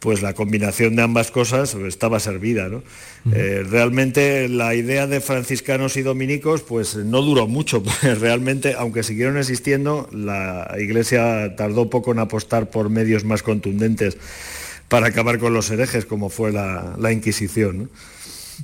pues 0.00 0.20
la 0.20 0.34
combinación 0.34 0.96
de 0.96 1.02
ambas 1.02 1.30
cosas 1.30 1.74
estaba 1.74 2.20
servida. 2.20 2.68
Eh, 3.32 3.64
realmente 3.66 4.50
la 4.50 4.74
idea 4.74 5.06
de 5.06 5.22
franciscanos 5.22 5.96
y 5.96 6.02
dominicos 6.02 6.60
pues 6.62 6.96
no 6.96 7.22
duró 7.22 7.46
mucho, 7.46 7.82
realmente, 8.20 8.74
aunque 8.76 9.02
siguieron 9.02 9.38
existiendo, 9.38 10.08
la 10.12 10.74
Iglesia 10.78 11.56
tardó 11.56 11.88
poco 11.88 12.12
en 12.12 12.18
apostar 12.18 12.68
por 12.68 12.90
medios 12.90 13.24
más 13.24 13.42
contundentes 13.42 14.18
para 14.94 15.08
acabar 15.08 15.40
con 15.40 15.52
los 15.52 15.68
herejes, 15.72 16.06
como 16.06 16.28
fue 16.28 16.52
la, 16.52 17.12
Inquisición 17.12 17.90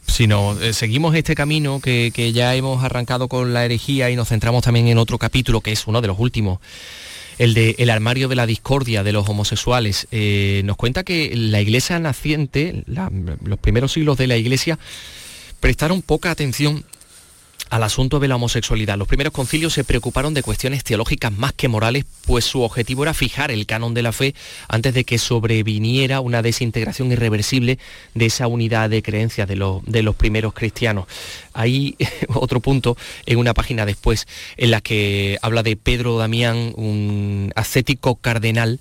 sino 0.07 0.57
eh, 0.61 0.73
seguimos 0.73 1.17
este 1.17 1.35
camino 1.35 1.81
que, 1.81 2.31
ya 2.33 2.55
hemos 2.55 2.85
arrancado 2.85 3.27
con 3.27 3.53
la 3.53 3.65
herejía 3.65 4.11
y 4.11 4.15
nos 4.15 4.29
centramos 4.29 4.63
también 4.63 4.87
en 4.87 4.99
otro 4.99 5.19
capítulo 5.19 5.61
que 5.61 5.73
es 5.73 5.89
uno 5.89 6.01
de 6.01 6.07
los 6.07 6.21
últimos, 6.21 6.61
el 7.39 7.53
de 7.53 7.75
el 7.79 7.91
armario 7.91 8.29
de 8.29 8.37
la 8.37 8.47
discordia 8.47 9.03
de 9.03 9.11
los 9.11 9.29
homosexuales. 9.29 10.07
Eh, 10.13 10.63
nos 10.65 10.77
cuenta 10.77 11.03
que 11.03 11.33
la 11.35 11.61
iglesia 11.61 11.99
naciente, 11.99 12.85
los 12.87 13.59
primeros 13.59 13.91
siglos 13.91 14.17
de 14.17 14.29
la 14.29 14.37
iglesia, 14.37 14.79
prestaron 15.59 16.01
poca 16.01 16.31
atención 16.31 16.85
al 17.71 17.85
asunto 17.85 18.19
de 18.19 18.29
la 18.29 18.37
homosexualidad. 18.37 18.99
Los 18.99 19.09
primeros 19.09 19.33
concilios 19.33 19.73
se 19.73 19.85
preocuparon 19.85 20.35
de 20.35 20.43
cuestiones 20.43 20.85
teológicas 20.85 21.33
más 21.33 21.53
que 21.53 21.69
morales, 21.69 22.05
pues 22.27 22.45
su 22.45 22.63
objetivo 22.63 23.05
era 23.05 23.15
fijar 23.15 23.51
el 23.51 23.65
canon 23.67 23.95
de 23.95 24.03
la 24.03 24.13
fe 24.13 24.35
antes 24.69 24.93
de 24.93 25.05
que 25.05 25.19
sobreviniera 25.19 26.21
una 26.21 26.43
desintegración 26.43 27.13
irreversible 27.13 27.79
de 28.15 28.27
esa 28.27 28.49
unidad 28.49 28.91
de 28.91 29.03
creencias 29.03 29.49
de, 29.49 29.81
de 29.87 30.03
los 30.03 30.17
primeros 30.17 30.53
cristianos. 30.53 31.07
Hay 31.55 31.97
otro 32.29 32.61
punto 32.61 32.97
en 33.27 33.39
una 33.39 33.55
página 33.55 33.87
después 33.87 34.27
en 34.57 34.73
la 34.73 34.81
que 34.81 35.39
habla 35.41 35.63
de 35.63 35.77
Pedro 35.77 36.19
Damián, 36.19 36.73
un 36.77 37.53
ascético 37.55 38.17
cardenal, 38.17 38.81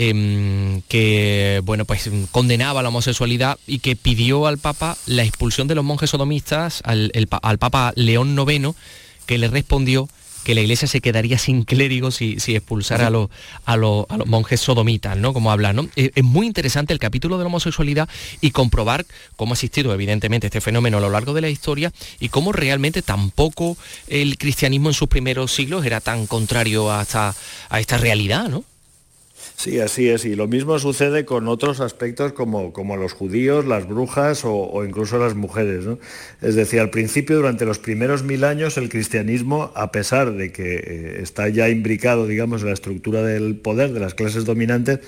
Em, 0.00 0.80
que 0.82 1.60
bueno, 1.64 1.84
pues 1.84 2.08
condenaba 2.30 2.84
la 2.84 2.88
homosexualidad 2.90 3.58
y 3.66 3.80
que 3.80 3.96
pidió 3.96 4.46
al 4.46 4.56
Papa 4.56 4.96
la 5.06 5.24
expulsión 5.24 5.66
de 5.66 5.74
los 5.74 5.84
monjes 5.84 6.10
sodomistas, 6.10 6.82
al, 6.84 7.10
Papa 7.58 7.92
León 7.96 8.38
IX, 8.38 8.76
que 9.26 9.38
le 9.38 9.48
respondió 9.48 10.08
que 10.44 10.54
la 10.54 10.60
iglesia 10.60 10.86
se 10.86 11.00
quedaría 11.00 11.36
sin 11.36 11.64
clérigos 11.64 12.14
si, 12.14 12.36
expulsara 12.54 13.08
a 13.08 13.10
los, 13.10 13.28
a, 13.64 13.76
los, 13.76 14.06
monjes 14.26 14.60
sodomitas, 14.60 15.16
¿no? 15.16 15.32
Como 15.32 15.50
habla, 15.50 15.72
¿no? 15.72 15.88
Es, 15.96 16.12
es, 16.14 16.22
muy 16.22 16.46
interesante 16.46 16.92
el 16.92 17.00
capítulo 17.00 17.36
de 17.36 17.42
la 17.42 17.48
homosexualidad 17.48 18.08
y 18.40 18.52
comprobar 18.52 19.04
cómo 19.34 19.54
ha 19.54 19.56
existido 19.56 19.92
evidentemente 19.92 20.46
este 20.46 20.60
fenómeno 20.60 20.98
a 20.98 21.00
lo 21.00 21.10
largo 21.10 21.34
de 21.34 21.40
la 21.40 21.48
historia 21.48 21.92
y 22.20 22.28
cómo 22.28 22.52
realmente 22.52 23.02
tampoco 23.02 23.76
el 24.06 24.38
cristianismo 24.38 24.90
en 24.90 24.94
sus 24.94 25.08
primeros 25.08 25.52
siglos 25.52 25.84
era 25.84 26.00
tan 26.00 26.28
contrario 26.28 26.88
a 26.92 27.04
a 27.68 27.80
esta 27.80 27.98
realidad, 27.98 28.48
¿no? 28.48 28.64
Sí, 29.58 29.80
así 29.80 30.08
es. 30.08 30.24
Y 30.24 30.36
lo 30.36 30.46
mismo 30.46 30.78
sucede 30.78 31.24
con 31.24 31.48
otros 31.48 31.80
aspectos 31.80 32.32
como, 32.32 32.72
como 32.72 32.96
los 32.96 33.12
judíos, 33.12 33.66
las 33.66 33.88
brujas 33.88 34.42
o, 34.44 34.84
incluso 34.84 35.18
las 35.18 35.34
mujeres. 35.34 35.84
Es 36.40 36.54
decir, 36.54 36.78
al 36.78 36.90
principio, 36.90 37.34
durante 37.34 37.64
los 37.64 37.80
primeros 37.80 38.22
mil 38.22 38.44
años, 38.44 38.76
el 38.76 38.88
cristianismo, 38.88 39.72
a 39.74 39.90
pesar 39.90 40.34
de 40.34 40.52
que 40.52 40.76
eh, 40.76 41.18
está 41.22 41.48
ya 41.48 41.68
imbricado, 41.68 42.28
digamos, 42.28 42.60
en 42.60 42.68
la 42.68 42.74
estructura 42.74 43.24
del 43.24 43.56
poder 43.56 43.92
de 43.92 43.98
las 43.98 44.14
clases 44.14 44.44
dominantes, 44.44 45.00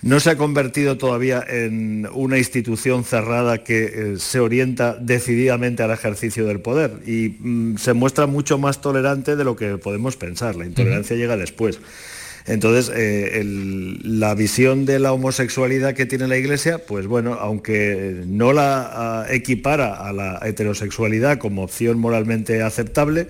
no 0.00 0.18
se 0.18 0.30
ha 0.30 0.38
convertido 0.38 0.96
todavía 0.96 1.44
en 1.46 2.08
una 2.14 2.38
institución 2.38 3.04
cerrada 3.04 3.64
que 3.64 3.84
eh, 3.84 4.14
se 4.16 4.40
orienta 4.40 4.94
decididamente 4.94 5.82
al 5.82 5.90
ejercicio 5.90 6.46
del 6.46 6.60
poder 6.60 7.02
y 7.06 7.36
mm, 7.38 7.76
se 7.76 7.92
muestra 7.92 8.26
mucho 8.26 8.56
más 8.56 8.80
tolerante 8.80 9.36
de 9.36 9.44
lo 9.44 9.56
que 9.56 9.76
podemos 9.76 10.16
pensar. 10.16 10.56
La 10.56 10.64
intolerancia 10.64 11.16
llega 11.16 11.36
después. 11.36 11.80
Entonces, 12.46 12.92
eh, 12.94 13.42
la 14.04 14.34
visión 14.34 14.84
de 14.84 14.98
la 14.98 15.12
homosexualidad 15.12 15.94
que 15.94 16.04
tiene 16.04 16.28
la 16.28 16.36
Iglesia, 16.36 16.78
pues 16.78 17.06
bueno, 17.06 17.34
aunque 17.34 18.22
no 18.26 18.52
la 18.52 18.90
ah, 18.92 19.26
equipara 19.30 19.94
a 20.06 20.12
la 20.12 20.40
heterosexualidad 20.44 21.38
como 21.38 21.62
opción 21.62 21.98
moralmente 21.98 22.62
aceptable, 22.62 23.28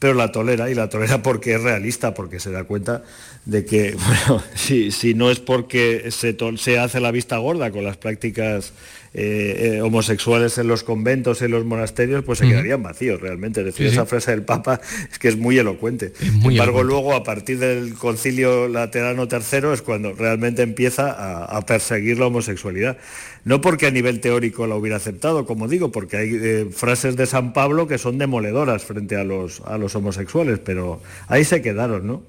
pero 0.00 0.14
la 0.14 0.32
tolera 0.32 0.68
y 0.68 0.74
la 0.74 0.88
tolera 0.88 1.22
porque 1.22 1.54
es 1.54 1.62
realista, 1.62 2.12
porque 2.12 2.40
se 2.40 2.50
da 2.50 2.64
cuenta 2.64 3.04
de 3.44 3.64
que, 3.64 3.94
bueno, 4.26 4.42
si, 4.56 5.14
no 5.14 5.30
es 5.30 5.38
porque 5.38 6.10
se 6.10 6.78
hace 6.78 7.00
la 7.00 7.12
vista 7.12 7.36
gorda 7.36 7.70
con 7.70 7.84
las 7.84 7.96
prácticas 7.96 8.72
eh, 9.18 9.76
eh, 9.76 9.80
homosexuales 9.80 10.58
en 10.58 10.68
los 10.68 10.82
conventos, 10.82 11.40
en 11.40 11.50
los 11.50 11.64
monasterios, 11.64 12.22
pues 12.22 12.38
se 12.38 12.46
quedarían 12.46 12.82
vacíos 12.82 13.18
realmente. 13.18 13.60
Es 13.60 13.66
decir, 13.66 13.86
esa 13.86 14.04
frase 14.04 14.32
del 14.32 14.42
Papa 14.42 14.78
es 15.10 15.18
que 15.18 15.28
es 15.28 15.38
muy 15.38 15.56
elocuente. 15.56 16.12
Sin 16.18 16.50
embargo, 16.50 16.82
luego, 16.82 17.14
a 17.14 17.24
partir 17.24 17.58
del 17.58 17.94
concilio 17.94 18.68
laterano 18.68 19.26
tercero, 19.26 19.72
es 19.72 19.80
cuando 19.80 20.12
realmente 20.12 20.60
empieza 20.60 21.44
a, 21.44 21.64
perseguir 21.64 22.18
la 22.18 22.26
homosexualidad. 22.26 22.98
No 23.44 23.62
porque 23.62 23.86
a 23.86 23.90
nivel 23.90 24.20
teórico 24.20 24.66
la 24.66 24.74
hubiera 24.74 24.96
aceptado, 24.98 25.46
como 25.46 25.66
digo, 25.66 25.90
porque 25.90 26.18
hay 26.18 26.30
eh, 26.34 26.66
frases 26.70 27.16
de 27.16 27.24
San 27.24 27.54
Pablo 27.54 27.88
que 27.88 27.96
son 27.96 28.18
demoledoras 28.18 28.84
frente 28.84 29.16
a 29.16 29.24
los, 29.24 29.62
a 29.62 29.78
los 29.78 29.94
homosexuales, 29.94 30.58
pero 30.58 31.00
ahí 31.28 31.44
se 31.44 31.62
quedaron, 31.62 32.06
¿no? 32.06 32.22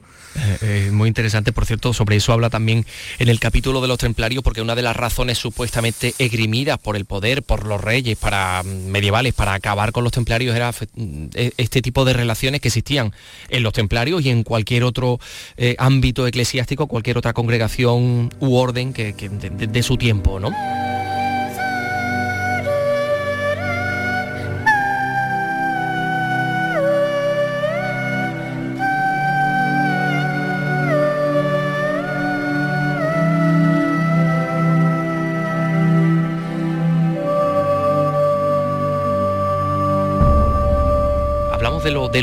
Eh, 0.62 0.90
muy 0.92 1.08
interesante, 1.08 1.52
por 1.52 1.66
cierto, 1.66 1.94
sobre 1.94 2.18
eso 2.18 2.34
habla 2.34 2.50
también 2.50 2.86
en 3.20 3.30
el 3.30 3.40
capítulo 3.40 3.82
de 3.82 3.88
los 3.88 3.98
templarios, 3.98 4.44
porque 4.44 4.62
una 4.62 4.76
de 4.76 4.82
las 4.82 4.96
razones 4.96 5.38
supuestamente 5.38 6.14
esgrimidas 6.20 6.77
por 6.80 6.96
el 6.96 7.06
poder, 7.06 7.44
por 7.44 7.66
los 7.66 7.82
reyes 7.82 8.18
para 8.18 8.64
mm, 8.64 8.88
medievales, 8.88 9.34
para 9.34 9.54
acabar 9.54 9.92
con 9.92 10.04
los 10.04 10.14
templarios, 10.14 10.56
era 10.56 10.72
mm, 10.72 11.26
e, 11.34 11.52
este 11.58 11.82
tipo 11.82 12.06
de 12.06 12.14
relaciones 12.14 12.62
que 12.62 12.70
existían 12.70 13.14
en 13.50 13.64
los 13.64 13.74
templarios 13.74 14.24
y 14.26 14.30
en 14.30 14.44
cualquier 14.44 14.84
otro 14.84 15.20
eh, 15.58 15.76
ámbito 15.78 16.28
eclesiástico, 16.28 16.88
cualquier 16.88 17.18
otra 17.18 17.34
congregación 17.34 18.30
u 18.40 18.56
orden 18.56 18.94
que, 18.94 19.14
de, 19.14 19.68
de 19.68 19.84
su 19.84 19.98
tiempo, 19.98 20.40
¿no? 20.40 20.52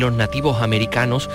Los 0.04 0.14
nativos 0.14 0.62
americanos. 0.62 1.28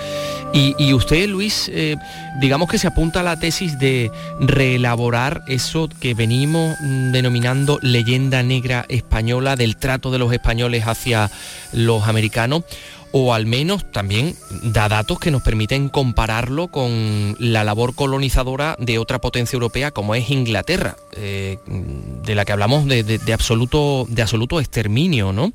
Y, 0.52 0.92
usted, 0.94 1.28
Luis, 1.28 1.70
eh, 1.72 1.96
digamos 2.40 2.68
que 2.68 2.78
se 2.78 2.88
apunta 2.88 3.20
a 3.20 3.22
la 3.22 3.38
tesis 3.38 3.78
de 3.78 4.10
reelaborar 4.40 5.42
eso 5.46 5.88
que 6.00 6.14
venimos 6.14 6.76
denominando 6.80 7.78
leyenda 7.82 8.42
negra 8.42 8.84
española 8.88 9.54
del 9.54 9.76
trato 9.76 10.10
de 10.10 10.18
los 10.18 10.32
españoles 10.32 10.84
hacia 10.88 11.30
los 11.72 12.08
americanos 12.08 12.64
o 13.12 13.34
al 13.34 13.46
menos 13.46 13.90
también 13.90 14.36
da 14.62 14.88
datos 14.88 15.18
que 15.18 15.30
nos 15.30 15.42
permiten 15.42 15.88
compararlo 15.88 16.68
con 16.68 17.36
la 17.38 17.64
labor 17.64 17.94
colonizadora 17.94 18.76
de 18.78 18.98
otra 18.98 19.20
potencia 19.20 19.56
europea 19.56 19.90
como 19.90 20.14
es 20.14 20.30
Inglaterra, 20.30 20.96
eh, 21.12 21.58
de 21.66 22.34
la 22.34 22.44
que 22.44 22.52
hablamos 22.52 22.86
de, 22.86 23.32
absoluto, 23.32 24.06
de 24.08 24.22
absoluto 24.22 24.60
exterminio, 24.60 25.32
¿no? 25.32 25.52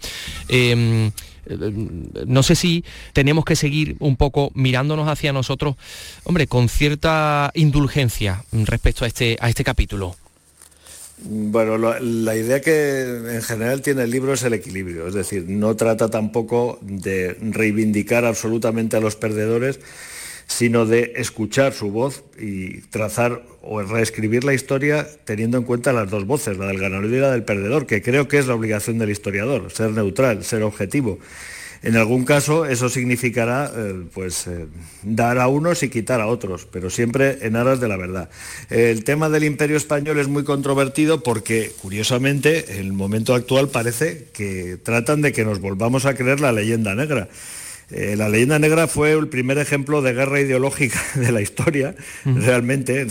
Em, 0.50 1.12
no 2.26 2.44
sé 2.44 2.56
si 2.56 2.84
tenemos 3.14 3.46
que 3.46 3.56
seguir 3.56 3.96
un 4.00 4.16
poco 4.16 4.52
mirándonos 4.56 5.08
hacia 5.08 5.34
nosotros, 5.34 5.76
hombre, 6.24 6.48
con 6.48 6.70
cierta 6.70 7.52
indulgencia 7.54 8.44
respecto 8.52 9.06
a 9.06 9.08
este, 9.08 9.38
a 9.40 9.50
este 9.50 9.64
capítulo. 9.64 10.16
Bueno, 11.18 11.78
la, 11.78 12.36
idea 12.36 12.60
que 12.60 13.02
en 13.04 13.42
general 13.42 13.82
tiene 13.82 14.04
el 14.04 14.12
libro 14.12 14.34
es 14.34 14.44
el 14.44 14.54
equilibrio, 14.54 15.08
es 15.08 15.14
decir, 15.14 15.46
no 15.48 15.76
trata 15.76 16.10
tampoco 16.10 16.78
de 16.82 17.38
reivindicar 17.42 18.26
absolutamente 18.26 18.98
a 18.98 19.00
los 19.00 19.16
perdedores, 19.16 19.80
sino 20.48 20.86
de 20.86 21.14
escuchar 21.18 21.74
su 21.74 21.92
voz 21.92 22.24
y 22.40 22.82
trazar 22.82 23.44
o 23.62 23.82
reescribir 23.82 24.44
la 24.44 24.54
historia 24.54 25.08
teniendo 25.26 25.58
en 25.58 25.64
cuenta 25.64 25.94
las 25.94 26.10
dos 26.10 26.26
voces, 26.26 26.58
la 26.58 26.68
del 26.68 26.80
ganador 26.80 27.06
y 27.06 27.20
la 27.20 27.32
del 27.32 27.44
perdedor, 27.44 27.86
que 27.88 28.02
creo 28.02 28.28
que 28.28 28.38
es 28.38 28.48
la 28.48 28.56
obligación 28.56 29.00
del 29.00 29.10
historiador, 29.10 29.72
ser 29.72 29.92
neutral, 29.92 30.44
ser 30.44 30.64
objetivo. 30.64 31.20
En 31.86 31.96
algún 31.98 32.26
caso 32.26 32.66
eso 32.66 32.90
significará 32.90 33.72
eh, 33.76 34.06
pues, 34.12 34.48
eh, 34.48 34.66
dar 35.04 35.38
a 35.38 35.48
unos 35.48 35.84
y 35.84 35.90
quitar 35.90 36.20
a 36.20 36.26
otros, 36.26 36.68
pero 36.72 36.90
siempre 36.90 37.38
en 37.42 37.56
aras 37.56 37.80
de 37.80 37.88
la 37.88 37.96
verdad. 37.96 38.30
El 38.72 39.04
tema 39.04 39.30
del 39.30 39.44
imperio 39.44 39.78
español 39.78 40.18
es 40.18 40.28
muy 40.28 40.44
controvertido 40.44 41.22
porque, 41.22 41.72
curiosamente, 41.82 42.80
en 42.80 42.88
el 42.88 42.94
momento 42.94 43.36
actual 43.36 43.70
parece 43.70 44.30
que 44.34 44.78
tratan 44.82 45.22
de 45.22 45.32
que 45.32 45.46
nos 45.46 45.60
volvamos 45.60 46.06
a 46.06 46.16
creer 46.16 46.40
la 46.40 46.52
leyenda 46.52 46.96
negra. 46.96 47.30
Eh, 47.92 48.16
la 48.18 48.30
leyenda 48.30 48.58
negra 48.58 48.88
fue 48.88 49.12
el 49.12 49.28
primer 49.28 49.60
ejemplo 49.60 50.02
de 50.02 50.14
guerra 50.14 50.42
ideológica 50.42 51.00
de 51.16 51.32
la 51.32 51.42
historia, 51.42 51.96
realmente, 52.24 53.06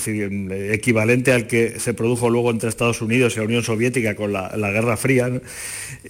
equivalente 0.72 1.32
al 1.32 1.46
que 1.46 1.78
se 1.78 1.94
produjo 1.94 2.28
luego 2.28 2.50
entre 2.50 2.68
Estados 2.68 3.00
Unidos 3.00 3.34
y 3.34 3.38
la 3.38 3.44
Unión 3.44 3.62
Soviética 3.62 4.16
con 4.16 4.32
la, 4.32 4.50
Guerra 4.74 4.96
Fría, 4.96 5.30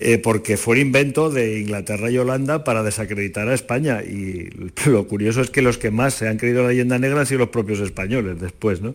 eh, 0.00 0.16
porque 0.16 0.56
fue 0.56 0.76
el 0.76 0.82
invento 0.82 1.28
de 1.28 1.60
Inglaterra 1.60 2.10
y 2.10 2.16
Holanda 2.16 2.64
para 2.64 2.82
desacreditar 2.82 3.48
a 3.48 3.54
España. 3.54 4.02
Y 4.02 4.48
lo 4.86 5.06
curioso 5.06 5.42
es 5.42 5.50
que 5.50 5.60
los 5.60 5.76
que 5.76 5.90
más 5.90 6.14
se 6.14 6.28
han 6.28 6.38
creído 6.38 6.62
la 6.62 6.70
leyenda 6.70 6.98
negra 6.98 7.20
han 7.20 7.26
sido 7.26 7.40
los 7.40 7.50
propios 7.50 7.80
españoles 7.80 8.40
después. 8.40 8.80
¿no? 8.80 8.94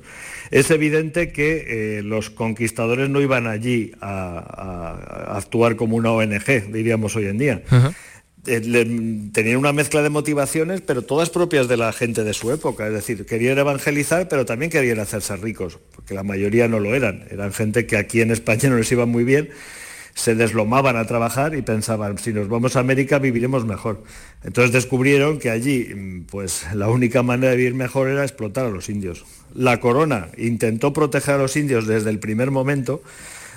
Es 0.50 0.72
evidente 0.72 1.32
que 1.32 2.00
eh, 2.00 2.02
los 2.02 2.32
conquistadores 2.32 3.10
no 3.10 3.22
iban 3.22 3.46
allí 3.46 3.92
a, 4.02 5.36
actuar 5.38 5.76
como 5.76 5.96
una 5.96 6.12
ONG, 6.12 6.72
diríamos 6.72 7.16
hoy 7.16 7.28
en 7.28 7.38
día. 7.38 7.62
Tenían 8.44 9.58
una 9.58 9.74
mezcla 9.74 10.02
de 10.02 10.10
motivaciones, 10.10 10.82
pero 10.82 11.02
todas 11.02 11.30
propias 11.30 11.68
de 11.68 11.78
la 11.78 11.92
gente 11.92 12.24
de 12.24 12.34
su 12.34 12.52
época. 12.52 12.88
Es 12.88 12.94
decir, 12.94 13.26
querían 13.26 13.58
evangelizar, 13.58 14.28
pero 14.28 14.46
también 14.46 14.72
querían 14.72 15.00
hacerse 15.00 15.36
ricos, 15.36 15.80
porque 15.94 16.14
la 16.14 16.24
mayoría 16.24 16.68
no 16.68 16.80
lo 16.80 16.96
eran. 16.96 17.26
Eran 17.30 17.52
gente 17.54 17.86
que 17.86 17.98
aquí 17.98 18.22
en 18.22 18.32
España 18.32 18.70
no 18.70 18.78
les 18.78 18.92
iba 18.92 19.06
muy 19.06 19.24
bien, 19.24 19.50
se 20.14 20.36
deslomaban 20.36 20.98
a 20.98 21.06
trabajar 21.06 21.56
y 21.56 21.62
pensaban, 21.62 22.18
si 22.18 22.34
nos 22.34 22.50
vamos 22.50 22.76
a 22.76 22.80
América 22.80 23.20
viviremos 23.20 23.66
mejor. 23.66 24.04
Entonces 24.44 24.72
descubrieron 24.72 25.40
que 25.40 25.50
allí, 25.50 25.94
mm, 25.96 26.24
pues 26.24 26.66
la 26.74 26.90
única 26.90 27.24
manera 27.24 27.52
de 27.52 27.58
vivir 27.58 27.74
mejor 27.74 28.10
era 28.10 28.24
explotar 28.24 28.66
a 28.66 28.70
los 28.70 28.90
indios. 28.90 29.26
La 29.54 29.80
corona 29.80 30.28
intentó 30.38 30.94
proteger 30.94 31.36
a 31.36 31.38
los 31.38 31.56
indios 31.56 31.88
desde 31.88 32.10
el 32.10 32.20
primer 32.20 32.52
momento. 32.52 33.02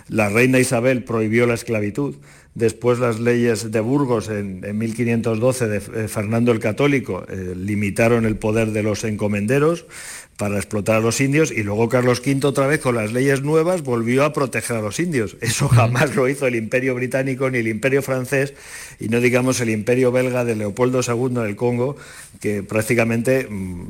La 0.08 0.28
reina 0.28 0.58
Isabel 0.58 1.04
prohibió 1.04 1.46
la 1.46 1.54
esclavitud 1.54 2.16
Después 2.54 2.98
las 2.98 3.18
leyes 3.18 3.70
de 3.70 3.80
Burgos 3.80 4.28
en, 4.28 4.60
1512 4.76 5.68
de 5.68 5.76
eh, 5.76 6.08
Fernando 6.08 6.52
el 6.52 6.60
Católico 6.60 7.24
eh, 7.28 7.54
limitaron 7.56 8.26
el 8.26 8.36
poder 8.36 8.72
de 8.72 8.82
los 8.82 9.04
encomenderos 9.04 9.86
para 10.36 10.56
explotar 10.56 10.96
a 10.96 11.00
los 11.00 11.20
indios 11.22 11.50
y 11.50 11.62
luego 11.62 11.88
Carlos 11.88 12.20
V 12.20 12.46
otra 12.46 12.66
vez 12.66 12.80
con 12.80 12.94
las 12.94 13.12
leyes 13.12 13.42
nuevas 13.42 13.82
volvió 13.82 14.24
a 14.24 14.34
proteger 14.34 14.76
a 14.76 14.82
los 14.82 15.00
indios. 15.00 15.36
Eso 15.40 15.68
jamás 15.68 16.14
lo 16.14 16.28
hizo 16.28 16.46
el 16.46 16.56
imperio 16.56 16.94
británico 16.94 17.48
ni 17.48 17.58
el 17.58 17.68
imperio 17.68 18.02
francés 18.02 18.52
y 19.00 19.08
no 19.08 19.20
digamos 19.20 19.60
el 19.60 19.70
imperio 19.70 20.12
belga 20.12 20.44
de 20.44 20.54
Leopoldo 20.54 21.00
II 21.00 21.42
del 21.42 21.56
Congo 21.56 21.96
que 22.40 22.62
prácticamente 22.62 23.46
mm, 23.48 23.84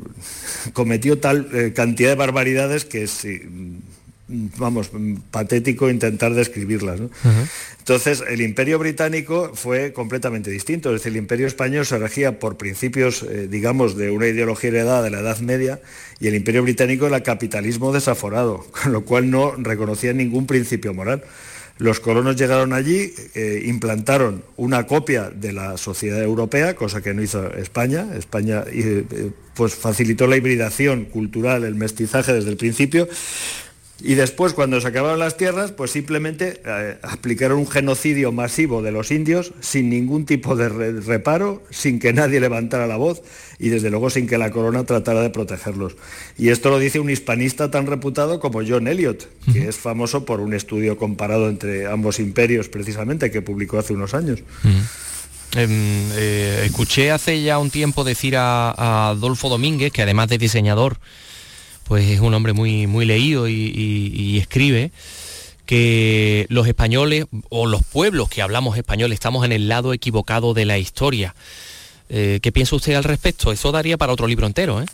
cometió 0.71 1.19
tal 1.19 1.49
eh, 1.53 1.73
cantidad 1.73 2.11
de 2.11 2.15
barbaridades 2.15 2.85
que 2.85 3.07
si, 3.07 3.41
vamos, 4.57 4.91
patético 5.31 5.89
intentar 5.89 6.33
describirlas. 6.33 7.01
Entonces, 7.79 8.23
el 8.27 8.41
imperio 8.41 8.79
británico 8.79 9.51
fue 9.53 9.93
completamente 9.93 10.49
distinto, 10.49 10.89
es 10.89 11.01
decir, 11.01 11.11
el 11.11 11.17
imperio 11.17 11.47
español 11.47 11.85
se 11.85 11.97
regía 11.97 12.39
por 12.39 12.57
principios, 12.57 13.23
eh, 13.23 13.47
digamos, 13.49 13.95
de 13.97 14.11
una 14.11 14.27
ideología 14.27 14.69
heredada 14.69 15.01
de 15.01 15.09
la 15.09 15.19
Edad 15.19 15.39
Media 15.39 15.81
y 16.19 16.27
el 16.27 16.35
imperio 16.35 16.63
británico 16.63 17.07
era 17.07 17.21
capitalismo 17.21 17.91
desaforado, 17.91 18.65
con 18.83 18.93
lo 18.93 19.03
cual 19.03 19.29
no 19.29 19.53
reconocía 19.57 20.13
ningún 20.13 20.47
principio 20.47 20.93
moral. 20.93 21.23
Los 21.79 21.99
colonos 21.99 22.35
llegaron 22.35 22.71
allí, 22.71 23.13
eh, 23.33 23.63
implantaron 23.65 24.43
una 24.57 24.85
copia 24.85 25.31
de 25.31 25.53
la 25.53 25.77
sociedad 25.77 26.21
europea, 26.21 26.75
cosa 26.75 27.01
que 27.01 27.15
no 27.15 27.23
hizo 27.23 27.51
España. 27.55 28.07
España 28.15 28.63
eh, 28.67 29.31
pues 29.55 29.73
facilitó 29.73 30.27
la 30.27 30.37
hibridación 30.37 31.05
cultural, 31.05 31.63
el 31.63 31.73
mestizaje 31.75 32.31
desde 32.31 32.51
el 32.51 32.57
principio, 32.57 33.07
y 34.05 34.15
después, 34.15 34.51
cuando 34.51 34.81
se 34.81 34.87
acabaron 34.89 35.17
las 35.17 35.37
tierras, 35.37 35.71
pues 35.71 35.91
simplemente 35.91 36.61
eh, 36.65 36.97
aplicaron 37.03 37.57
un 37.57 37.67
genocidio 37.67 38.33
masivo 38.33 38.81
de 38.81 38.91
los 38.91 39.11
indios 39.11 39.53
sin 39.61 39.89
ningún 39.89 40.25
tipo 40.25 40.57
de 40.57 40.67
reparo, 40.67 41.63
sin 41.69 41.99
que 41.99 42.11
nadie 42.11 42.41
levantara 42.41 42.85
la 42.85 42.97
voz 42.97 43.21
y 43.59 43.69
desde 43.69 43.89
luego 43.89 44.09
sin 44.09 44.27
que 44.27 44.37
la 44.37 44.51
corona 44.51 44.83
tratara 44.83 45.21
de 45.21 45.29
protegerlos. 45.29 45.95
Y 46.37 46.49
esto 46.49 46.69
lo 46.69 46.79
dice 46.79 46.99
un 46.99 47.09
hispanista 47.09 47.71
tan 47.71 47.87
reputado 47.87 48.41
como 48.41 48.59
John 48.67 48.89
Eliot, 48.89 49.25
que 49.53 49.69
es 49.69 49.77
famoso 49.77 50.25
por 50.25 50.41
un 50.41 50.53
estudio 50.53 50.97
comparado 50.97 51.47
entre 51.47 51.87
ambos 51.87 52.19
imperios 52.19 52.67
precisamente 52.67 53.31
que 53.31 53.41
publicó 53.41 53.79
hace 53.79 53.93
unos 53.93 54.13
años. 54.13 54.39
Em, 55.55 56.11
eh, 56.17 56.63
escuché 56.65 57.11
hace 57.11 57.41
ya 57.41 57.57
un 57.57 57.69
tiempo 57.69 58.03
decir 58.03 58.35
a 58.35 59.11
Adolfo 59.11 59.47
Domínguez, 59.47 59.93
que 59.93 60.01
además 60.01 60.27
de 60.27 60.37
diseñador, 60.37 60.97
pues 61.83 62.09
es 62.09 62.19
un 62.19 62.33
hombre 62.33 62.53
muy, 62.53 62.87
muy 62.87 63.05
leído 63.05 63.47
y, 63.47 64.37
escribe 64.37 64.91
que 65.65 66.45
los 66.49 66.67
españoles 66.67 67.25
o 67.49 67.65
los 67.65 67.83
pueblos 67.83 68.29
que 68.29 68.41
hablamos 68.41 68.77
español 68.77 69.13
estamos 69.13 69.45
en 69.45 69.51
el 69.51 69.69
lado 69.69 69.93
equivocado 69.93 70.53
de 70.53 70.65
la 70.65 70.77
historia. 70.77 71.35
Eh, 72.09 72.39
¿Qué 72.41 72.51
piensa 72.51 72.75
usted 72.75 72.95
al 72.95 73.03
respecto? 73.03 73.51
Eso 73.51 73.71
daría 73.71 73.97
para 73.97 74.11
otro 74.11 74.27
libro 74.27 74.45
entero, 74.45 74.81
¿eh? 74.81 74.85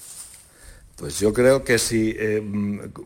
Pues 0.99 1.17
yo 1.17 1.31
creo 1.31 1.63
que 1.63 1.79
si 1.79 2.13
eh, 2.19 2.41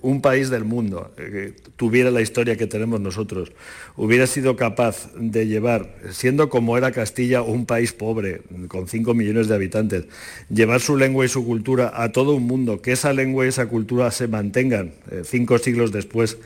un 0.01 0.21
país 0.21 0.49
del 0.49 0.63
mundo 0.63 1.11
eh, 1.15 1.53
tuviera 1.75 2.09
la 2.09 2.21
historia 2.21 2.57
que 2.57 2.65
tenemos 2.65 2.99
nosotros, 2.99 3.51
hubiera 3.95 4.25
sido 4.25 4.55
capaz 4.55 5.11
de 5.15 5.45
llevar, 5.45 5.93
siendo 6.09 6.49
como 6.49 6.75
era 6.75 6.91
Castilla 6.91 7.43
un 7.43 7.67
país 7.67 7.93
pobre, 7.93 8.41
con 8.67 8.87
5 8.87 9.13
millones 9.13 9.47
de 9.47 9.53
habitantes, 9.53 10.05
llevar 10.49 10.81
su 10.81 10.97
lengua 10.97 11.23
y 11.23 11.29
su 11.29 11.45
cultura 11.45 11.91
a 11.93 12.11
todo 12.11 12.33
un 12.33 12.47
mundo, 12.47 12.81
que 12.81 12.93
esa 12.93 13.13
lengua 13.13 13.45
y 13.45 13.49
esa 13.49 13.67
cultura 13.67 14.09
se 14.09 14.27
mantengan 14.27 14.93
eh, 15.11 15.21
cinco 15.23 15.59
siglos 15.59 15.91
después, 15.91 16.39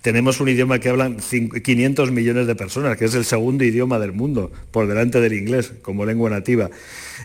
tenemos 0.00 0.40
un 0.40 0.48
idioma 0.48 0.78
que 0.78 0.88
hablan 0.88 1.18
500 1.18 2.10
millones 2.10 2.46
de 2.46 2.54
personas, 2.54 2.96
que 2.96 3.04
es 3.04 3.14
el 3.14 3.24
segundo 3.24 3.64
idioma 3.64 3.98
del 3.98 4.12
mundo, 4.12 4.50
por 4.70 4.86
delante 4.86 5.20
del 5.20 5.34
inglés 5.34 5.72
como 5.82 6.04
lengua 6.04 6.30
nativa. 6.30 6.70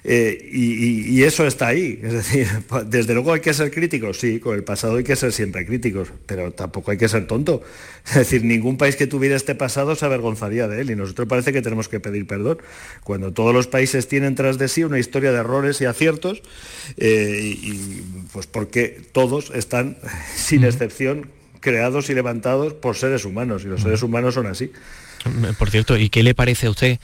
Eh, 0.04 0.50
y, 0.52 1.24
eso 1.24 1.46
está 1.46 1.68
ahí. 1.68 2.00
Es 2.02 2.14
decir, 2.14 2.48
desde 2.88 3.14
luego 3.14 3.34
hay 3.34 3.42
que 3.42 3.54
ser 3.54 3.72
críticos, 3.72 4.20
sí, 4.20 4.40
con 4.40 4.56
el 4.56 4.64
pasado 4.64 4.98
hay 4.98 5.04
que 5.04 5.16
ser 5.16 5.32
siempre 5.32 5.66
críticos, 5.66 6.10
pero 6.26 6.52
tampoco 6.52 6.92
hay 6.92 6.98
que 6.98 7.10
ser 7.10 7.28
tonto. 7.28 7.62
Es 8.08 8.16
decir, 8.16 8.44
ningún 8.44 8.78
país 8.78 8.96
que 8.96 9.08
tuviera 9.08 9.36
este 9.36 9.56
pasado 9.56 9.96
se 9.96 10.06
avergonzaría 10.06 10.68
de 10.68 10.82
él 10.82 10.92
y 10.92 10.96
nosotros 10.96 11.28
parece 11.28 11.52
que 11.52 11.62
tenemos 11.62 11.90
que 11.90 12.00
pedir 12.00 12.26
perdón. 12.26 12.60
Cuando 13.04 13.34
todos 13.34 13.54
los 13.54 13.68
países 13.68 14.08
tienen 14.08 14.36
tras 14.36 14.58
de 14.58 14.68
sí 14.68 14.84
una 14.84 15.00
historia 15.00 15.32
de 15.32 15.40
errores 15.40 15.82
y 15.82 15.86
aciertos, 15.86 16.42
eh, 16.98 17.42
y, 17.42 18.04
pues 18.32 18.48
porque 18.48 19.02
todos 19.12 19.52
están, 19.54 19.98
sin 20.36 20.64
excepción, 20.64 21.30
creados 21.60 22.10
y 22.10 22.14
levantados 22.14 22.74
por 22.74 22.96
seres 22.96 23.26
humanos 23.26 23.64
y 23.64 23.68
los 23.68 23.82
seres 23.82 24.04
humanos 24.04 24.34
son 24.34 24.48
así. 24.48 24.72
Por 25.58 25.70
cierto, 25.70 25.98
¿y 25.98 26.10
qué 26.10 26.24
le 26.24 26.36
parece 26.36 26.68
a 26.68 26.72
usted? 26.72 27.00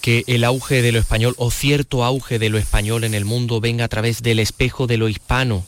que 0.00 0.24
el 0.26 0.44
auge 0.44 0.80
de 0.80 0.92
lo 0.92 0.98
español 0.98 1.34
o 1.38 1.50
cierto 1.50 2.04
auge 2.04 2.38
de 2.38 2.50
lo 2.50 2.58
español 2.58 3.04
en 3.04 3.14
el 3.14 3.24
mundo 3.24 3.60
venga 3.60 3.84
a 3.84 3.88
través 3.88 4.22
del 4.22 4.38
espejo 4.38 4.86
de 4.86 4.96
lo 4.96 5.08
hispano 5.08 5.66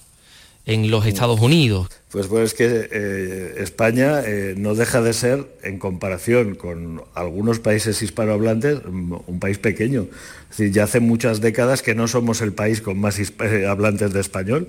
en 0.67 0.91
los 0.91 1.07
Estados 1.07 1.41
Unidos. 1.41 1.89
Pues 2.11 2.29
bueno, 2.29 2.45
es 2.45 2.55
que 2.55 2.89
eh, 2.91 3.55
España 3.59 4.21
eh, 4.25 4.55
no 4.57 4.75
deja 4.75 5.01
de 5.01 5.13
ser, 5.13 5.47
en 5.63 5.79
comparación 5.79 6.55
con 6.55 7.03
algunos 7.15 7.61
países 7.61 8.03
hispanohablantes, 8.03 8.81
un 8.85 9.39
país 9.41 9.59
pequeño. 9.59 10.07
Es 10.51 10.59
decir, 10.59 10.73
ya 10.73 10.85
hace 10.85 11.01
muchas 11.01 11.41
décadas 11.41 11.83
que 11.83 11.95
no 11.95 12.09
somos 12.09 12.41
el 12.41 12.53
país 12.53 12.81
con 12.81 12.99
más 12.99 13.19
eh, 13.19 13.67
hablantes 13.67 14.13
de 14.13 14.21
español. 14.21 14.69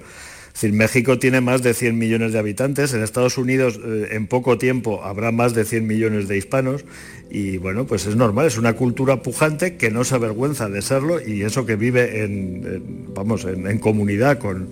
Decir, 0.54 0.74
México 0.74 1.18
tiene 1.18 1.42
más 1.42 1.62
de 1.62 1.74
100 1.74 1.98
millones 1.98 2.34
de 2.34 2.40
habitantes, 2.40 2.94
en 2.94 3.02
Estados 3.02 3.38
Unidos 3.38 3.80
en 4.12 4.28
poco 4.28 4.58
tiempo 4.58 5.04
habrá 5.04 5.32
más 5.32 5.54
de 5.54 5.66
100 5.66 5.88
millones 5.88 6.28
de 6.28 6.38
hispanos 6.38 6.86
y 7.30 7.58
bueno, 7.58 7.86
pues 7.86 8.06
es 8.06 8.16
normal, 8.16 8.48
es 8.48 8.58
una 8.58 8.74
cultura 8.74 9.22
pujante 9.22 9.78
que 9.78 9.90
no 9.90 10.04
se 10.04 10.16
avergüenza 10.16 10.70
de 10.70 10.82
serlo 10.82 11.26
y 11.26 11.44
eso 11.44 11.66
que 11.66 11.76
vive 11.78 12.24
en, 12.24 13.06
vamos, 13.14 13.46
en 13.46 13.80
comunidad 13.80 14.38
con, 14.38 14.70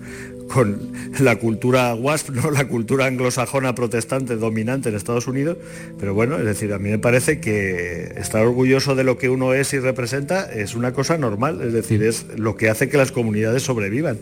con 0.52 0.92
la 1.20 1.36
cultura 1.36 1.94
WASP, 1.94 2.30
¿no? 2.30 2.50
la 2.50 2.66
cultura 2.66 3.06
anglosajona 3.06 3.74
protestante 3.74 4.36
dominante 4.36 4.88
en 4.88 4.96
Estados 4.96 5.28
Unidos, 5.28 5.56
pero 5.98 6.12
bueno, 6.12 6.38
es 6.38 6.44
decir, 6.44 6.72
a 6.72 6.78
mí 6.78 6.90
me 6.90 6.98
parece 6.98 7.40
que 7.40 8.12
estar 8.16 8.44
orgulloso 8.44 8.94
de 8.94 9.04
lo 9.04 9.16
que 9.16 9.28
uno 9.28 9.54
es 9.54 9.72
y 9.72 9.78
representa 9.78 10.50
es 10.52 10.74
una 10.74 10.92
cosa 10.92 11.16
normal, 11.16 11.60
es 11.62 11.72
decir, 11.72 12.02
es 12.02 12.26
lo 12.36 12.56
que 12.56 12.68
hace 12.68 12.88
que 12.88 12.96
las 12.96 13.12
comunidades 13.12 13.62
sobrevivan. 13.62 14.18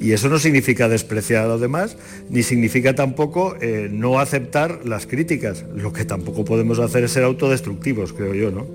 Y 0.00 0.12
eso 0.12 0.28
no 0.28 0.38
significa 0.38 0.88
despreciar 0.88 1.44
a 1.44 1.48
los 1.48 1.60
demás, 1.60 1.96
ni 2.30 2.42
significa 2.42 2.94
tampoco 2.94 3.56
eh, 3.60 3.88
no 3.90 4.20
aceptar 4.20 4.80
las 4.84 5.06
críticas. 5.06 5.64
Lo 5.74 5.92
que 5.92 6.04
tampoco 6.04 6.44
podemos 6.44 6.78
hacer 6.78 7.04
es 7.04 7.12
ser 7.12 7.24
autodestructivos, 7.24 8.12
creo 8.12 8.34
yo, 8.34 8.50
¿no? 8.50 8.66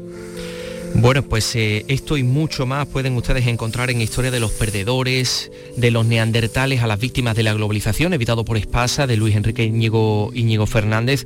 Bueno, 0.96 1.24
pues 1.24 1.56
eh, 1.56 1.86
esto 1.88 2.18
y 2.18 2.24
mucho 2.24 2.68
más 2.68 2.86
pueden 2.86 3.16
ustedes 3.16 3.48
encontrar 3.48 3.90
en 3.90 4.00
Historia 4.00 4.30
de 4.30 4.40
los 4.40 4.52
Perdedores, 4.52 5.52
de 5.76 5.90
los 5.90 6.06
neandertales 6.06 6.82
a 6.82 6.88
las 6.88 7.00
víctimas 7.00 7.36
de 7.36 7.42
la 7.42 7.54
globalización, 7.54 8.14
evitado 8.14 8.46
por 8.46 8.58
Espasa, 8.58 9.08
de 9.08 9.18
Luis 9.18 9.36
Enrique 9.36 9.64
Íñigo, 9.64 10.32
Íñigo 10.36 10.68
Fernández. 10.68 11.26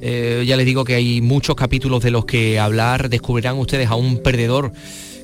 Eh, 0.00 0.42
ya 0.46 0.56
les 0.56 0.66
digo 0.66 0.84
que 0.84 0.96
hay 0.96 1.20
muchos 1.20 1.54
capítulos 1.54 2.02
de 2.02 2.10
los 2.10 2.24
que 2.24 2.58
hablar, 2.58 3.08
descubrirán 3.08 3.56
ustedes 3.56 3.88
a 3.88 3.94
un 3.94 4.20
perdedor 4.20 4.72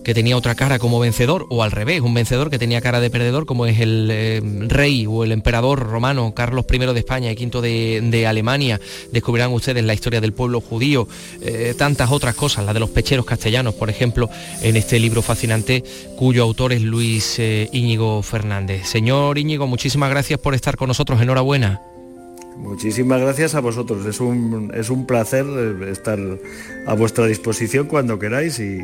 que 0.04 0.14
tenía 0.14 0.36
otra 0.36 0.54
cara 0.54 0.78
como 0.78 0.98
vencedor, 0.98 1.46
o 1.50 1.62
al 1.62 1.70
revés, 1.70 2.00
un 2.00 2.14
vencedor 2.14 2.50
que 2.50 2.58
tenía 2.58 2.80
cara 2.80 3.00
de 3.00 3.10
perdedor, 3.10 3.46
como 3.46 3.66
es 3.66 3.80
el 3.80 4.08
eh, 4.10 4.40
rey 4.68 5.06
o 5.06 5.24
el 5.24 5.32
emperador 5.32 5.80
romano 5.80 6.32
Carlos 6.34 6.64
I 6.70 6.78
de 6.78 6.98
España 6.98 7.32
y 7.32 7.46
V 7.46 7.60
de, 7.60 8.26
Alemania. 8.26 8.80
Descubrirán 9.12 9.52
ustedes 9.52 9.84
la 9.84 9.94
historia 9.94 10.20
del 10.20 10.32
pueblo 10.32 10.60
judío, 10.60 11.08
eh, 11.40 11.74
tantas 11.76 12.10
otras 12.10 12.34
cosas, 12.34 12.64
la 12.64 12.72
de 12.72 12.80
los 12.80 12.90
pecheros 12.90 13.26
castellanos, 13.26 13.74
por 13.74 13.90
ejemplo, 13.90 14.28
en 14.62 14.76
este 14.76 14.98
libro 14.98 15.22
fascinante 15.22 15.84
cuyo 16.16 16.42
autor 16.42 16.72
es 16.72 16.82
Luis 16.82 17.38
eh, 17.38 17.68
Íñigo 17.72 18.22
Fernández. 18.22 18.86
Señor 18.86 19.38
Íñigo, 19.38 19.66
muchísimas 19.66 20.10
gracias 20.10 20.38
por 20.38 20.54
estar 20.54 20.76
con 20.76 20.88
nosotros. 20.88 21.20
Enhorabuena. 21.20 21.89
Muchísimas 22.62 23.20
gracias 23.20 23.54
a 23.54 23.60
vosotros. 23.60 24.04
Es 24.06 24.20
un, 24.20 24.70
es 24.74 24.90
un 24.90 25.06
placer 25.06 25.46
eh, 25.48 25.90
estar 25.90 26.18
a 26.86 26.94
vuestra 26.94 27.26
disposición 27.26 27.86
cuando 27.86 28.18
queráis 28.18 28.60
y, 28.60 28.80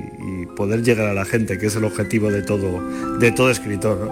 poder 0.56 0.82
llegar 0.82 1.08
a 1.08 1.12
la 1.12 1.26
gente, 1.26 1.58
que 1.58 1.66
es 1.66 1.76
el 1.76 1.84
objetivo 1.84 2.30
de 2.30 2.42
todo, 2.42 2.80
de 3.18 3.30
todo 3.30 3.50
escritor. 3.50 4.10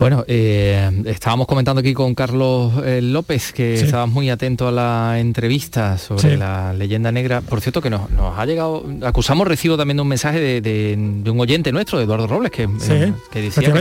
Bueno, 0.00 0.24
eh, 0.28 1.02
estábamos 1.04 1.46
comentando 1.46 1.80
aquí 1.80 1.92
con 1.92 2.14
Carlos 2.14 2.72
eh, 2.86 3.02
López 3.02 3.52
que 3.52 3.74
estabas 3.74 4.08
muy 4.08 4.30
atento 4.30 4.66
a 4.66 4.72
la 4.72 5.20
entrevista 5.20 5.98
sobre 5.98 6.38
la 6.38 6.72
leyenda 6.72 7.12
negra. 7.12 7.42
Por 7.42 7.60
cierto, 7.60 7.82
que 7.82 7.90
nos, 7.90 8.08
ha 8.18 8.46
llegado, 8.46 8.82
acusamos 9.02 9.46
recibo 9.46 9.76
también 9.76 9.98
de 9.98 10.00
un 10.00 10.08
mensaje 10.08 10.62
de, 10.62 10.96
un 11.30 11.38
oyente 11.38 11.70
nuestro, 11.70 11.98
de 11.98 12.04
Eduardo 12.04 12.26
Robles, 12.26 12.50
que, 12.50 12.62
eh, 12.62 13.12
que 13.30 13.42
decía 13.42 13.70
que 13.70 13.78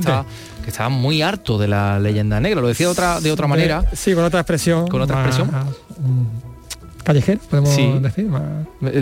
estaba, 0.68 0.90
muy 0.90 1.22
harto 1.22 1.58
de 1.58 1.70
la 1.70 1.98
leyenda 2.00 2.42
negra. 2.42 2.60
Lo 2.60 2.68
decía 2.68 2.88
de 2.88 2.92
otra, 2.92 3.22
de 3.22 3.32
otra 3.32 3.48
manera. 3.48 3.86
Sí, 3.94 4.14
con 4.14 4.26
otra 4.26 4.42
expresión. 4.42 4.90
Con 4.90 5.02
otra 5.02 5.22
expresión. 5.22 5.48
Mm, 5.48 7.02
callejera, 7.02 7.40
podemos 7.50 7.78
decir. 8.02 8.30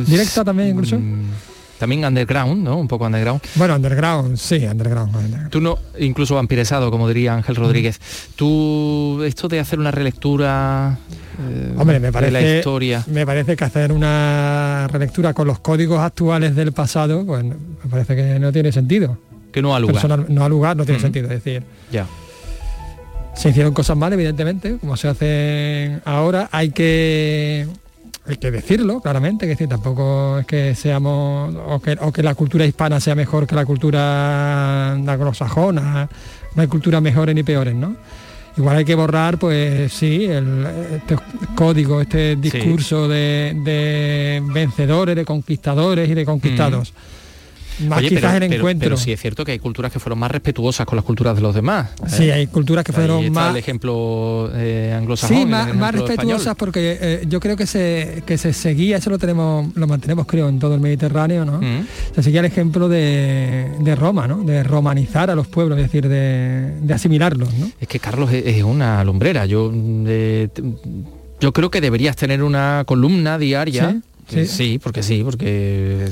directa 0.05 0.45
también 0.45 0.69
incluso. 0.69 0.99
Mm, 0.99 1.31
también 1.77 2.05
underground, 2.05 2.63
¿no? 2.63 2.77
Un 2.77 2.87
poco 2.87 3.05
underground. 3.05 3.41
Bueno, 3.55 3.75
underground, 3.75 4.37
sí, 4.37 4.65
underground. 4.65 5.49
Tú 5.49 5.61
no, 5.61 5.77
incluso 5.99 6.35
vampiresado, 6.35 6.91
como 6.91 7.07
diría 7.07 7.35
Ángel 7.35 7.55
mm. 7.55 7.59
Rodríguez. 7.59 7.99
Tú, 8.35 9.23
esto 9.23 9.47
de 9.47 9.59
hacer 9.59 9.79
una 9.79 9.91
relectura 9.91 10.97
eh, 11.39 11.73
Hombre, 11.77 11.99
me 11.99 12.11
parece, 12.11 12.33
de 12.33 12.41
la 12.41 12.57
historia. 12.57 13.03
Me 13.07 13.25
parece 13.25 13.55
que 13.55 13.63
hacer 13.63 13.91
una 13.91 14.87
relectura 14.91 15.33
con 15.33 15.47
los 15.47 15.59
códigos 15.59 15.99
actuales 15.99 16.55
del 16.55 16.71
pasado, 16.71 17.25
pues 17.25 17.43
me 17.43 17.55
parece 17.89 18.15
que 18.15 18.39
no 18.39 18.51
tiene 18.51 18.71
sentido. 18.71 19.17
Que 19.51 19.61
no 19.61 19.75
ha 19.75 19.79
lugar. 19.79 20.29
no 20.29 20.43
ha 20.43 20.49
lugar, 20.49 20.75
no 20.75 20.85
tiene 20.85 20.99
mm. 20.99 21.01
sentido. 21.01 21.25
Es 21.25 21.43
decir, 21.43 21.63
ya. 21.91 22.07
Se 23.35 23.49
hicieron 23.49 23.71
cosas 23.71 23.95
mal, 23.95 24.11
evidentemente, 24.13 24.77
como 24.79 24.97
se 24.97 25.07
hace 25.07 25.99
ahora. 26.05 26.49
Hay 26.51 26.71
que 26.71 27.67
hay 28.27 28.37
que 28.37 28.51
decirlo 28.51 28.99
claramente, 28.99 29.45
que 29.45 29.51
decir, 29.51 29.69
tampoco 29.69 30.39
es 30.39 30.45
que 30.45 30.75
seamos, 30.75 31.55
o 31.55 32.11
que, 32.11 32.23
la 32.23 32.35
cultura 32.35 32.65
hispana 32.65 32.99
sea 32.99 33.15
mejor 33.15 33.47
que 33.47 33.55
la 33.55 33.65
cultura 33.65 34.91
anglosajona, 34.91 36.09
no 36.55 36.61
hay 36.61 36.67
culturas 36.67 37.01
mejores 37.01 37.33
ni 37.35 37.43
peores, 37.43 37.73
¿no? 37.73 37.95
Igual 38.57 38.77
hay 38.77 38.85
que 38.85 38.95
borrar, 38.95 39.37
pues 39.37 39.93
sí, 39.93 40.25
el, 40.25 40.65
este 40.95 41.15
código, 41.55 42.01
este 42.01 42.35
discurso 42.35 43.07
de, 43.07 44.41
vencedores, 44.51 45.15
de 45.15 45.25
conquistadores 45.25 46.09
y 46.09 46.13
de 46.15 46.25
conquistados. 46.25 46.93
Más 47.79 48.01
quizás 48.01 48.35
el 48.35 48.43
encuentro. 48.43 48.87
Pero, 48.87 48.97
sí 48.97 49.11
es 49.11 49.21
cierto 49.21 49.45
que 49.45 49.51
hay 49.51 49.59
culturas 49.59 49.91
que 49.91 49.99
fueron 49.99 50.19
más 50.19 50.31
respetuosas 50.31 50.85
con 50.85 50.95
las 50.95 51.05
culturas 51.05 51.35
de 51.35 51.41
los 51.41 51.53
demás. 51.53 51.89
Sí, 52.07 52.25
¿eh? 52.25 52.33
hay 52.33 52.47
culturas 52.47 52.83
que 52.83 52.93
fueron 52.93 53.31
más... 53.31 53.51
el 53.51 53.57
ejemplo 53.57 54.49
eh, 54.53 54.93
anglosajón. 54.95 55.37
Sí, 55.37 55.45
más, 55.45 55.93
respetuosas 55.93 56.55
porque 56.55 56.97
eh, 56.99 57.25
yo 57.27 57.39
creo 57.39 57.55
que 57.55 57.65
se, 57.65 58.23
que 58.25 58.37
se 58.37 58.53
seguía, 58.53 58.97
eso 58.97 59.09
lo 59.09 59.17
tenemos, 59.17 59.75
lo 59.75 59.87
mantenemos 59.87 60.25
creo 60.25 60.49
en 60.49 60.59
todo 60.59 60.75
el 60.75 60.81
Mediterráneo, 60.81 61.45
¿no? 61.45 61.61
Mm. 61.61 61.87
Se 62.15 62.23
seguía 62.23 62.39
el 62.39 62.45
ejemplo 62.45 62.89
de, 62.89 63.71
de, 63.79 63.95
Roma, 63.95 64.27
¿no? 64.27 64.43
De 64.43 64.63
romanizar 64.63 65.29
a 65.29 65.35
los 65.35 65.47
pueblos, 65.47 65.77
es 65.77 65.85
decir, 65.85 66.07
de, 66.07 66.73
de 66.81 66.93
asimilarlos, 66.93 67.53
¿no? 67.53 67.71
Es 67.79 67.87
que 67.87 67.99
Carlos 67.99 68.31
es, 68.31 68.63
una 68.63 69.03
lumbrera. 69.03 69.45
Yo, 69.45 69.71
yo 71.39 71.53
creo 71.53 71.71
que 71.71 71.79
deberías 71.79 72.15
tener 72.15 72.43
una 72.43 72.83
columna 72.85 73.37
diaria. 73.37 74.01
¿Sí? 74.27 74.45
sí, 74.45 74.79
porque 74.83 75.03
sí, 75.03 75.21
porque 75.23 76.09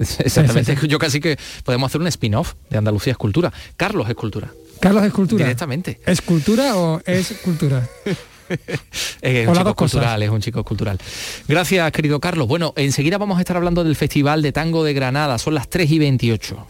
Exactamente, 0.00 0.76
yo 0.88 0.98
casi 0.98 1.20
que 1.20 1.38
podemos 1.64 1.90
hacer 1.90 2.00
un 2.00 2.06
spin-off 2.06 2.54
de 2.70 2.78
Andalucía 2.78 3.12
Escultura. 3.12 3.52
Carlos 3.76 4.08
Escultura. 4.08 4.50
Carlos 4.80 5.04
Escultura. 5.04 5.44
Directamente. 5.44 6.00
¿Es 6.06 6.22
cultura 6.22 6.76
o 6.76 7.02
es 7.04 7.32
cultura? 7.44 7.86
es 9.20 9.48
un 9.48 9.54
chico 9.54 9.74
cultural, 9.74 10.22
es 10.22 10.30
un 10.30 10.40
chico 10.40 10.64
cultural. 10.64 10.98
Gracias, 11.46 11.92
querido 11.92 12.18
Carlos. 12.18 12.48
Bueno, 12.48 12.72
enseguida 12.76 13.18
vamos 13.18 13.38
a 13.38 13.40
estar 13.40 13.56
hablando 13.56 13.84
del 13.84 13.94
Festival 13.94 14.42
de 14.42 14.52
Tango 14.52 14.84
de 14.84 14.94
Granada. 14.94 15.38
Son 15.38 15.54
las 15.54 15.68
3 15.68 15.90
y 15.90 15.98
28. 15.98 16.66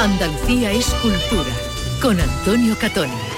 Andalucía 0.00 0.72
es 0.72 0.86
cultura. 1.02 1.50
Con 2.00 2.18
Antonio 2.20 2.76
Catoni. 2.78 3.37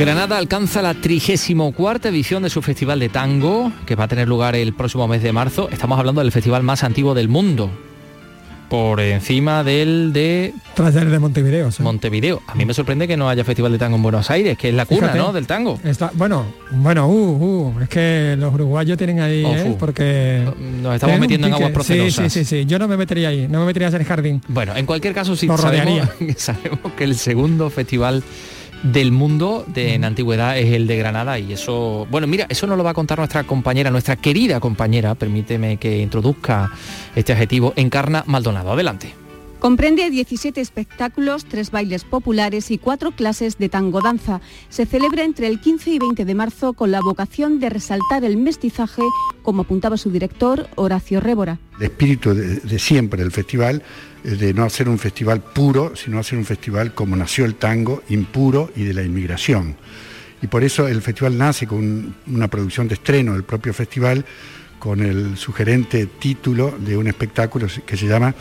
Granada 0.00 0.38
alcanza 0.38 0.80
la 0.80 0.94
34 0.94 2.08
edición 2.08 2.42
de 2.42 2.48
su 2.48 2.62
Festival 2.62 2.98
de 3.00 3.10
Tango, 3.10 3.70
que 3.84 3.96
va 3.96 4.04
a 4.04 4.08
tener 4.08 4.28
lugar 4.28 4.56
el 4.56 4.72
próximo 4.72 5.06
mes 5.06 5.22
de 5.22 5.30
marzo. 5.30 5.68
Estamos 5.70 5.98
hablando 5.98 6.22
del 6.22 6.32
festival 6.32 6.62
más 6.62 6.84
antiguo 6.84 7.12
del 7.12 7.28
mundo. 7.28 7.70
por 8.70 8.98
encima 9.00 9.62
del 9.62 10.14
de 10.14 10.54
de 10.74 11.18
Montevideo. 11.18 11.68
Montevideo. 11.80 12.40
A 12.46 12.54
mí 12.54 12.64
me 12.64 12.72
sorprende 12.72 13.06
que 13.06 13.18
no 13.18 13.28
haya 13.28 13.44
festival 13.44 13.72
de 13.72 13.78
tango 13.78 13.96
en 13.96 14.02
Buenos 14.02 14.30
Aires, 14.30 14.56
que 14.56 14.70
es 14.70 14.74
la 14.74 14.86
cuna, 14.86 15.12
¿no? 15.14 15.34
Del 15.34 15.46
tango. 15.46 15.78
Está, 15.84 16.10
bueno, 16.14 16.46
bueno, 16.70 17.06
uh, 17.06 17.74
uh, 17.74 17.80
es 17.82 17.88
que 17.90 18.36
los 18.38 18.54
uruguayos 18.54 18.96
tienen 18.96 19.20
ahí, 19.20 19.44
oh, 19.44 19.54
¿eh? 19.54 19.76
porque 19.78 20.50
nos 20.80 20.94
estamos 20.94 21.20
metiendo 21.20 21.46
en 21.46 21.52
aguas 21.52 21.72
procedencias. 21.72 22.32
Sí, 22.32 22.38
sí, 22.38 22.44
sí, 22.46 22.60
sí. 22.62 22.64
Yo 22.64 22.78
no 22.78 22.88
me 22.88 22.96
metería 22.96 23.28
ahí, 23.28 23.48
no 23.50 23.60
me 23.60 23.66
metería 23.66 23.88
en 23.88 23.96
el 23.96 24.04
jardín. 24.04 24.40
Bueno, 24.48 24.74
en 24.74 24.86
cualquier 24.86 25.12
caso 25.12 25.36
sí 25.36 25.46
sabemos, 25.46 26.08
sabemos 26.38 26.92
que 26.96 27.04
el 27.04 27.16
segundo 27.16 27.68
festival 27.68 28.22
del 28.82 29.12
mundo 29.12 29.64
de, 29.66 29.94
en 29.94 30.04
antigüedad 30.04 30.58
es 30.58 30.72
el 30.72 30.86
de 30.86 30.96
Granada 30.96 31.38
y 31.38 31.52
eso, 31.52 32.06
bueno, 32.10 32.26
mira, 32.26 32.46
eso 32.48 32.66
nos 32.66 32.76
lo 32.76 32.84
va 32.84 32.90
a 32.90 32.94
contar 32.94 33.18
nuestra 33.18 33.44
compañera, 33.44 33.90
nuestra 33.90 34.16
querida 34.16 34.60
compañera, 34.60 35.14
permíteme 35.14 35.76
que 35.76 35.98
introduzca 35.98 36.70
este 37.14 37.32
adjetivo, 37.32 37.72
Encarna 37.76 38.24
Maldonado. 38.26 38.72
Adelante. 38.72 39.14
Comprende 39.60 40.08
17 40.08 40.58
espectáculos, 40.58 41.44
tres 41.44 41.70
bailes 41.70 42.04
populares 42.04 42.70
y 42.70 42.78
cuatro 42.78 43.10
clases 43.10 43.58
de 43.58 43.68
tango 43.68 44.00
danza. 44.00 44.40
Se 44.70 44.86
celebra 44.86 45.22
entre 45.22 45.48
el 45.48 45.60
15 45.60 45.90
y 45.90 45.98
20 45.98 46.24
de 46.24 46.34
marzo 46.34 46.72
con 46.72 46.90
la 46.90 47.02
vocación 47.02 47.60
de 47.60 47.68
resaltar 47.68 48.24
el 48.24 48.38
mestizaje, 48.38 49.02
como 49.42 49.62
apuntaba 49.62 49.98
su 49.98 50.10
director, 50.10 50.66
Horacio 50.76 51.20
Rébora. 51.20 51.58
El 51.78 51.84
espíritu 51.84 52.32
de, 52.32 52.78
siempre 52.78 53.22
del 53.22 53.32
festival, 53.32 53.82
eh, 54.24 54.30
de 54.30 54.54
no 54.54 54.64
hacer 54.64 54.88
un 54.88 54.98
festival 54.98 55.42
puro, 55.42 55.94
sino 55.94 56.18
hacer 56.18 56.38
un 56.38 56.46
festival 56.46 56.94
como 56.94 57.14
nació 57.14 57.44
el 57.44 57.56
tango, 57.56 58.02
impuro 58.08 58.70
y 58.74 58.84
de 58.84 58.94
la 58.94 59.02
inmigración. 59.02 59.76
Y 60.40 60.46
por 60.46 60.64
eso 60.64 60.88
el 60.88 61.02
festival 61.02 61.36
nace 61.36 61.66
con 61.66 62.14
una 62.26 62.48
producción 62.48 62.88
de 62.88 62.94
estreno 62.94 63.34
del 63.34 63.44
propio 63.44 63.74
festival, 63.74 64.24
con 64.80 65.00
el 65.00 65.36
sugerente 65.36 66.06
título 66.06 66.74
de 66.76 66.96
un 66.96 67.06
espectáculo 67.06 67.68
que 67.86 67.96
se 67.96 68.08
llama 68.08 68.34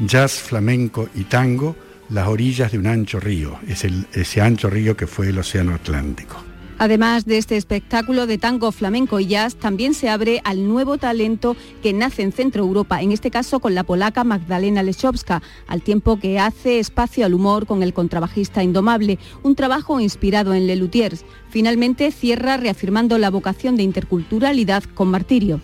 Jazz, 0.00 0.40
Flamenco 0.40 1.08
y 1.14 1.24
Tango, 1.24 1.76
las 2.08 2.26
orillas 2.26 2.72
de 2.72 2.78
un 2.78 2.88
ancho 2.88 3.20
río. 3.20 3.60
Es 3.68 3.84
ese 3.84 4.40
ancho 4.40 4.68
río 4.68 4.96
que 4.96 5.06
fue 5.06 5.28
el 5.28 5.38
Océano 5.38 5.74
Atlántico. 5.74 6.42
Además 6.78 7.26
de 7.26 7.38
este 7.38 7.56
espectáculo 7.56 8.26
de 8.26 8.38
tango, 8.38 8.72
flamenco 8.72 9.20
y 9.20 9.26
jazz, 9.26 9.54
también 9.54 9.94
se 9.94 10.08
abre 10.08 10.40
al 10.42 10.66
nuevo 10.66 10.98
talento 10.98 11.54
que 11.80 11.92
nace 11.92 12.22
en 12.22 12.32
Centro 12.32 12.64
Europa, 12.64 13.00
en 13.02 13.12
este 13.12 13.30
caso 13.30 13.60
con 13.60 13.76
la 13.76 13.84
polaca 13.84 14.24
Magdalena 14.24 14.82
Lechowska, 14.82 15.42
al 15.68 15.82
tiempo 15.82 16.18
que 16.18 16.40
hace 16.40 16.80
espacio 16.80 17.24
al 17.24 17.34
humor 17.34 17.66
con 17.66 17.84
el 17.84 17.94
contrabajista 17.94 18.64
indomable, 18.64 19.20
un 19.44 19.54
trabajo 19.54 20.00
inspirado 20.00 20.54
en 20.54 20.66
Lelutiers. 20.66 21.24
Finalmente 21.50 22.10
cierra 22.10 22.56
reafirmando 22.56 23.16
la 23.16 23.30
vocación 23.30 23.76
de 23.76 23.84
interculturalidad 23.84 24.82
con 24.82 25.06
Martirio. 25.08 25.60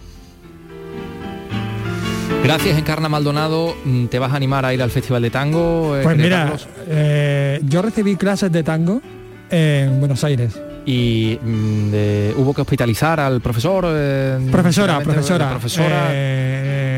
Gracias, 2.42 2.78
Encarna 2.78 3.08
Maldonado. 3.08 3.76
Mm, 3.84 4.06
¿Te 4.06 4.18
vas 4.18 4.32
a 4.32 4.36
animar 4.36 4.64
a 4.64 4.72
ir 4.72 4.82
al 4.82 4.90
Festival 4.90 5.22
de 5.22 5.30
Tango? 5.30 5.96
Eh, 5.96 6.00
pues 6.02 6.16
mira, 6.16 6.56
eh, 6.86 7.60
yo 7.64 7.82
recibí 7.82 8.16
clases 8.16 8.50
de 8.50 8.62
tango 8.62 9.02
en 9.50 9.98
Buenos 9.98 10.24
Aires. 10.24 10.58
¿Y 10.86 11.38
mm, 11.42 12.38
hubo 12.38 12.54
que 12.54 12.62
hospitalizar 12.62 13.20
al 13.20 13.40
profesor? 13.40 13.84
Eh, 13.88 14.48
profesora, 14.50 15.00
profesora. 15.00 15.50
profesora 15.50 16.08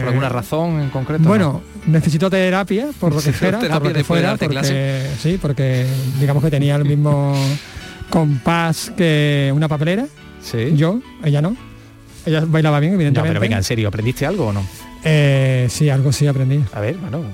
¿Por 0.00 0.08
alguna 0.08 0.28
razón 0.28 0.80
en 0.80 0.90
concreto? 0.90 1.24
Bueno, 1.24 1.62
necesitó 1.86 2.30
terapia, 2.30 2.88
por 2.98 3.14
lo 3.14 3.20
que 3.20 3.32
fuera, 3.32 3.58
por 3.58 3.82
lo 3.84 3.92
que 3.92 4.04
fuera, 4.04 4.36
porque, 4.36 5.10
sí, 5.18 5.38
porque 5.40 5.86
digamos 6.20 6.44
que 6.44 6.50
tenía 6.50 6.76
el 6.76 6.84
mismo 6.84 7.34
compás 8.08 8.92
que 8.96 9.50
una 9.54 9.68
papelera. 9.68 10.06
Sí. 10.42 10.72
Yo, 10.74 11.00
ella 11.24 11.42
no. 11.42 11.56
Ella 12.26 12.44
bailaba 12.46 12.80
bien, 12.80 12.94
evidentemente. 12.94 13.28
No, 13.28 13.32
pero 13.32 13.40
venga, 13.40 13.56
en 13.56 13.64
serio, 13.64 13.88
¿aprendiste 13.88 14.26
algo 14.26 14.48
o 14.48 14.52
no? 14.52 14.64
Eh, 15.04 15.66
sí, 15.70 15.88
algo 15.88 16.12
sí 16.12 16.26
aprendí. 16.26 16.62
A 16.72 16.80
ver, 16.80 16.96
bueno, 16.96 17.24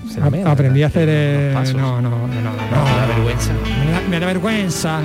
aprendí 0.45 0.83
a 0.83 0.87
hacer. 0.87 1.09
Eh, 1.11 1.53
no, 1.75 2.01
no, 2.01 2.11
no, 2.11 2.11
no, 2.11 2.29
no, 2.29 2.53
Me 2.53 3.01
da 3.01 3.07
vergüenza. 3.07 3.53
Me 4.09 4.21
da, 4.21 4.27
vergüenza. 4.27 5.01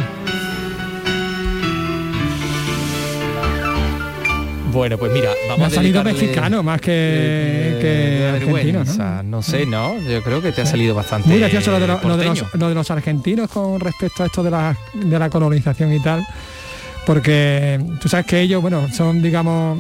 Bueno, 4.72 4.98
pues 4.98 5.12
mira, 5.12 5.32
vamos 5.50 5.60
me 5.60 5.66
ha 5.66 5.70
salido 5.70 6.02
mexicano 6.02 6.64
más 6.64 6.80
que, 6.80 7.78
que 7.82 8.32
argentino, 8.34 8.86
¿no? 8.86 9.24
¿no? 9.24 9.42
sé, 9.42 9.66
¿no? 9.66 10.00
Yo 10.00 10.24
creo 10.24 10.42
que 10.42 10.54
te 10.54 10.62
ha 10.62 10.66
salido 10.66 10.96
bastante. 10.96 11.28
Muy 11.28 11.40
gracioso 11.40 11.72
lo 11.72 11.80
de, 11.80 11.88
lo, 11.88 12.18
de 12.18 12.26
los, 12.26 12.54
lo 12.54 12.70
de 12.70 12.76
los 12.76 12.90
argentinos 12.90 13.50
con 13.50 13.82
respecto 13.82 14.24
a 14.24 14.28
esto 14.28 14.44
de 14.44 14.52
la, 14.52 14.78
de 14.94 15.20
la 15.20 15.30
colonización 15.30 15.92
y 15.92 16.02
tal. 16.02 16.26
Porque 17.06 17.84
tú 18.00 18.08
sabes 18.08 18.26
que 18.28 18.40
ellos, 18.40 18.62
bueno, 18.62 18.88
son, 18.94 19.22
digamos, 19.22 19.78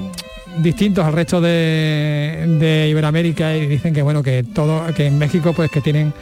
distintos 0.57 1.05
al 1.05 1.13
resto 1.13 1.41
de, 1.41 2.87
Iberoamérica 2.89 3.55
y 3.55 3.67
dicen 3.67 3.93
que 3.93 4.01
bueno 4.01 4.21
que 4.21 4.43
todo 4.43 4.93
que 4.93 5.07
en 5.07 5.17
México 5.17 5.53
pues 5.53 5.71
que 5.71 5.81
tienen 5.81 6.13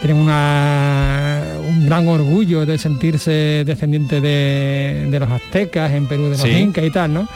tienen 0.00 0.16
una, 0.16 1.42
un 1.68 1.84
gran 1.84 2.08
orgullo 2.08 2.64
de 2.64 2.78
sentirse 2.78 3.64
descendiente 3.66 4.22
de, 4.22 5.16
los 5.20 5.30
aztecas, 5.30 5.92
en 5.92 6.06
Perú 6.06 6.24
de 6.24 6.38
los 6.38 6.46
incas 6.46 6.84
y 6.84 6.90
tal, 6.90 7.12
¿no? 7.12 7.28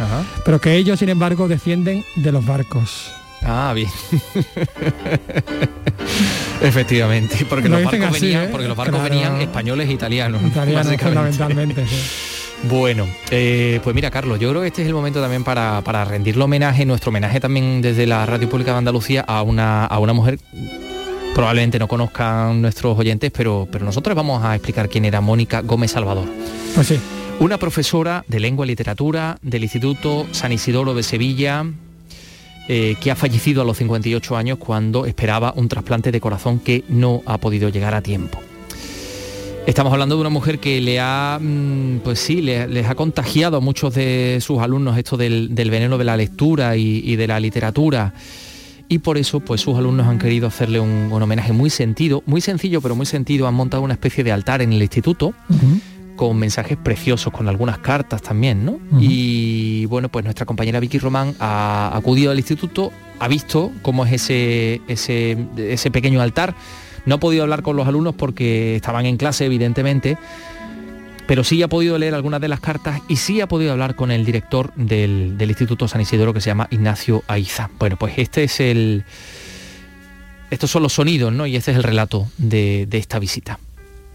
Pero 0.46 0.58
que 0.58 0.74
ellos, 0.74 0.98
sin 0.98 1.10
embargo, 1.10 1.46
descienden 1.46 2.02
de 2.16 2.32
los 2.32 2.46
barcos. 2.46 3.12
Ah, 3.42 3.72
bien. 3.74 3.90
Efectivamente, 6.62 7.44
porque 7.48 7.68
los 7.68 7.84
barcos, 7.84 8.12
venían, 8.12 8.44
¿eh? 8.44 8.48
porque 8.50 8.66
los 8.66 8.76
barcos 8.76 9.02
venían 9.02 9.42
españoles 9.42 9.90
e 9.90 9.92
italianos. 9.92 10.42
Italianos 10.42 10.96
fundamentalmente, 10.96 11.86
sí. 11.86 12.33
Bueno, 12.68 13.07
eh, 13.31 13.81
pues 13.85 13.94
mira, 13.94 14.11
Carlos, 14.11 14.38
yo 14.40 14.48
creo 14.50 14.62
que 14.62 14.68
este 14.68 14.83
es 14.83 14.88
el 14.88 14.94
momento 14.94 15.20
también 15.20 15.44
para, 15.44 15.83
para 15.83 16.05
rendirle 16.05 16.42
homenaje, 16.42 16.87
nuestro 16.87 17.11
homenaje 17.11 17.38
también 17.38 17.83
desde 17.83 18.07
la 18.07 18.24
Radio 18.24 18.48
Pública 18.48 18.72
de 18.72 18.79
Andalucía 18.79 19.20
a 19.20 19.42
una, 19.42 19.85
a 19.85 19.98
una 19.98 20.12
mujer 20.12 20.38
probablemente 21.35 21.79
no 21.79 21.88
conozcan 21.88 22.62
nuestros 22.62 22.96
oyentes, 22.96 23.31
pero, 23.33 23.68
pero 23.70 23.85
nosotros 23.85 24.14
vamos 24.14 24.42
a 24.44 24.55
explicar 24.55 24.88
quién 24.88 25.05
era 25.05 25.20
Mónica 25.20 25.61
Gómez 25.61 25.90
Salvador. 25.90 26.29
Pues 26.74 26.87
sí. 26.87 27.00
Una 27.40 27.59
profesora 27.59 28.24
de 28.29 28.38
lengua 28.38 28.64
y 28.64 28.68
literatura 28.68 29.37
del 29.42 29.64
Instituto 29.64 30.27
San 30.31 30.53
Isidoro 30.53 30.94
de 30.94 31.03
Sevilla, 31.03 31.66
eh, 32.68 32.94
que 33.00 33.11
ha 33.11 33.16
fallecido 33.16 33.62
a 33.62 33.64
los 33.64 33.77
58 33.79 34.37
años 34.37 34.59
cuando 34.59 35.05
esperaba 35.05 35.53
un 35.57 35.68
trasplante 35.68 36.12
de 36.12 36.20
corazón 36.20 36.61
que 36.61 36.85
no 36.88 37.22
ha 37.27 37.38
podido 37.38 37.68
llegar 37.68 37.94
a 37.94 38.00
tiempo. 38.00 38.38
Estamos 39.66 39.94
hablando 39.94 40.16
de 40.16 40.20
una 40.20 40.31
mujer 40.31 40.59
que 40.59 40.79
le 40.83 41.00
ha, 41.00 41.38
mm, 41.40 42.00
pues 42.05 42.18
sí, 42.18 42.42
les 42.42 42.87
ha 42.87 42.94
contagiado 42.94 43.57
a 43.57 43.61
muchos 43.61 43.94
de 43.94 44.38
sus 44.42 44.59
alumnos 44.59 44.98
esto 44.98 45.16
del, 45.16 45.48
veneno 45.55 45.96
de 45.96 46.05
la 46.05 46.18
lectura 46.18 46.77
y, 46.77 47.16
de 47.16 47.27
la 47.27 47.40
literatura. 47.40 48.12
Y 48.90 48.98
por 48.98 49.16
eso, 49.16 49.40
pues 49.40 49.62
sus 49.62 49.79
alumnos 49.79 50.07
han 50.07 50.18
querido 50.18 50.46
hacerle 50.46 50.81
un, 50.81 51.11
homenaje 51.11 51.55
muy 51.55 51.70
sentido, 51.70 52.22
muy 52.27 52.42
sencillo, 52.42 52.83
pero 52.83 52.94
muy 52.94 53.07
sentido. 53.07 53.48
Han 53.48 53.55
montado 53.55 53.83
una 53.83 53.94
especie 53.94 54.22
de 54.22 54.33
altar 54.33 54.61
en 54.61 54.72
el 54.72 54.83
instituto. 54.83 55.33
con 56.16 56.38
mensajes 56.38 56.77
preciosos, 56.77 57.33
con 57.33 57.48
algunas 57.48 57.79
cartas 57.79 58.22
también, 58.22 58.64
¿no? 58.64 58.79
Y 59.00 59.87
bueno, 59.87 60.09
pues 60.11 60.24
nuestra 60.24 60.46
compañera 60.46 60.79
Vicky 60.79 60.98
Román 60.98 61.35
ha 61.40 61.90
acudido 61.92 62.31
al 62.31 62.38
instituto, 62.38 62.92
ha 63.18 63.27
visto 63.27 63.72
cómo 63.83 64.07
es 64.07 64.12
ese, 64.12 64.81
ese, 64.87 65.37
ese 65.57 65.90
pequeño 65.90 66.20
altar, 66.20 66.55
no 67.06 67.16
ha 67.16 67.18
podido 67.18 67.42
hablar 67.42 67.62
con 67.62 67.76
los 67.76 67.86
alumnos 67.86 68.14
porque 68.14 68.76
estaban 68.76 69.06
en 69.06 69.16
clase, 69.16 69.44
evidentemente, 69.44 70.18
pero 71.26 71.44
sí 71.44 71.62
ha 71.62 71.68
podido 71.68 71.98
leer 71.98 72.14
algunas 72.14 72.40
de 72.40 72.48
las 72.48 72.60
cartas 72.60 73.00
y 73.08 73.16
sí 73.16 73.40
ha 73.40 73.48
podido 73.48 73.72
hablar 73.72 73.94
con 73.94 74.10
el 74.10 74.24
director 74.24 74.72
del, 74.74 75.36
Instituto 75.40 75.88
San 75.88 76.00
Isidoro 76.00 76.34
que 76.34 76.40
se 76.40 76.50
llama 76.50 76.68
Ignacio 76.70 77.22
Aiza. 77.26 77.70
Bueno, 77.78 77.96
pues 77.96 78.14
este 78.18 78.44
es 78.44 78.60
el... 78.60 79.04
Estos 80.50 80.70
son 80.70 80.82
los 80.82 80.92
sonidos, 80.92 81.32
¿no? 81.32 81.46
Y 81.46 81.56
este 81.56 81.70
es 81.70 81.76
el 81.76 81.82
relato 81.82 82.28
de 82.38 82.86
esta 82.92 83.18
visita. 83.18 83.58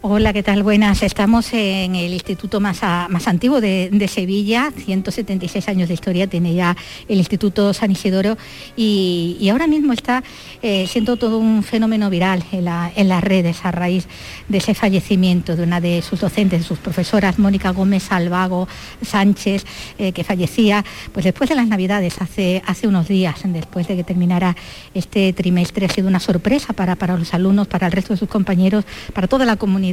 Hola, 0.02 0.32
¿qué 0.32 0.44
tal? 0.44 0.64
Buenas. 0.64 1.04
Estamos 1.04 1.52
en 1.52 1.94
el 1.94 2.14
instituto 2.14 2.62
más, 2.62 2.84
más 3.10 3.28
antiguo 3.28 3.60
de, 3.60 4.08
Sevilla, 4.10 4.72
176 4.74 5.68
años 5.68 5.90
de 5.90 5.94
historia 5.94 6.26
tiene 6.26 6.54
ya 6.54 6.78
el 7.10 7.18
Instituto 7.18 7.74
San 7.74 7.92
Isidoro 7.92 8.38
y, 8.78 9.46
ahora 9.52 9.68
mismo 9.68 9.92
está 9.92 10.24
eh, 10.62 10.88
siendo 10.88 11.18
todo 11.18 11.38
un 11.38 11.64
fenómeno 11.64 12.10
viral 12.10 12.46
en, 12.54 13.10
las 13.10 13.24
redes 13.26 13.66
a 13.66 13.72
raíz 13.72 14.08
de 14.48 14.60
ese 14.60 14.74
fallecimiento 14.74 15.58
de 15.58 15.64
una 15.64 15.82
de 15.82 16.02
sus 16.02 16.22
docentes, 16.22 16.62
de 16.62 16.66
sus 16.66 16.80
profesoras, 16.80 17.38
Mónica 17.38 17.72
Gómez 17.72 18.04
Salvago 18.04 18.70
Sánchez, 19.02 19.66
eh, 19.98 20.14
que 20.14 20.24
fallecía 20.24 20.86
pues 21.12 21.26
después 21.26 21.50
de 21.50 21.58
las 21.58 21.68
Navidades, 21.68 22.22
hace, 22.22 22.64
hace 22.66 22.88
unos 22.88 23.10
días, 23.10 23.42
después 23.44 23.90
de 23.90 23.98
que 23.98 24.06
terminara 24.06 24.56
este 24.94 25.34
trimestre. 25.34 25.88
Ha 25.88 25.90
sido 25.90 26.08
una 26.08 26.22
sorpresa 26.22 26.72
para, 26.72 26.96
para 26.96 27.18
los 27.18 27.34
alumnos, 27.34 27.68
para 27.68 27.88
el 27.88 27.92
resto 27.92 28.14
de 28.14 28.18
sus 28.18 28.30
compañeros, 28.30 28.86
para 29.14 29.28
toda 29.28 29.44
la 29.44 29.58
comunidad 29.58 29.89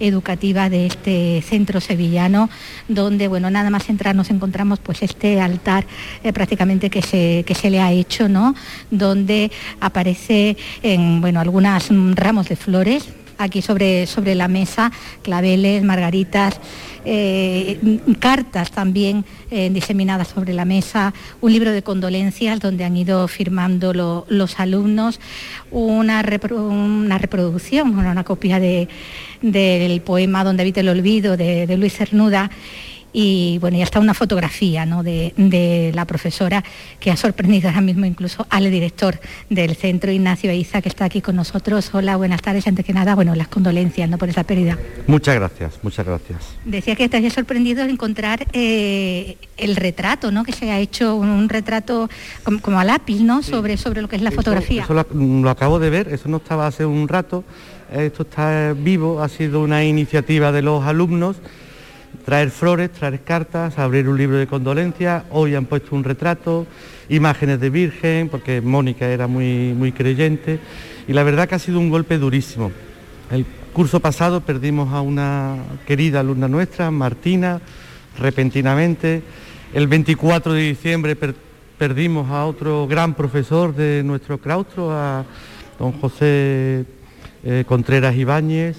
educativa 0.00 0.68
de 0.68 0.86
este 0.86 1.42
centro 1.42 1.80
sevillano, 1.80 2.50
donde 2.88 3.28
bueno, 3.28 3.50
nada 3.50 3.70
más 3.70 3.88
entrar 3.88 4.14
nos 4.14 4.30
encontramos 4.30 4.78
pues 4.78 5.02
este 5.02 5.40
altar 5.40 5.86
eh, 6.22 6.32
prácticamente 6.32 6.90
que 6.90 7.02
se, 7.02 7.44
que 7.46 7.54
se 7.54 7.70
le 7.70 7.80
ha 7.80 7.92
hecho, 7.92 8.28
¿no? 8.28 8.54
Donde 8.90 9.50
aparece 9.80 10.56
en 10.82 11.20
bueno, 11.20 11.40
algunos 11.40 11.88
ramos 12.14 12.48
de 12.48 12.56
flores 12.56 13.08
aquí 13.38 13.62
sobre, 13.62 14.06
sobre 14.06 14.34
la 14.34 14.48
mesa, 14.48 14.92
claveles, 15.22 15.82
margaritas, 15.82 16.60
eh, 17.04 17.78
cartas 18.18 18.70
también 18.70 19.24
eh, 19.50 19.70
diseminadas 19.70 20.28
sobre 20.28 20.52
la 20.52 20.64
mesa, 20.64 21.14
un 21.40 21.52
libro 21.52 21.70
de 21.72 21.82
condolencias 21.82 22.60
donde 22.60 22.84
han 22.84 22.96
ido 22.96 23.26
firmando 23.28 23.94
los 24.28 24.60
alumnos, 24.60 25.20
una, 25.70 26.22
una 26.50 27.18
reproducción, 27.18 27.98
una, 27.98 28.24
copia 28.24 28.58
del 28.60 30.00
poema 30.00 30.44
Donde 30.44 30.62
habita 30.62 30.80
el 30.80 30.88
olvido 30.88 31.36
de, 31.36 31.66
de 31.66 31.76
Luis 31.76 31.94
Cernuda 31.94 32.50
y 33.12 33.58
bueno, 33.60 33.78
y 33.78 33.82
hasta 33.82 34.00
una 34.00 34.14
fotografía 34.14 34.86
de, 34.86 35.92
la 35.94 36.04
profesora 36.04 36.62
que 37.00 37.10
ha 37.10 37.16
sorprendido 37.16 37.68
ahora 37.68 37.80
mismo 37.80 38.04
incluso 38.04 38.46
al 38.50 38.70
director 38.70 39.18
del 39.48 39.76
centro, 39.76 40.10
Ignacio 40.12 40.50
Eiza, 40.50 40.82
que 40.82 40.88
está 40.88 41.06
aquí 41.06 41.20
con 41.20 41.36
nosotros. 41.36 41.90
Hola, 41.92 42.16
buenas 42.16 42.42
tardes. 42.42 42.66
Antes 42.66 42.84
que 42.84 42.92
nada, 42.92 43.14
bueno, 43.14 43.34
las 43.34 43.48
condolencias 43.48 44.08
¿no? 44.08 44.18
por 44.18 44.28
esa 44.28 44.44
pérdida. 44.44 44.78
Muchas 45.06 45.34
gracias, 45.34 45.78
muchas 45.82 46.06
gracias. 46.06 46.38
Decía 46.64 46.96
que 46.96 47.08
te 47.08 47.16
había 47.16 47.30
sorprendido 47.30 47.84
encontrar 47.84 48.46
eh, 48.52 49.36
el 49.56 49.76
retrato, 49.76 50.30
¿no? 50.30 50.44
que 50.44 50.52
se 50.52 50.70
ha 50.70 50.78
hecho 50.78 51.16
un, 51.16 51.48
retrato 51.48 52.08
como, 52.62 52.78
a 52.78 52.84
lápiz 52.84 53.20
¿no? 53.20 53.42
sobre, 53.42 53.76
sobre 53.76 54.02
lo 54.02 54.08
que 54.08 54.16
es 54.16 54.22
la 54.22 54.30
fotografía. 54.30 54.84
Eso 54.84 54.94
lo 54.94 55.50
acabo 55.50 55.78
de 55.78 55.90
ver, 55.90 56.08
eso 56.08 56.28
no 56.28 56.38
estaba 56.38 56.66
hace 56.66 56.84
un 56.84 57.08
rato, 57.08 57.44
esto 57.92 58.22
está 58.22 58.74
vivo, 58.74 59.22
ha 59.22 59.28
sido 59.28 59.62
una 59.62 59.84
iniciativa 59.84 60.52
de 60.52 60.62
los 60.62 60.84
alumnos 60.84 61.36
traer 62.24 62.50
flores, 62.50 62.90
traer 62.92 63.20
cartas, 63.20 63.78
abrir 63.78 64.08
un 64.08 64.18
libro 64.18 64.36
de 64.36 64.46
condolencias, 64.46 65.24
hoy 65.30 65.54
han 65.54 65.66
puesto 65.66 65.94
un 65.94 66.04
retrato, 66.04 66.66
imágenes 67.08 67.60
de 67.60 67.70
Virgen, 67.70 68.28
porque 68.28 68.60
Mónica 68.60 69.06
era 69.08 69.26
muy, 69.26 69.74
muy 69.74 69.92
creyente, 69.92 70.60
y 71.06 71.12
la 71.12 71.22
verdad 71.22 71.48
que 71.48 71.54
ha 71.54 71.58
sido 71.58 71.78
un 71.78 71.90
golpe 71.90 72.18
durísimo. 72.18 72.70
El 73.30 73.46
curso 73.72 74.00
pasado 74.00 74.40
perdimos 74.40 74.92
a 74.92 75.00
una 75.00 75.56
querida 75.86 76.20
alumna 76.20 76.48
nuestra, 76.48 76.90
Martina, 76.90 77.60
repentinamente. 78.18 79.22
El 79.72 79.86
24 79.86 80.52
de 80.52 80.62
diciembre 80.62 81.16
perdimos 81.78 82.30
a 82.30 82.44
otro 82.46 82.86
gran 82.86 83.14
profesor 83.14 83.74
de 83.74 84.02
nuestro 84.04 84.38
claustro, 84.38 84.90
a 84.92 85.24
don 85.78 85.92
José 85.92 86.84
eh, 87.44 87.64
Contreras 87.66 88.16
Ibáñez 88.16 88.76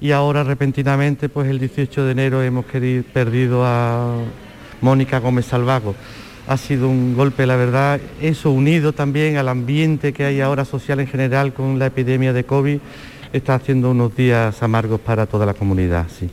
y 0.00 0.10
ahora 0.10 0.44
repentinamente 0.44 1.28
pues 1.28 1.48
el 1.48 1.58
18 1.58 2.04
de 2.04 2.12
enero 2.12 2.42
hemos 2.42 2.64
perdido 2.64 3.64
a 3.64 4.16
Mónica 4.80 5.18
Gómez 5.18 5.46
Salvago. 5.46 5.94
Ha 6.48 6.56
sido 6.56 6.88
un 6.88 7.16
golpe, 7.16 7.46
la 7.46 7.56
verdad, 7.56 8.00
eso 8.20 8.50
unido 8.50 8.92
también 8.92 9.36
al 9.36 9.48
ambiente 9.48 10.12
que 10.12 10.24
hay 10.24 10.40
ahora 10.40 10.64
social 10.64 11.00
en 11.00 11.08
general 11.08 11.52
con 11.52 11.78
la 11.78 11.86
epidemia 11.86 12.32
de 12.32 12.44
COVID, 12.44 12.78
está 13.32 13.56
haciendo 13.56 13.90
unos 13.90 14.14
días 14.14 14.62
amargos 14.62 15.00
para 15.00 15.26
toda 15.26 15.44
la 15.44 15.54
comunidad. 15.54 16.06
Sí 16.08 16.30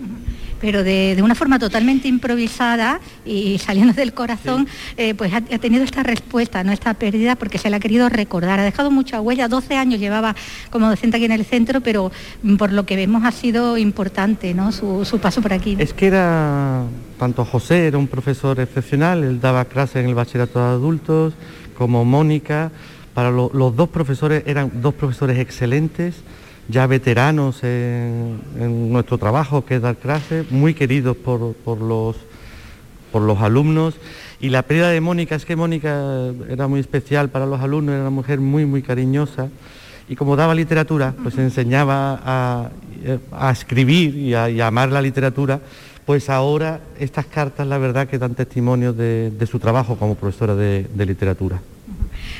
pero 0.64 0.82
de, 0.82 1.20
una 1.22 1.36
forma 1.36 1.60
totalmente 1.60 2.08
improvisada 2.08 3.02
y 3.26 3.58
saliendo 3.58 3.92
del 3.92 4.14
corazón, 4.14 4.66
eh, 4.96 5.14
pues 5.14 5.34
ha, 5.34 5.42
tenido 5.42 5.84
esta 5.84 6.04
respuesta, 6.04 6.64
¿no? 6.64 6.72
esta 6.72 6.94
pérdida, 6.94 7.36
porque 7.36 7.58
se 7.58 7.70
la 7.70 7.78
ha 7.78 7.80
querido 7.82 8.08
recordar. 8.08 8.62
Ha 8.62 8.64
dejado 8.64 8.90
mucha 8.90 9.20
huella, 9.20 9.50
12 9.50 9.76
años 9.76 10.00
llevaba 10.00 10.38
como 10.70 10.88
docente 10.88 11.18
aquí 11.18 11.26
en 11.26 11.34
el 11.34 11.44
centro, 11.44 11.82
pero 11.82 12.14
mm, 12.44 12.56
por 12.56 12.72
lo 12.72 12.86
que 12.86 12.96
vemos 12.96 13.26
ha 13.26 13.34
sido 13.34 13.78
importante 13.78 14.54
¿no? 14.54 14.72
su, 14.72 15.20
paso 15.22 15.42
por 15.42 15.52
aquí. 15.52 15.76
Es 15.80 15.94
que 15.94 16.08
era, 16.08 16.84
tanto 17.20 17.44
José 17.44 17.88
era 17.88 17.98
un 17.98 18.08
profesor 18.08 18.58
excepcional, 18.62 19.26
él 19.26 19.42
daba 19.42 19.66
clases 19.66 19.98
en 19.98 20.08
el 20.08 20.16
bachillerato 20.16 20.60
de 20.60 20.66
adultos, 20.66 21.34
como 21.78 22.06
Mónica, 22.06 22.72
para 23.14 23.32
los 23.32 23.76
dos 23.76 23.90
profesores 23.90 24.44
eran 24.46 24.72
dos 24.82 24.94
profesores 24.94 25.40
excelentes 25.40 26.24
ya 26.68 26.88
veteranos 26.88 27.64
en, 27.64 28.92
nuestro 28.92 29.18
trabajo, 29.18 29.66
que 29.66 29.76
es 29.76 29.82
dar 29.82 29.98
clases, 29.98 30.50
muy 30.52 30.74
queridos 30.74 31.18
por, 31.18 31.40
los, 31.80 32.16
por 33.12 33.22
los 33.22 33.40
alumnos. 33.40 33.96
Y 34.40 34.50
la 34.50 34.64
pérdida 34.64 34.90
de 34.90 35.02
Mónica 35.02 35.36
es 35.36 35.46
que 35.46 35.56
Mónica 35.56 36.32
era 36.50 36.68
muy 36.68 36.80
especial 36.80 37.30
para 37.30 37.46
los 37.46 37.62
alumnos, 37.62 37.94
era 37.94 38.02
una 38.02 38.10
mujer 38.10 38.40
muy, 38.40 38.66
muy 38.66 38.82
cariñosa. 38.82 39.50
Y 40.10 40.16
como 40.16 40.36
daba 40.36 40.54
literatura, 40.54 41.14
pues 41.24 41.38
enseñaba 41.38 42.20
a, 42.24 43.52
escribir 43.52 44.16
y 44.16 44.34
a, 44.34 44.68
amar 44.68 44.90
la 44.90 45.02
literatura, 45.02 45.62
pues 46.06 46.30
ahora 46.30 46.82
estas 47.00 47.26
cartas, 47.26 47.66
la 47.68 47.78
verdad, 47.78 48.08
que 48.08 48.18
dan 48.18 48.36
testimonio 48.36 48.92
de, 48.92 49.32
su 49.50 49.60
trabajo 49.60 49.96
como 49.96 50.16
profesora 50.16 50.56
de 50.56 51.06
literatura 51.06 51.62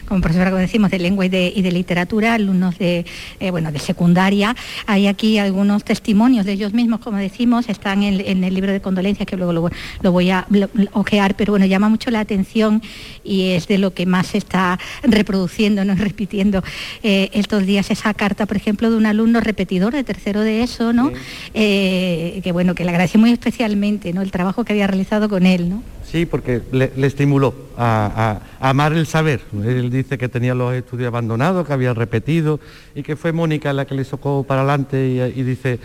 como 0.08 0.22
profesora, 0.22 0.50
como 0.50 0.62
decimos, 0.62 0.92
de 0.92 1.00
lengua 1.00 1.26
y 1.26 1.30
de, 1.30 1.72
literatura, 1.72 2.36
alumnos 2.36 2.78
de, 2.78 3.06
eh, 3.40 3.52
bueno, 3.52 3.72
de 3.72 3.80
secundaria. 3.80 4.56
Hay 4.86 5.08
aquí 5.08 5.38
algunos 5.38 5.84
testimonios 5.84 6.46
de 6.46 6.54
ellos 6.54 6.74
mismos, 6.74 7.00
como 7.00 7.18
decimos, 7.18 7.70
están 7.70 8.04
en, 8.04 8.44
el 8.44 8.54
libro 8.54 8.72
de 8.72 8.82
condolencias, 8.82 9.28
que 9.28 9.38
luego 9.38 9.54
lo, 9.54 10.12
voy 10.12 10.30
a 10.30 10.48
ojear, 10.94 11.36
pero 11.36 11.54
bueno, 11.54 11.66
llama 11.66 11.90
mucho 11.90 12.12
la 12.12 12.20
atención 12.20 12.82
y 13.24 13.52
es 13.52 13.68
de 13.68 13.78
lo 13.78 13.94
que 13.94 14.06
más 14.06 14.28
se 14.28 14.38
está 14.38 14.80
reproduciendo, 15.04 15.86
no 15.86 15.96
repitiendo 16.04 16.64
eh, 17.02 17.30
estos 17.34 17.66
días 17.66 17.90
esa 17.92 18.14
carta, 18.14 18.46
por 18.46 18.58
ejemplo, 18.58 18.90
de 18.90 18.98
un 18.98 19.06
alumno 19.06 19.40
repetidor 19.40 19.94
de 19.94 20.04
tercero 20.04 20.42
de 20.42 20.64
eso, 20.64 20.94
¿no? 20.94 21.12
Eh, 21.54 22.42
que 22.44 22.52
bueno, 22.52 22.76
que 22.76 22.84
le 22.84 22.90
agradecí 22.90 23.18
muy 23.18 23.32
especialmente, 23.32 24.14
¿no? 24.14 24.22
El 24.22 24.32
trabajo 24.32 24.64
que 24.64 24.74
había 24.74 24.88
realizado 24.88 25.30
con 25.30 25.46
él, 25.46 25.70
¿no? 25.70 25.84
Sí, 26.14 26.28
porque 26.28 26.62
le, 26.72 26.92
estimuló 27.08 27.56
a, 27.76 28.40
amar 28.60 28.94
el 28.94 29.08
saber. 29.08 29.42
Él 29.66 29.90
dice 29.90 30.20
que 30.20 30.30
tenía 30.30 30.54
los 30.54 30.72
estudios 30.76 31.08
abandonados, 31.08 31.66
que 31.66 31.74
había 31.74 31.92
repetido 31.96 32.60
y 32.94 33.02
que 33.02 33.16
fue 33.16 33.32
Mónica 33.32 33.74
la 33.74 33.86
que 33.86 33.96
le 33.96 34.04
socó 34.04 34.44
para 34.44 34.62
adelante 34.62 35.34
y, 35.36 35.42
dice 35.42 35.80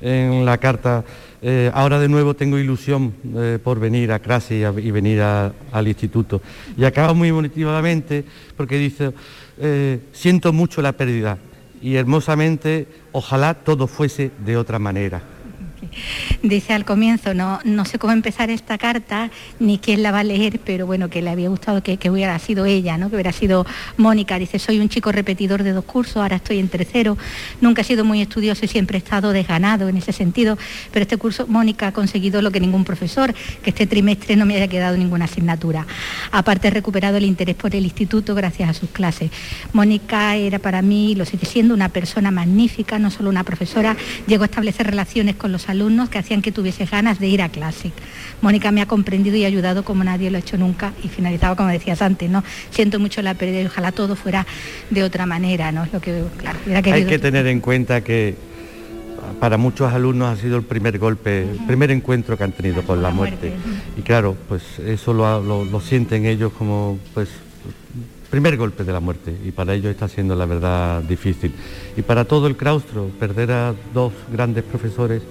en 0.00 0.44
la 0.44 0.58
carta, 0.58 1.02
eh, 1.42 1.72
ahora 1.74 1.98
de 1.98 2.08
nuevo 2.08 2.34
tengo 2.34 2.56
ilusión 2.56 3.14
eh, 3.34 3.58
por 3.64 3.80
venir 3.80 4.12
a 4.12 4.20
clase 4.20 4.64
y, 4.80 4.90
venir 4.92 5.20
al 5.20 5.88
instituto. 5.88 6.40
Y 6.76 6.84
acaba 6.84 7.12
muy 7.12 7.30
emotivamente 7.30 8.24
porque 8.56 8.78
dice, 8.78 9.10
eh, 9.58 9.98
siento 10.12 10.52
mucho 10.52 10.82
la 10.82 10.92
pérdida 10.92 11.36
y 11.82 11.96
hermosamente, 11.96 12.86
ojalá 13.10 13.54
todo 13.54 13.88
fuese 13.88 14.30
de 14.46 14.56
otra 14.56 14.78
manera 14.78 15.33
dice 16.42 16.72
al 16.72 16.84
comienzo, 16.84 17.34
no, 17.34 17.60
no 17.64 17.84
sé 17.84 17.98
cómo 17.98 18.12
empezar 18.12 18.50
esta 18.50 18.78
carta, 18.78 19.30
ni 19.58 19.78
quién 19.78 20.02
la 20.02 20.12
va 20.12 20.20
a 20.20 20.24
leer, 20.24 20.60
pero 20.64 20.86
bueno, 20.86 21.08
que 21.08 21.22
le 21.22 21.30
había 21.30 21.48
gustado 21.48 21.82
que, 21.82 21.98
hubiera 22.10 22.38
sido 22.38 22.64
ella, 22.66 22.98
¿no? 22.98 23.08
que 23.08 23.16
hubiera 23.16 23.32
sido 23.32 23.66
Mónica. 23.96 24.38
Dice, 24.38 24.58
soy 24.58 24.78
un 24.78 24.88
chico 24.88 25.12
repetidor 25.12 25.62
de 25.62 25.72
dos 25.72 25.84
cursos, 25.84 26.16
ahora 26.16 26.36
estoy 26.36 26.58
en 26.58 26.68
tercero, 26.68 27.16
nunca 27.60 27.82
he 27.82 27.84
sido 27.84 28.04
muy 28.04 28.20
estudioso 28.20 28.64
y 28.64 28.68
siempre 28.68 28.98
he 28.98 29.00
estado 29.00 29.32
desganado 29.32 29.88
en 29.88 29.96
ese 29.96 30.12
sentido, 30.12 30.58
pero 30.92 31.02
este 31.02 31.16
curso 31.16 31.46
Mónica 31.46 31.88
ha 31.88 31.92
conseguido 31.92 32.42
lo 32.42 32.50
que 32.50 32.60
ningún 32.60 32.84
profesor, 32.84 33.34
que 33.62 33.70
este 33.70 33.86
trimestre 33.86 34.36
no 34.36 34.46
me 34.46 34.56
haya 34.56 34.68
quedado 34.68 34.96
ninguna 34.96 35.24
asignatura. 35.26 35.86
Aparte 36.30 36.68
he 36.68 36.70
recuperado 36.70 37.16
el 37.16 37.24
interés 37.24 37.56
por 37.56 37.74
el 37.74 37.84
instituto 37.84 38.34
gracias 38.34 38.70
a 38.70 38.74
sus 38.74 38.90
clases. 38.90 39.30
Mónica 39.72 40.36
era 40.36 40.58
para 40.58 40.82
mí, 40.82 41.14
lo 41.14 41.24
sigue 41.24 41.46
siendo, 41.46 41.74
una 41.74 41.88
persona 41.88 42.30
magnífica, 42.30 42.98
no 42.98 43.10
solo 43.10 43.30
una 43.30 43.44
profesora, 43.44 43.96
llegó 44.26 44.42
a 44.42 44.46
establecer 44.46 44.86
relaciones 44.86 45.36
con 45.36 45.52
los 45.52 45.68
alumnos 45.68 45.73
que 46.10 46.18
hacían 46.18 46.42
que 46.42 46.52
tuviese 46.52 46.84
ganas 46.84 47.18
de 47.18 47.26
ir 47.26 47.42
a 47.42 47.48
clase. 47.48 47.92
Mónica 48.40 48.70
me 48.72 48.80
ha 48.80 48.86
comprendido 48.86 49.36
y 49.36 49.44
ayudado 49.44 49.84
como 49.84 50.04
nadie 50.04 50.30
lo 50.30 50.36
ha 50.36 50.40
hecho 50.40 50.56
nunca 50.56 50.92
y 51.02 51.08
finalizaba 51.08 51.56
como 51.56 51.68
decías 51.68 52.02
antes, 52.02 52.30
¿no? 52.30 52.42
Siento 52.70 52.98
mucho 53.00 53.22
la 53.22 53.34
pérdida 53.34 53.62
y 53.62 53.66
ojalá 53.66 53.92
todo 53.92 54.16
fuera 54.16 54.46
de 54.90 55.02
otra 55.02 55.26
manera, 55.26 55.72
¿no? 55.72 55.84
Es 55.84 55.92
lo 55.92 56.00
que, 56.00 56.22
claro, 56.38 56.58
Hay 56.92 57.06
que 57.06 57.18
tener 57.18 57.46
en 57.46 57.60
cuenta 57.60 58.02
que 58.02 58.36
para 59.40 59.56
muchos 59.56 59.92
alumnos 59.92 60.28
ha 60.28 60.40
sido 60.40 60.56
el 60.56 60.62
primer 60.62 60.98
golpe, 60.98 61.42
el 61.42 61.66
primer 61.66 61.90
encuentro 61.90 62.36
que 62.36 62.44
han 62.44 62.52
tenido 62.52 62.82
con 62.82 63.02
la 63.02 63.10
muerte. 63.10 63.52
Y 63.96 64.02
claro, 64.02 64.36
pues 64.48 64.62
eso 64.78 65.12
lo, 65.12 65.64
lo, 65.64 65.80
sienten 65.80 66.26
ellos 66.26 66.52
como 66.56 66.98
pues 67.12 67.28
primer 68.30 68.56
golpe 68.56 68.84
de 68.84 68.92
la 68.92 69.00
muerte 69.00 69.32
y 69.44 69.52
para 69.52 69.74
ellos 69.74 69.92
está 69.92 70.08
siendo 70.08 70.34
la 70.34 70.46
verdad 70.46 71.02
difícil. 71.02 71.54
Y 71.96 72.02
para 72.02 72.24
todo 72.24 72.46
el 72.46 72.56
claustro, 72.56 73.10
perder 73.18 73.52
a 73.52 73.74
dos 73.92 74.12
grandes 74.32 74.64
profesores 74.64 75.22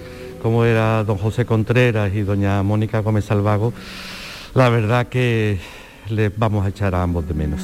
como 0.44 0.66
era 0.66 1.06
don 1.06 1.18
José 1.18 1.46
Contreras 1.46 2.14
y 2.14 2.22
doña 2.22 2.62
Mónica 2.64 3.00
Gómez 3.00 3.24
Salvago, 3.24 3.74
la 4.54 4.68
verdad 4.68 5.08
que 5.08 5.58
les 6.10 6.38
vamos 6.38 6.66
a 6.66 6.70
echar 6.70 6.94
a 6.94 7.02
ambos 7.02 7.26
de 7.26 7.34
menos. 7.34 7.62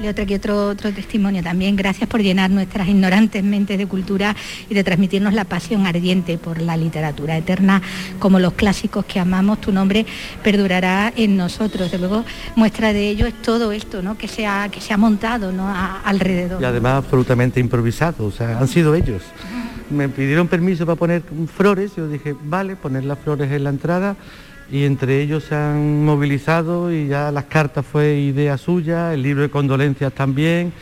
Le 0.00 0.10
otro 0.10 0.24
aquí 0.24 0.34
otro, 0.34 0.68
otro 0.68 0.92
testimonio 0.92 1.42
también. 1.42 1.76
Gracias 1.76 2.08
por 2.08 2.20
llenar 2.20 2.50
nuestras 2.50 2.88
ignorantes 2.88 3.42
mentes 3.42 3.78
de 3.78 3.86
cultura 3.86 4.36
y 4.68 4.74
de 4.74 4.84
transmitirnos 4.84 5.32
la 5.32 5.44
pasión 5.44 5.86
ardiente 5.86 6.36
por 6.36 6.60
la 6.60 6.76
literatura 6.76 7.38
eterna, 7.38 7.80
como 8.18 8.38
los 8.38 8.52
clásicos 8.52 9.06
que 9.06 9.18
amamos. 9.18 9.60
Tu 9.60 9.72
nombre 9.72 10.04
perdurará 10.42 11.12
en 11.16 11.36
nosotros. 11.38 11.90
De 11.90 11.98
luego, 11.98 12.24
muestra 12.54 12.92
de 12.92 13.08
ello 13.08 13.26
es 13.26 13.40
todo 13.40 13.72
esto, 13.72 14.02
¿no? 14.02 14.18
Que 14.18 14.28
se 14.28 14.46
ha, 14.46 14.68
que 14.68 14.80
se 14.80 14.92
ha 14.92 14.98
montado, 14.98 15.52
¿no? 15.52 15.72
alrededor. 16.04 16.60
Y 16.60 16.64
además 16.64 17.04
absolutamente 17.04 17.60
improvisado. 17.60 18.26
O 18.26 18.30
sea, 18.30 18.58
han 18.58 18.68
sido 18.68 18.94
ellos 18.94 19.22
me 19.90 20.08
pidieron 20.08 20.48
permiso 20.48 20.86
para 20.86 20.96
poner 20.96 21.22
flores, 21.54 21.96
yo 21.96 22.08
dije, 22.08 22.34
vale, 22.44 22.76
poner 22.76 23.04
las 23.04 23.18
flores 23.18 23.50
en 23.52 23.64
la 23.64 23.70
entrada 23.70 24.16
y 24.70 24.84
entre 24.84 25.20
ellos 25.20 25.44
se 25.44 25.54
han 25.54 26.04
movilizado 26.04 26.92
y 26.92 27.08
ya 27.08 27.30
las 27.30 27.44
cartas 27.44 27.84
fue 27.84 28.16
idea 28.16 28.56
suya, 28.56 29.12
el 29.12 29.22
libro 29.22 29.42
de 29.42 29.50
condolencias 29.50 30.12
también. 30.12 30.72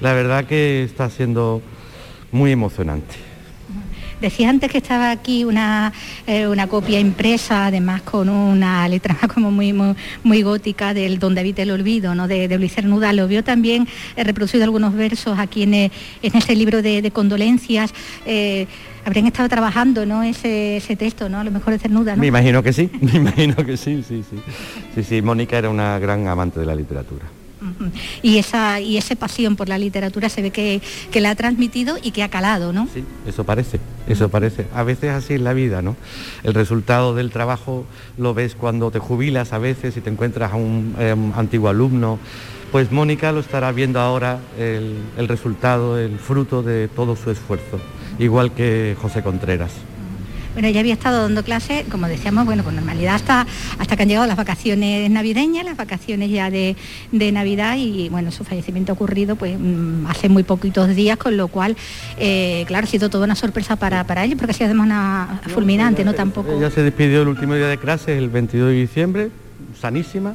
La 0.00 0.12
verdad 0.12 0.44
que 0.44 0.84
está 0.84 1.10
siendo 1.10 1.60
muy 2.32 2.52
emocionante. 2.52 3.27
Decía 4.20 4.50
antes 4.50 4.70
que 4.70 4.78
estaba 4.78 5.10
aquí 5.10 5.44
una, 5.44 5.92
eh, 6.26 6.46
una 6.46 6.66
copia 6.66 6.98
impresa, 6.98 7.66
además 7.66 8.02
con 8.02 8.28
una 8.28 8.88
letra 8.88 9.16
como 9.34 9.50
muy, 9.50 9.72
muy, 9.72 10.42
gótica 10.42 10.94
del 10.94 11.18
Don 11.18 11.34
David 11.34 11.58
el 11.60 11.70
Olvido, 11.70 12.14
¿no? 12.14 12.28
de, 12.28 12.48
de 12.48 12.58
Luis. 12.58 12.74
Lo 12.78 13.26
vio 13.26 13.42
también 13.42 13.88
he 14.16 14.24
reproducido 14.24 14.64
algunos 14.64 14.94
versos 14.94 15.38
aquí 15.38 15.62
en, 15.64 15.74
en 15.74 15.90
este 16.22 16.54
libro 16.54 16.82
de, 16.82 17.10
condolencias 17.10 17.92
habrían 19.04 19.26
estado 19.26 19.48
trabajando 19.48 20.06
¿no? 20.06 20.22
ese, 20.22 20.76
ese 20.76 20.94
texto, 20.96 21.28
¿no? 21.28 21.38
A 21.38 21.44
lo 21.44 21.50
mejor 21.50 21.72
de 21.72 21.78
Cernuda, 21.78 22.14
¿no? 22.14 22.20
Me 22.20 22.26
imagino 22.26 22.62
que 22.62 22.72
sí, 22.72 22.90
me 23.00 23.12
imagino 23.12 23.56
que 23.56 23.76
sí, 23.76 24.04
sí, 24.06 24.22
sí. 24.28 24.36
Sí, 24.94 25.02
sí, 25.02 25.22
Mónica 25.22 25.58
era 25.58 25.70
una 25.70 25.98
gran 25.98 26.26
amante 26.28 26.60
de 26.60 26.66
la 26.66 26.74
literatura. 26.74 27.24
Y 28.22 28.38
esa, 28.38 28.80
y 28.80 28.96
esa 28.96 29.14
pasión 29.16 29.56
por 29.56 29.68
la 29.68 29.78
literatura 29.78 30.28
se 30.28 30.42
ve 30.42 30.50
que, 30.50 30.80
que, 31.10 31.20
la 31.20 31.30
ha 31.30 31.34
transmitido 31.34 31.96
y 32.02 32.10
que 32.10 32.22
ha 32.22 32.28
calado, 32.28 32.72
¿no? 32.72 32.88
Sí, 32.92 33.04
eso 33.26 33.44
parece, 33.44 33.80
eso 34.06 34.28
parece. 34.28 34.66
A 34.74 34.82
veces 34.82 35.10
así 35.10 35.34
es 35.34 35.40
la 35.40 35.52
vida, 35.52 35.82
¿no? 35.82 35.96
El 36.44 36.54
resultado 36.54 37.14
del 37.14 37.30
trabajo 37.30 37.84
lo 38.16 38.34
ves 38.34 38.54
cuando 38.54 38.90
te 38.90 38.98
jubilas 38.98 39.52
a 39.52 39.58
veces 39.58 39.96
y 39.96 40.00
te 40.00 40.10
encuentras 40.10 40.52
a 40.52 40.56
un 40.56 40.94
em, 40.98 41.32
antiguo 41.34 41.68
alumno. 41.68 42.18
Pues 42.72 42.92
Mónica 42.92 43.32
lo 43.32 43.40
estará 43.40 43.72
viendo 43.72 43.98
ahora 43.98 44.40
el, 44.58 44.96
el 45.16 45.28
resultado, 45.28 45.98
el 45.98 46.18
fruto 46.18 46.62
de 46.62 46.88
todo 46.88 47.16
su 47.16 47.30
esfuerzo 47.30 47.80
igual 48.18 48.52
que 48.52 48.96
José 49.00 49.22
Contreras. 49.22 49.72
Bueno, 50.58 50.70
ella 50.70 50.80
había 50.80 50.94
estado 50.94 51.22
dando 51.22 51.44
clases, 51.44 51.84
como 51.88 52.08
decíamos, 52.08 52.44
bueno, 52.44 52.64
con 52.64 52.74
normalidad 52.74 53.14
hasta, 53.14 53.46
hasta 53.78 53.96
que 53.96 54.02
han 54.02 54.08
llegado 54.08 54.26
las 54.26 54.36
vacaciones 54.36 55.08
navideñas, 55.08 55.64
las 55.64 55.76
vacaciones 55.76 56.30
ya 56.30 56.50
de, 56.50 56.74
Navidad 57.12 57.76
y 57.78 58.08
bueno, 58.08 58.32
su 58.32 58.42
fallecimiento 58.42 58.90
ha 58.90 58.94
ocurrido 58.94 59.36
pues 59.36 59.56
mm, 59.56 60.08
hace 60.08 60.28
muy 60.28 60.42
poquitos 60.42 60.88
días, 60.96 61.16
con 61.16 61.36
lo 61.36 61.46
cual, 61.46 61.76
eh, 62.18 62.64
claro, 62.66 62.88
ha 62.88 62.90
sido 62.90 63.08
toda 63.08 63.24
una 63.24 63.36
sorpresa 63.36 63.76
para, 63.76 64.02
para 64.02 64.24
ellos, 64.24 64.36
porque 64.36 64.50
ha 64.50 64.54
sido 64.54 64.64
además 64.64 64.86
una 64.86 65.40
fulminante, 65.46 66.04
¿no? 66.04 66.12
Tampoco. 66.12 66.50
Ella 66.50 66.72
se 66.72 66.82
despidió 66.82 67.22
el 67.22 67.28
último 67.28 67.54
día 67.54 67.68
de 67.68 67.78
clases, 67.78 68.18
el 68.18 68.28
22 68.28 68.70
de 68.70 68.74
diciembre, 68.74 69.30
sanísima. 69.80 70.34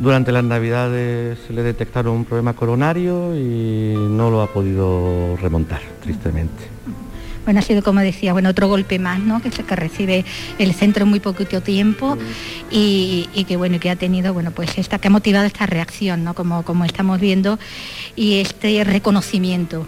Durante 0.00 0.32
las 0.32 0.42
navidades 0.42 1.38
le 1.50 1.62
detectaron 1.62 2.16
un 2.16 2.24
problema 2.24 2.54
coronario 2.54 3.36
y 3.36 3.94
no 3.96 4.28
lo 4.28 4.42
ha 4.42 4.52
podido 4.52 5.36
remontar, 5.36 5.82
tristemente 6.02 6.74
bueno, 7.46 7.60
ha 7.60 7.62
sido 7.62 7.82
como 7.82 8.00
decía, 8.00 8.34
bueno, 8.34 8.50
otro 8.50 8.68
golpe 8.68 8.98
más, 8.98 9.20
¿no? 9.20 9.40
Que, 9.40 9.50
que 9.50 9.76
recibe 9.76 10.24
el 10.58 10.74
centro 10.74 11.04
en 11.04 11.10
muy 11.10 11.20
poquito 11.20 11.62
tiempo 11.62 12.18
y, 12.70 13.44
que 13.48 13.56
bueno, 13.56 13.78
que 13.80 13.88
ha 13.88 13.96
tenido, 13.96 14.34
bueno, 14.34 14.50
pues 14.50 14.76
esta, 14.76 14.98
que 14.98 15.08
ha 15.08 15.10
motivado 15.10 15.46
esta 15.46 15.64
reacción, 15.64 16.24
¿no? 16.24 16.34
Como, 16.34 16.64
como 16.64 16.84
estamos 16.84 17.20
viendo, 17.20 17.58
y 18.16 18.40
este 18.40 18.82
reconocimiento 18.84 19.86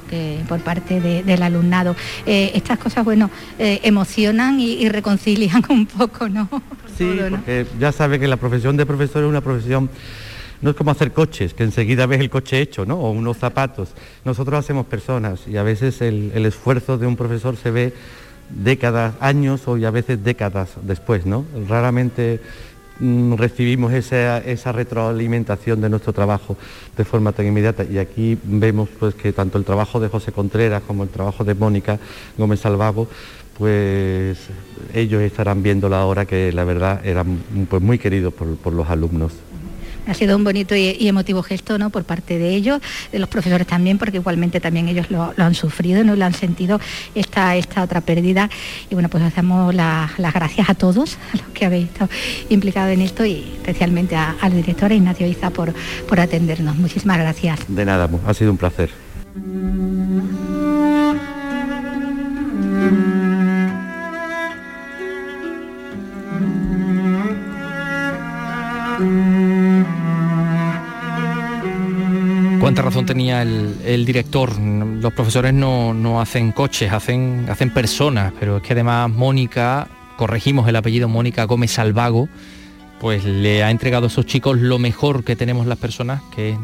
por 0.49 0.61
parte 0.61 1.01
del 1.01 1.43
alumnado. 1.43 1.97
Eh, 2.27 2.53
estas 2.55 2.79
cosas, 2.79 3.05
bueno, 3.05 3.31
eh, 3.59 3.81
emocionan 3.83 4.61
y, 4.61 4.89
reconcilian 4.89 5.65
un 5.69 5.87
poco, 5.87 6.29
¿no? 6.29 6.49
sí, 6.97 7.19
porque 7.31 7.67
ya 7.79 7.93
sabe 7.93 8.19
que 8.19 8.29
la 8.29 8.37
profesión 8.37 8.77
de 8.77 8.87
profesor 8.87 9.25
es 9.25 9.29
una 9.29 9.41
profesión 9.41 9.91
no 10.61 10.71
es 10.71 10.77
como 10.77 10.91
hacer 10.91 11.13
coches, 11.13 11.55
que 11.55 11.63
enseguida 11.63 12.07
ves 12.07 12.21
el 12.21 12.31
coche 12.31 12.61
hecho, 12.61 12.85
¿no? 12.85 12.97
O 12.97 13.11
unos 13.11 13.37
zapatos. 13.37 13.91
Nosotros 14.25 14.59
hacemos 14.59 14.87
personas 14.87 15.47
y 15.47 15.57
a 15.57 15.63
veces 15.63 16.01
el, 16.03 16.33
esfuerzo 16.47 16.99
de 16.99 17.07
un 17.07 17.17
profesor 17.17 17.57
se 17.57 17.71
ve 17.71 17.93
décadas, 18.51 19.15
años 19.21 19.69
o 19.69 19.75
a 19.75 19.91
veces 19.91 20.25
décadas 20.25 20.71
después, 20.83 21.27
¿no? 21.27 21.45
Raramente 21.69 22.41
mm, 22.99 23.35
recibimos 23.35 23.93
esa, 23.93 24.73
retroalimentación 24.73 25.81
de 25.81 25.91
nuestro 25.91 26.13
trabajo 26.13 26.57
de 26.97 27.05
forma 27.05 27.33
tan 27.33 27.47
inmediata 27.47 27.85
y 27.85 27.99
aquí 27.99 28.39
vemos 28.43 28.89
pues 28.99 29.15
que 29.15 29.33
tanto 29.33 29.59
el 29.59 29.65
trabajo 29.65 30.01
de 30.01 30.09
José 30.09 30.33
Contreras 30.33 30.83
como 30.87 31.05
el 31.05 31.11
trabajo 31.11 31.45
de 31.45 31.55
Mónica 31.55 31.99
Gómez 32.37 32.61
Salvago 32.61 33.07
pues 33.57 34.39
ellos 34.95 35.21
estarán 35.21 35.63
viendo 35.63 35.89
la 35.89 36.05
hora 36.07 36.27
que 36.27 36.53
la 36.53 36.65
verdad 36.65 37.05
eran 37.05 37.39
pues, 37.69 37.83
muy 37.83 37.99
queridos 37.99 38.33
por 38.33 38.73
los 38.73 38.89
alumnos 38.89 39.33
ha 40.09 40.15
sido 40.15 40.37
un 40.37 40.45
bonito 40.45 40.75
y, 40.75 41.09
emotivo 41.09 41.43
gesto 41.43 41.79
¿no? 41.79 41.91
por 41.91 42.05
parte 42.05 42.39
de 42.39 42.55
ellos, 42.55 42.81
de 43.13 43.19
los 43.19 43.29
profesores 43.29 43.67
también, 43.67 43.99
porque 43.99 44.17
igualmente 44.19 44.61
también 44.61 44.89
ellos 44.89 45.11
lo, 45.11 45.33
han 45.37 45.55
sufrido, 45.55 46.05
no 46.05 46.17
lo 46.17 46.25
han 46.25 46.35
sentido 46.35 46.81
esta, 47.15 47.57
esta 47.57 47.83
otra 47.83 48.01
pérdida. 48.01 48.51
Y 48.91 48.95
bueno, 48.95 49.09
pues 49.09 49.23
hacemos 49.23 49.75
las 49.75 50.17
gracias 50.17 50.69
a 50.69 50.75
todos, 50.75 51.19
a 51.33 51.37
los 51.37 51.47
que 51.49 51.67
habéis 51.67 51.89
estado 51.89 52.11
implicados 52.49 52.93
en 52.93 53.01
esto 53.03 53.25
y 53.25 53.45
especialmente 53.57 54.17
a, 54.17 54.37
la 54.41 54.51
directora 54.51 54.95
Ignacio 54.95 55.27
Iza 55.27 55.51
por, 55.51 55.75
por 56.09 56.21
atendernos. 56.21 56.77
Muchísimas 56.77 57.19
gracias. 57.19 57.61
De 57.69 57.85
nada, 57.85 58.09
ha 58.27 58.35
sido 58.35 58.51
un 58.51 58.57
placer. 58.57 58.91
Razón 72.83 73.07
tenía 73.07 73.43
el, 73.43 74.05
director. 74.05 74.59
Los 74.59 75.13
profesores 75.13 75.53
no, 75.53 76.21
hacen 76.21 76.53
coches, 76.53 76.93
hacen, 76.93 77.47
hacen 77.49 77.71
personas, 77.73 78.33
pero 78.39 78.59
es 78.59 78.63
que 78.63 78.73
además 78.73 79.11
Mónica, 79.11 79.89
corregimos 80.17 80.69
el 80.69 80.77
apellido 80.77 81.09
Mónica 81.09 81.45
Gómez 81.45 81.73
Salvago, 81.73 82.29
pues 83.01 83.25
le 83.25 83.63
ha 83.63 83.71
entregado 83.71 84.07
a 84.07 84.09
esos 84.09 84.27
chicos 84.27 84.59
lo 84.59 84.79
mejor 84.79 85.25
que 85.25 85.37
tenemos 85.37 85.67
las 85.67 85.79
personas, 85.79 86.23
que 86.35 86.51
es 86.51 86.59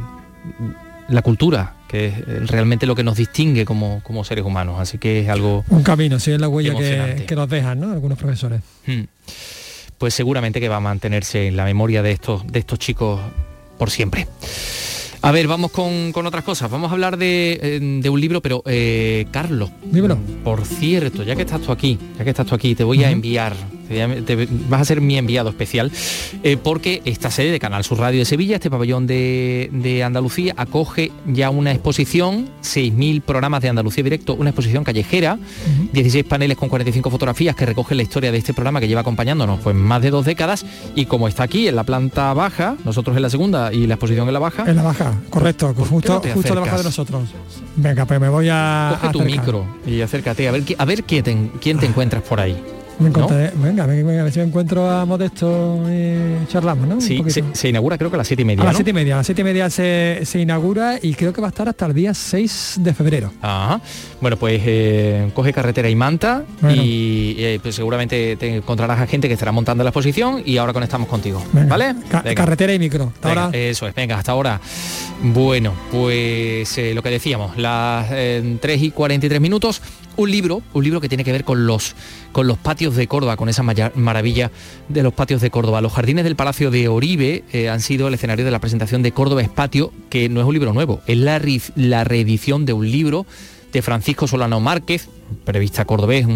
la 1.08 1.22
cultura, 1.22 1.74
que 1.88 2.06
es 2.06 2.48
realmente 2.48 2.86
lo 2.86 2.94
que 2.94 3.04
nos 3.04 3.16
distingue 3.16 3.64
como, 3.64 4.24
seres 4.24 4.44
humanos. 4.44 4.80
Así 4.80 4.98
que 4.98 5.20
es 5.20 5.28
algo... 5.28 5.64
Un 5.68 5.82
camino, 5.82 6.18
sí, 6.18 6.32
es 6.32 6.40
la 6.40 6.48
huella 6.48 6.74
que, 6.74 7.36
nos 7.36 7.48
dejan, 7.48 7.80
¿no? 7.80 7.92
Algunos 7.92 8.18
profesores. 8.18 8.60
Hmm. 8.86 9.02
Pues 9.98 10.14
seguramente 10.14 10.60
que 10.60 10.68
va 10.68 10.76
a 10.76 10.80
mantenerse 10.80 11.46
en 11.46 11.56
la 11.56 11.64
memoria 11.64 12.02
de 12.02 12.12
estos, 12.12 12.46
de 12.46 12.58
estos 12.58 12.78
chicos 12.78 13.20
por 13.78 13.90
siempre. 13.90 14.26
A 15.24 15.32
ver, 15.32 15.48
vamos 15.48 15.70
con, 15.70 16.12
otras 16.14 16.44
cosas. 16.44 16.70
Vamos 16.70 16.90
a 16.90 16.92
hablar 16.92 17.16
de, 17.16 17.58
eh, 17.62 18.10
un 18.10 18.20
libro, 18.20 18.42
pero 18.42 18.62
eh, 18.66 19.24
Carlos. 19.30 19.70
Dímelo. 19.82 20.18
Por 20.44 20.66
cierto, 20.66 21.22
ya 21.22 21.34
que 21.34 21.40
estás 21.40 21.62
tú 21.62 21.72
aquí, 21.72 21.98
ya 22.18 22.24
que 22.24 22.30
estás 22.30 22.46
tú 22.46 22.54
aquí, 22.54 22.74
te 22.74 22.84
voy 22.84 23.02
a 23.04 23.10
enviar 23.10 23.54
vas 24.68 24.80
a 24.80 24.84
ser 24.84 25.00
mi 25.00 25.18
enviado 25.18 25.50
especial, 25.50 25.90
eh, 26.42 26.56
porque 26.56 27.02
esta 27.04 27.30
sede 27.30 27.50
de 27.50 27.60
Canal 27.60 27.84
Sur 27.84 27.98
Radio 27.98 28.18
de 28.18 28.24
Sevilla, 28.24 28.56
este 28.56 28.70
pabellón 28.70 29.06
de, 29.06 30.02
Andalucía, 30.04 30.54
acoge 30.56 31.12
ya 31.26 31.50
una 31.50 31.72
exposición, 31.72 32.48
6.000 32.62 33.22
programas 33.22 33.62
de 33.62 33.68
Andalucía 33.68 34.04
Directo, 34.04 34.34
una 34.34 34.50
exposición 34.50 34.84
callejera, 34.84 35.38
16 35.92 36.24
paneles 36.24 36.56
con 36.56 36.68
45 36.68 37.10
fotografías 37.10 37.56
que 37.56 37.66
recogen 37.66 37.96
la 37.96 38.02
historia 38.02 38.32
de 38.32 38.38
este 38.38 38.52
programa 38.52 38.80
que 38.80 38.88
lleva 38.88 39.00
acompañándonos 39.02 39.60
pues 39.60 39.76
más 39.76 40.02
de 40.02 40.10
dos 40.10 40.24
décadas 40.24 40.64
y 40.94 41.06
como 41.06 41.28
está 41.28 41.44
aquí 41.44 41.68
en 41.68 41.76
la 41.76 41.84
planta 41.84 42.32
baja, 42.34 42.76
nosotros 42.84 43.16
en 43.16 43.22
la 43.22 43.30
segunda 43.30 43.72
y 43.72 43.86
la 43.86 43.94
exposición 43.94 44.26
en 44.26 44.34
la 44.34 44.40
baja. 44.40 44.64
En 44.66 44.76
la 44.76 44.82
baja, 44.82 45.14
correcto, 45.30 45.74
justo, 45.74 46.22
justo 46.34 46.54
la 46.54 46.60
baja 46.60 46.78
de 46.78 46.84
nosotros. 46.84 47.28
Venga, 47.76 48.04
pues 48.06 48.20
me 48.20 48.28
voy 48.28 48.48
a... 48.50 48.98
Coge 49.00 49.12
tu 49.12 49.20
micro 49.22 49.66
y 49.86 50.00
acércate, 50.00 50.48
a 50.48 50.52
ver, 50.52 50.64
a 50.76 50.84
ver 50.84 51.04
quién 51.04 51.78
te 51.78 51.86
encuentras 51.86 52.22
por 52.22 52.40
ahí. 52.40 52.56
Me 52.98 53.10
venga, 53.10 53.86
venga, 53.86 54.20
a 54.20 54.24
ver 54.24 54.32
si 54.32 54.38
me 54.38 54.46
encuentro 54.46 54.88
a 54.88 55.04
Modesto 55.04 55.80
y 55.90 56.46
charlamos, 56.46 56.86
¿no? 56.86 57.00
Sí, 57.00 57.20
se, 57.52 57.68
inaugura 57.68 57.98
creo 57.98 58.10
que 58.10 58.16
a 58.16 58.18
las 58.18 58.26
siete 58.26 58.42
y 58.42 58.44
media. 58.44 58.62
A 58.62 58.66
las 58.66 58.76
siete 58.76 58.90
y 58.90 58.94
media, 58.94 59.14
a 59.14 59.16
las 59.18 59.26
siete 59.26 59.40
y 59.40 59.44
media 59.44 59.68
se, 59.68 60.22
inaugura 60.34 60.98
y 61.02 61.14
creo 61.14 61.32
que 61.32 61.40
va 61.40 61.48
a 61.48 61.50
estar 61.50 61.68
hasta 61.68 61.86
el 61.86 61.94
día 61.94 62.14
6 62.14 62.76
de 62.80 62.94
febrero. 62.94 63.32
Ajá. 63.42 63.80
Bueno, 64.20 64.36
pues 64.36 64.62
eh, 64.64 65.30
coge 65.34 65.52
carretera 65.52 65.88
y 65.88 65.96
manta 65.96 66.44
y 66.62 67.34
eh, 67.38 67.58
pues 67.62 67.74
seguramente 67.74 68.36
te 68.36 68.56
encontrarás 68.56 69.00
a 69.00 69.06
gente 69.06 69.26
que 69.26 69.34
estará 69.34 69.50
montando 69.50 69.82
la 69.82 69.90
exposición 69.90 70.42
y 70.44 70.56
ahora 70.58 70.72
conectamos 70.72 71.08
contigo. 71.08 71.42
¿Vale? 71.52 71.94
carretera 72.34 72.74
y 72.74 72.78
micro. 72.78 73.12
Hasta 73.14 73.28
ahora. 73.28 73.50
Eso 73.52 73.88
es, 73.88 73.94
venga, 73.94 74.18
hasta 74.18 74.32
ahora. 74.32 74.60
Bueno, 75.22 75.72
pues 75.90 76.78
eh, 76.78 76.94
lo 76.94 77.02
que 77.02 77.10
decíamos, 77.10 77.56
las 77.56 78.08
3 78.08 78.82
y 78.82 78.90
43 78.90 79.40
minutos 79.40 79.82
un 80.16 80.30
libro, 80.30 80.62
un 80.72 80.84
libro 80.84 81.00
que 81.00 81.08
tiene 81.08 81.24
que 81.24 81.32
ver 81.32 81.44
con 81.44 81.66
los, 81.66 81.94
con 82.32 82.46
los 82.46 82.58
patios 82.58 82.96
de 82.96 83.06
Córdoba, 83.06 83.36
con 83.36 83.48
esa 83.48 83.62
maravilla 83.62 84.50
de 84.88 85.02
los 85.02 85.12
patios 85.12 85.40
de 85.40 85.50
Córdoba. 85.50 85.80
Los 85.80 85.92
jardines 85.92 86.24
del 86.24 86.36
Palacio 86.36 86.70
de 86.70 86.88
Oribe 86.88 87.44
eh, 87.52 87.68
han 87.68 87.80
sido 87.80 88.08
el 88.08 88.14
escenario 88.14 88.44
de 88.44 88.50
la 88.50 88.60
presentación 88.60 89.02
de 89.02 89.12
Córdoba 89.12 89.42
es 89.42 89.48
Patio, 89.48 89.92
que 90.10 90.28
no 90.28 90.40
es 90.40 90.46
un 90.46 90.54
libro 90.54 90.72
nuevo, 90.72 91.00
es 91.06 91.18
la, 91.18 91.40
la 91.76 92.04
reedición 92.04 92.64
de 92.66 92.72
un 92.72 92.90
libro 92.90 93.26
de 93.72 93.82
Francisco 93.82 94.28
Solano 94.28 94.60
Márquez, 94.60 95.08
periodista 95.44 95.84
cordobés 95.84 96.26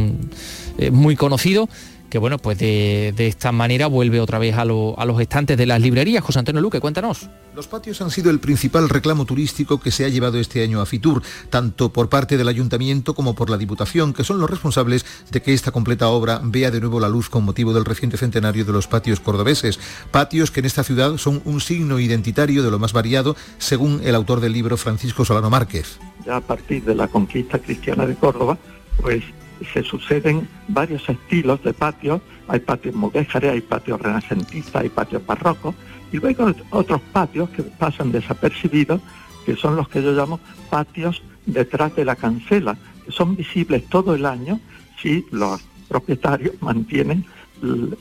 eh, 0.78 0.90
muy 0.90 1.14
conocido, 1.14 1.68
que 2.08 2.18
bueno, 2.18 2.38
pues 2.38 2.58
de, 2.58 3.14
esta 3.18 3.52
manera 3.52 3.86
vuelve 3.86 4.20
otra 4.20 4.38
vez 4.38 4.56
a, 4.56 4.64
los 4.64 5.20
estantes 5.20 5.56
de 5.56 5.66
las 5.66 5.80
librerías. 5.80 6.24
José 6.24 6.38
Antonio 6.38 6.60
Luque, 6.60 6.80
cuéntanos. 6.80 7.28
Los 7.54 7.66
patios 7.66 8.00
han 8.00 8.10
sido 8.10 8.30
el 8.30 8.40
principal 8.40 8.88
reclamo 8.88 9.24
turístico 9.24 9.80
que 9.80 9.90
se 9.90 10.04
ha 10.04 10.08
llevado 10.08 10.38
este 10.38 10.62
año 10.62 10.80
a 10.80 10.86
Fitur, 10.86 11.22
tanto 11.50 11.92
por 11.92 12.08
parte 12.08 12.36
del 12.36 12.48
ayuntamiento 12.48 13.14
como 13.14 13.34
por 13.34 13.50
la 13.50 13.58
Diputación, 13.58 14.14
que 14.14 14.24
son 14.24 14.40
los 14.40 14.48
responsables 14.48 15.04
de 15.30 15.42
que 15.42 15.52
esta 15.52 15.72
completa 15.72 16.08
obra 16.08 16.40
vea 16.42 16.70
de 16.70 16.80
nuevo 16.80 17.00
la 17.00 17.08
luz 17.08 17.28
con 17.28 17.44
motivo 17.44 17.72
del 17.72 17.84
reciente 17.84 18.16
centenario 18.16 18.64
de 18.64 18.72
los 18.72 18.86
patios 18.86 19.20
cordobeses. 19.20 19.80
Patios 20.10 20.50
que 20.50 20.60
en 20.60 20.66
esta 20.66 20.84
ciudad 20.84 21.16
son 21.16 21.42
un 21.44 21.60
signo 21.60 21.98
identitario 21.98 22.62
de 22.62 22.70
lo 22.70 22.78
más 22.78 22.92
variado, 22.92 23.36
según 23.58 24.00
el 24.04 24.14
autor 24.14 24.40
del 24.40 24.52
libro 24.52 24.76
Francisco 24.76 25.24
Solano 25.24 25.50
Márquez. 25.50 25.98
Ya 26.24 26.36
a 26.36 26.40
partir 26.40 26.84
de 26.84 26.94
la 26.94 27.08
conquista 27.08 27.58
cristiana 27.58 28.06
de 28.06 28.14
Córdoba, 28.14 28.58
pues 29.00 29.24
se 29.72 29.82
suceden 29.82 30.48
varios 30.68 31.08
estilos 31.08 31.62
de 31.62 31.72
patios, 31.72 32.20
hay 32.48 32.60
patios 32.60 32.94
mudéjares, 32.94 33.52
hay 33.52 33.60
patios 33.60 34.00
renacentistas, 34.00 34.82
hay 34.82 34.88
patios 34.88 35.24
barrocos, 35.26 35.74
y 36.12 36.18
luego 36.18 36.52
otros 36.70 37.00
patios 37.12 37.50
que 37.50 37.62
pasan 37.62 38.12
desapercibidos, 38.12 39.00
que 39.44 39.56
son 39.56 39.76
los 39.76 39.88
que 39.88 40.02
yo 40.02 40.12
llamo 40.12 40.40
patios 40.70 41.22
detrás 41.46 41.94
de 41.96 42.04
la 42.04 42.16
cancela, 42.16 42.76
que 43.04 43.12
son 43.12 43.36
visibles 43.36 43.86
todo 43.88 44.14
el 44.14 44.26
año 44.26 44.60
si 45.00 45.24
los 45.30 45.62
propietarios 45.88 46.54
mantienen 46.62 47.24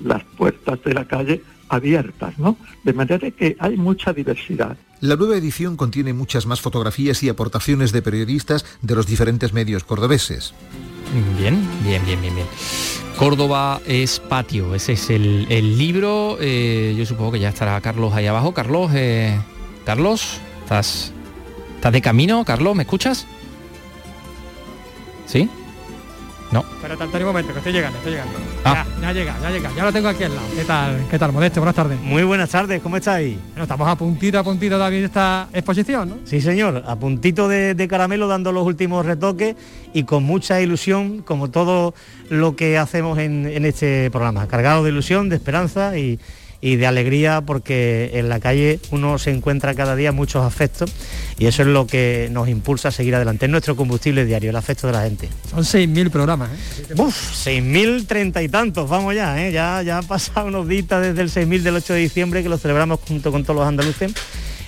las 0.03 0.23
puertas 0.23 0.83
de 0.83 0.93
la 0.93 1.05
calle 1.05 1.41
abiertas, 1.69 2.37
¿no? 2.37 2.57
De 2.83 2.93
manera 2.93 3.29
que 3.31 3.55
hay 3.59 3.75
mucha 3.75 4.13
diversidad. 4.13 4.77
La 4.99 5.15
nueva 5.15 5.37
edición 5.37 5.77
contiene 5.77 6.13
muchas 6.13 6.47
más 6.47 6.59
fotografías 6.59 7.21
y 7.21 7.29
aportaciones 7.29 7.91
de 7.91 8.01
periodistas 8.01 8.65
de 8.81 8.95
los 8.95 9.05
diferentes 9.05 9.53
medios 9.53 9.83
cordobeses. 9.83 10.53
Bien, 11.37 11.67
bien, 11.83 12.03
bien, 12.05 12.19
bien, 12.21 12.35
bien. 12.35 12.47
Córdoba 13.17 13.79
es 13.85 14.19
patio, 14.19 14.73
ese 14.73 14.93
es 14.93 15.09
el, 15.09 15.77
libro. 15.77 16.37
Eh, 16.39 16.95
yo 16.97 17.05
supongo 17.05 17.33
que 17.33 17.39
ya 17.39 17.49
estará 17.49 17.79
Carlos 17.81 18.13
ahí 18.13 18.25
abajo. 18.25 18.53
Carlos, 18.53 18.91
eh, 18.95 19.39
Carlos, 19.85 20.39
¿estás, 20.63 21.11
¿estás 21.75 21.93
de 21.93 22.01
camino? 22.01 22.43
Carlos, 22.43 22.75
¿me 22.75 22.83
escuchas? 22.83 23.27
¿Sí? 25.27 25.47
No. 26.51 26.63
Pero 26.81 26.97
tanto 26.97 27.17
un 27.17 27.25
momento, 27.25 27.51
que 27.51 27.59
estoy 27.59 27.73
llegando, 27.73 27.97
estoy 27.97 28.13
llegando. 28.13 28.33
Ah. 28.63 28.85
Ya, 29.01 29.07
ya 29.07 29.13
llega, 29.13 29.35
ya 29.41 29.49
llega, 29.49 29.71
ya 29.75 29.83
lo 29.83 29.93
tengo 29.93 30.07
aquí 30.07 30.23
al 30.23 30.35
lado. 30.35 30.47
¿Qué 30.55 30.63
tal? 30.63 31.05
¿Qué 31.09 31.19
tal, 31.19 31.33
Modesto? 31.33 31.59
Buenas 31.59 31.75
tardes. 31.75 31.99
Muy 32.01 32.23
buenas 32.23 32.49
tardes, 32.49 32.81
¿cómo 32.81 32.97
estáis? 32.97 33.37
Bueno, 33.49 33.63
estamos 33.63 33.87
a 33.87 33.95
puntito, 33.95 34.39
a 34.39 34.43
puntito 34.43 34.77
de 34.77 35.03
esta 35.03 35.49
exposición, 35.53 36.09
¿no? 36.09 36.17
Sí, 36.23 36.39
señor, 36.39 36.83
a 36.85 36.95
puntito 36.95 37.47
de, 37.47 37.87
caramelo 37.89 38.27
dando 38.27 38.51
los 38.51 38.65
últimos 38.65 39.05
retoques 39.05 39.55
y 39.93 40.03
con 40.03 40.23
mucha 40.23 40.61
ilusión, 40.61 41.21
como 41.21 41.49
todo 41.49 41.93
lo 42.29 42.55
que 42.55 42.77
hacemos 42.77 43.17
en, 43.19 43.45
en 43.45 43.65
este 43.65 44.09
programa, 44.11 44.47
cargado 44.47 44.83
de 44.83 44.91
ilusión, 44.91 45.29
de 45.29 45.35
esperanza 45.35 45.97
y, 45.97 46.19
y 46.59 46.75
de 46.75 46.87
alegría 46.87 47.41
porque 47.41 48.11
en 48.13 48.29
la 48.29 48.39
calle 48.39 48.79
uno 48.91 49.19
se 49.19 49.31
encuentra 49.31 49.75
cada 49.75 49.95
día 49.95 50.11
muchos 50.11 50.43
afectos 50.43 50.91
y 51.37 51.45
eso 51.45 51.61
es 51.61 51.67
lo 51.67 51.85
que 51.85 52.29
nos 52.31 52.49
impulsa 52.49 52.89
a 52.89 52.91
seguir 52.91 53.15
adelante. 53.15 53.45
Es 53.45 53.51
nuestro 53.51 53.75
combustible 53.75 54.25
diario, 54.25 54.49
el 54.49 54.55
afecto 54.55 54.87
de 54.87 54.93
la 54.93 55.03
gente. 55.03 55.29
Son 55.49 55.59
6.000 55.59 56.09
programas, 56.09 56.49
¿eh? 56.51 56.93
Uf, 56.97 57.47
6.000 57.47 58.07
treinta 58.07 58.41
y 58.41 58.49
tantos, 58.49 58.89
vamos 58.89 59.13
ya, 59.13 59.45
¿eh? 59.45 59.51
ya, 59.51 59.81
ya 59.83 59.99
han 59.99 60.07
pasado 60.07 60.47
unos 60.47 60.67
días 60.67 60.87
desde 60.89 61.21
el 61.21 61.29
6.000 61.29 61.61
del 61.61 61.75
8 61.75 61.93
de 61.93 61.99
diciembre 61.99 62.43
que 62.43 62.49
lo 62.49 62.57
celebramos 62.57 62.99
junto 63.07 63.31
con 63.31 63.43
todos 63.43 63.57
los 63.57 63.67
andaluces. 63.67 64.13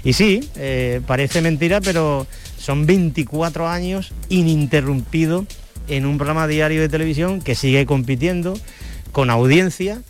Y 0.04 0.14
sí, 0.14 0.48
eh, 0.56 1.02
parece 1.06 1.42
mentira, 1.42 1.82
pero 1.82 2.26
son 2.58 2.86
24 2.86 3.68
años 3.68 4.14
ininterrumpidos 4.30 5.46
en 5.88 6.06
un 6.06 6.18
programa 6.18 6.48
diario 6.48 6.82
de 6.82 6.90
televisión 6.90 7.42
que 7.42 7.56
sigue 7.56 7.86
compitiendo 7.86 8.58
con 9.12 9.30
audiencia 9.30 10.02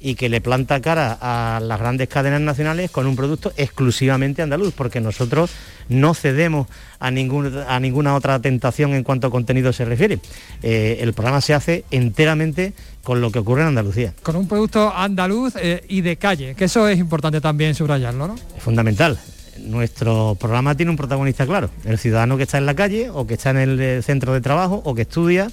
y 0.00 0.14
que 0.14 0.28
le 0.28 0.40
planta 0.40 0.80
cara 0.80 1.18
a 1.20 1.60
las 1.60 1.78
grandes 1.78 2.08
cadenas 2.08 2.40
nacionales 2.40 2.90
con 2.90 3.06
un 3.06 3.16
producto 3.16 3.52
exclusivamente 3.56 4.42
andaluz, 4.42 4.74
porque 4.74 5.00
nosotros 5.00 5.50
no 5.88 6.14
cedemos 6.14 6.68
a, 7.00 7.08
a 7.08 7.80
ninguna 7.80 8.14
otra 8.14 8.38
tentación 8.40 8.94
en 8.94 9.02
cuanto 9.02 9.26
a 9.26 9.30
contenido 9.30 9.72
se 9.72 9.84
refiere. 9.84 10.20
Eh, 10.62 10.98
el 11.00 11.12
programa 11.14 11.40
se 11.40 11.54
hace 11.54 11.84
enteramente 11.90 12.72
con 13.02 13.20
lo 13.20 13.30
que 13.30 13.38
ocurre 13.38 13.62
en 13.62 13.68
Andalucía. 13.68 14.12
Con 14.22 14.36
un 14.36 14.46
producto 14.46 14.92
andaluz 14.94 15.54
eh, 15.56 15.82
y 15.88 16.02
de 16.02 16.16
calle, 16.16 16.54
que 16.54 16.66
eso 16.66 16.88
es 16.88 16.98
importante 16.98 17.40
también 17.40 17.74
subrayarlo, 17.74 18.28
¿no? 18.28 18.34
Es 18.34 18.62
fundamental. 18.62 19.18
Nuestro 19.58 20.36
programa 20.38 20.76
tiene 20.76 20.90
un 20.90 20.96
protagonista 20.96 21.44
claro, 21.44 21.70
el 21.84 21.98
ciudadano 21.98 22.36
que 22.36 22.44
está 22.44 22.58
en 22.58 22.66
la 22.66 22.74
calle 22.74 23.10
o 23.10 23.26
que 23.26 23.34
está 23.34 23.50
en 23.50 23.56
el 23.56 23.80
eh, 23.80 24.02
centro 24.02 24.32
de 24.32 24.40
trabajo 24.40 24.82
o 24.84 24.94
que 24.94 25.02
estudia 25.02 25.48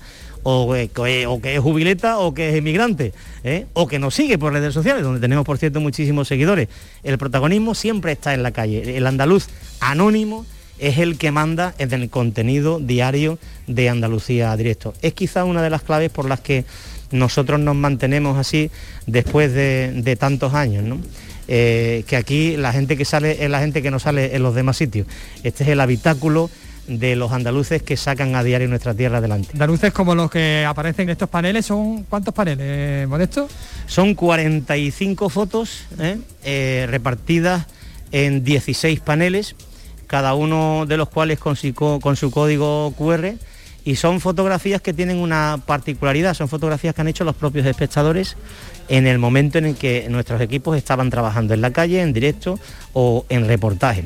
o, 0.48 0.72
que 0.72 1.56
es 1.56 1.60
jubileta 1.60 2.20
o 2.20 2.36
que 2.36 2.50
es 2.50 2.56
emigrante, 2.56 3.14
¿eh? 3.44 3.66
o 3.74 3.88
que 3.88 3.98
nos 3.98 4.14
sigue 4.14 4.38
por 4.38 4.54
redes 4.54 4.76
sociales, 4.76 5.02
donde 5.02 5.20
tenemos, 5.20 5.44
por 5.44 5.58
cierto, 5.58 5.82
muchísimos 5.82 6.28
seguidores. 6.28 6.70
El 7.04 7.18
protagonismo 7.18 7.74
siempre 7.74 8.12
está 8.12 8.36
en 8.36 8.44
la 8.44 8.52
calle. 8.52 8.96
El 8.96 9.08
andaluz 9.08 9.48
anónimo 9.80 10.46
es 10.78 11.00
el 11.00 11.18
que 11.18 11.32
manda 11.32 11.74
en 11.80 11.94
el 11.94 12.12
contenido 12.12 12.80
diario 12.80 13.40
de 13.66 13.90
Andalucía 13.90 14.56
Directo. 14.56 14.94
Es 15.02 15.14
quizá 15.14 15.46
una 15.46 15.64
de 15.64 15.72
las 15.72 15.82
claves 15.82 16.12
por 16.12 16.30
las 16.30 16.42
que 16.42 16.64
nosotros 17.10 17.60
nos 17.60 17.76
mantenemos 17.76 18.38
así 18.38 18.70
después 19.08 19.52
de, 19.52 20.16
tantos 20.20 20.54
años, 20.54 21.00
eh, 21.48 22.04
que 22.08 22.18
aquí 22.18 22.56
la 22.56 22.72
gente 22.72 22.98
que 22.98 23.06
sale 23.06 23.44
es 23.44 23.50
la 23.50 23.62
gente 23.62 23.82
que 23.82 23.90
no 23.90 23.98
sale 23.98 24.36
en 24.36 24.44
los 24.44 24.54
demás 24.54 24.78
sitios. 24.78 25.08
Este 25.44 25.64
es 25.64 25.70
el 25.72 25.80
habitáculo 25.80 26.52
de 26.88 27.16
los 27.16 27.32
andaluces 27.32 27.82
que 27.82 27.98
sacan 27.98 28.36
a 28.36 28.44
diario 28.44 28.68
nuestra 28.68 28.94
tierra 28.94 29.18
adelante. 29.18 29.50
Andaluces 29.54 29.92
como 29.92 30.16
los 30.16 30.30
que 30.30 30.66
aparecen 30.68 31.04
en 31.04 31.12
estos 31.12 31.30
paneles, 31.30 31.66
¿son 31.66 32.04
cuántos 32.04 32.34
paneles, 32.34 33.08
Modesto? 33.08 33.48
Son 33.88 34.14
45 34.14 35.30
fotos 35.30 35.86
¿eh? 36.00 36.18
Eh, 36.44 36.86
repartidas 36.90 37.66
en 38.12 38.44
16 38.44 39.00
paneles, 39.00 39.56
cada 40.08 40.36
uno 40.36 40.86
de 40.86 40.98
los 40.98 41.10
cuales 41.10 41.40
con 41.40 41.56
su, 41.56 41.74
con 41.74 42.16
su 42.16 42.32
código 42.32 42.94
QR 42.98 43.36
y 43.86 43.96
son 43.96 44.20
fotografías 44.20 44.82
que 44.82 44.94
tienen 44.94 45.18
una 45.18 45.60
particularidad, 45.66 46.34
son 46.34 46.50
fotografías 46.50 46.96
que 46.96 47.02
han 47.02 47.08
hecho 47.08 47.24
los 47.24 47.36
propios 47.36 47.68
espectadores 47.68 48.36
en 48.88 49.06
el 49.06 49.20
momento 49.20 49.60
en 49.60 49.66
el 49.66 49.76
que 49.76 50.08
nuestros 50.10 50.42
equipos 50.42 50.76
estaban 50.76 51.12
trabajando 51.12 51.54
en 51.54 51.62
la 51.62 51.72
calle, 51.72 52.02
en 52.02 52.12
directo 52.12 52.60
o 52.94 53.26
en 53.30 53.48
reportaje. 53.48 54.06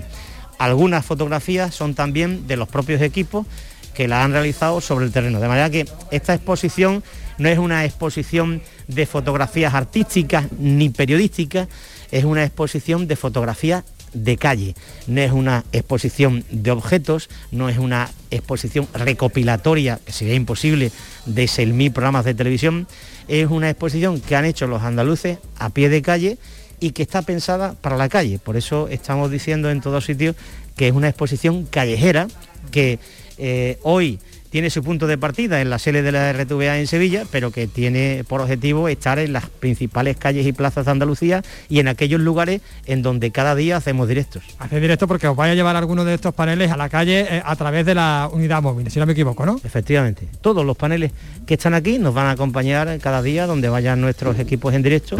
Algunas 0.59 1.05
fotografías 1.05 1.73
son 1.73 1.95
también 1.95 2.45
de 2.45 2.57
los 2.57 2.67
propios 2.67 3.01
equipos 3.01 3.47
que 3.93 4.07
la 4.07 4.23
han 4.23 4.33
realizado 4.33 4.81
sobre 4.81 5.05
el 5.05 5.11
terreno. 5.11 5.39
De 5.39 5.47
manera 5.47 5.69
que 5.69 5.87
esta 6.11 6.33
exposición 6.33 7.03
no 7.37 7.49
es 7.49 7.57
una 7.57 7.85
exposición 7.85 8.61
de 8.87 9.05
fotografías 9.05 9.73
artísticas 9.73 10.47
ni 10.59 10.89
periodísticas, 10.89 11.69
es 12.11 12.25
una 12.25 12.43
exposición 12.43 13.07
de 13.07 13.15
fotografías 13.15 13.83
de 14.13 14.37
calle. 14.37 14.75
No 15.07 15.21
es 15.21 15.31
una 15.31 15.63
exposición 15.71 16.43
de 16.49 16.71
objetos, 16.71 17.29
no 17.51 17.69
es 17.69 17.77
una 17.77 18.09
exposición 18.31 18.87
recopilatoria, 18.93 19.99
que 20.05 20.11
sería 20.11 20.33
imposible, 20.35 20.91
de 21.25 21.45
6.000 21.45 21.93
programas 21.93 22.25
de 22.25 22.33
televisión. 22.33 22.87
Es 23.27 23.47
una 23.49 23.69
exposición 23.69 24.19
que 24.19 24.35
han 24.35 24.45
hecho 24.45 24.67
los 24.67 24.81
andaluces 24.81 25.37
a 25.57 25.69
pie 25.69 25.89
de 25.89 26.01
calle 26.01 26.37
y 26.79 26.91
que 26.91 27.03
está 27.03 27.21
pensada 27.21 27.73
para 27.73 27.97
la 27.97 28.09
calle. 28.09 28.39
Por 28.39 28.57
eso 28.57 28.87
estamos 28.87 29.31
diciendo 29.31 29.69
en 29.69 29.81
todos 29.81 30.05
sitios 30.05 30.35
que 30.75 30.87
es 30.87 30.93
una 30.93 31.09
exposición 31.09 31.65
callejera 31.65 32.27
que 32.71 32.99
eh, 33.37 33.77
hoy 33.83 34.19
tiene 34.49 34.69
su 34.69 34.83
punto 34.83 35.07
de 35.07 35.17
partida 35.17 35.61
en 35.61 35.69
la 35.69 35.79
sede 35.79 36.01
de 36.01 36.11
la 36.11 36.33
RTVA 36.33 36.79
en 36.79 36.87
Sevilla, 36.87 37.25
pero 37.31 37.51
que 37.51 37.67
tiene 37.67 38.23
por 38.27 38.41
objetivo 38.41 38.87
estar 38.87 39.19
en 39.19 39.33
las 39.33 39.47
principales 39.47 40.17
calles 40.17 40.45
y 40.47 40.53
plazas 40.53 40.85
de 40.85 40.91
Andalucía 40.91 41.43
y 41.69 41.79
en 41.79 41.87
aquellos 41.87 42.19
lugares 42.19 42.61
en 42.85 43.01
donde 43.01 43.31
cada 43.31 43.55
día 43.55 43.77
hacemos 43.77 44.07
directos. 44.07 44.43
Hace 44.57 44.79
directo 44.79 45.07
porque 45.07 45.27
os 45.27 45.35
vaya 45.35 45.53
a 45.53 45.55
llevar 45.55 45.75
algunos 45.75 46.05
de 46.05 46.15
estos 46.15 46.33
paneles 46.33 46.71
a 46.71 46.77
la 46.77 46.89
calle 46.89 47.27
eh, 47.29 47.41
a 47.43 47.55
través 47.55 47.85
de 47.85 47.95
la 47.95 48.29
unidad 48.31 48.61
móvil, 48.61 48.89
si 48.89 48.99
no 48.99 49.05
me 49.05 49.13
equivoco, 49.13 49.45
¿no? 49.45 49.59
Efectivamente. 49.63 50.27
Todos 50.41 50.65
los 50.65 50.75
paneles 50.75 51.11
que 51.45 51.53
están 51.53 51.73
aquí 51.73 51.99
nos 51.99 52.13
van 52.13 52.27
a 52.27 52.31
acompañar 52.31 52.97
cada 52.99 53.21
día 53.21 53.45
donde 53.45 53.69
vayan 53.69 54.01
nuestros 54.01 54.39
equipos 54.39 54.73
en 54.73 54.81
directo 54.81 55.17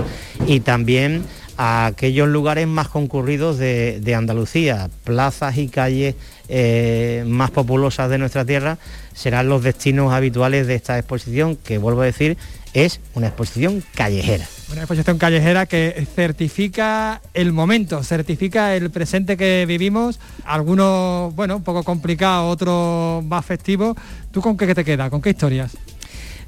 y 0.48 0.62
también 0.62 1.24
a 1.62 1.88
aquellos 1.88 2.30
lugares 2.30 2.68
más 2.68 2.88
concurridos 2.88 3.58
de, 3.58 4.16
Andalucía, 4.16 4.90
plazas 5.04 5.58
y 5.58 5.68
calles 5.68 6.16
eh, 6.48 7.26
más 7.28 7.52
populosas 7.52 8.10
de 8.10 8.18
nuestra 8.18 8.46
tierra, 8.46 8.78
serán 9.14 9.50
los 9.50 9.62
destinos 9.62 10.14
habituales 10.14 10.68
de 10.68 10.76
esta 10.76 10.98
exposición, 10.98 11.58
que 11.58 11.78
vuelvo 11.78 12.02
a 12.02 12.06
decir, 12.06 12.38
es 12.74 13.02
una 13.14 13.28
exposición 13.28 13.84
callejera. 13.94 14.48
Una 14.72 14.84
exposición 14.84 15.18
callejera 15.18 15.66
que 15.66 16.08
certifica 16.16 17.22
el 17.34 17.52
momento, 17.52 18.04
certifica 18.04 18.74
el 18.74 18.90
presente 18.90 19.36
que 19.36 19.66
vivimos, 19.68 20.22
algunos, 20.46 21.36
bueno, 21.36 21.58
un 21.58 21.64
poco 21.64 21.84
complicados, 21.84 22.54
otros 22.54 23.22
más 23.26 23.46
festivos. 23.46 23.98
¿Tú 24.32 24.40
con 24.40 24.56
qué 24.56 24.74
te 24.74 24.86
queda? 24.86 25.10
¿Con 25.10 25.22
qué 25.22 25.32
historias? 25.32 25.76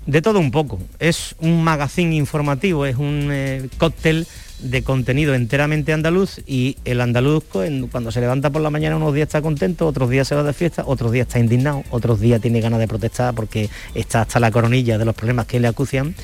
De 0.05 0.21
todo 0.21 0.39
un 0.39 0.51
poco. 0.51 0.79
Es 0.99 1.35
un 1.39 1.63
magazine 1.63 2.15
informativo, 2.15 2.85
es 2.85 2.95
un 2.95 3.29
eh, 3.31 3.69
cóctel 3.77 4.25
de 4.61 4.83
contenido 4.83 5.33
enteramente 5.33 5.93
andaluz 5.93 6.39
y 6.45 6.77
el 6.85 7.01
andaluz 7.01 7.43
cuando 7.45 8.11
se 8.11 8.21
levanta 8.21 8.49
por 8.51 8.61
la 8.61 8.69
mañana 8.69 8.95
unos 8.95 9.13
días 9.13 9.27
está 9.27 9.41
contento, 9.41 9.87
otros 9.87 10.09
días 10.09 10.27
se 10.27 10.35
va 10.35 10.43
de 10.43 10.53
fiesta, 10.53 10.83
otros 10.85 11.11
días 11.11 11.27
está 11.27 11.39
indignado, 11.39 11.83
otros 11.89 12.19
días 12.19 12.41
tiene 12.41 12.61
ganas 12.61 12.79
de 12.79 12.87
protestar 12.87 13.33
porque 13.33 13.69
está 13.95 14.21
hasta 14.21 14.39
la 14.39 14.51
coronilla 14.51 14.97
de 14.97 15.05
los 15.05 15.15
problemas 15.15 15.47
que 15.47 15.59
le 15.59 15.67
acucian 15.67 16.15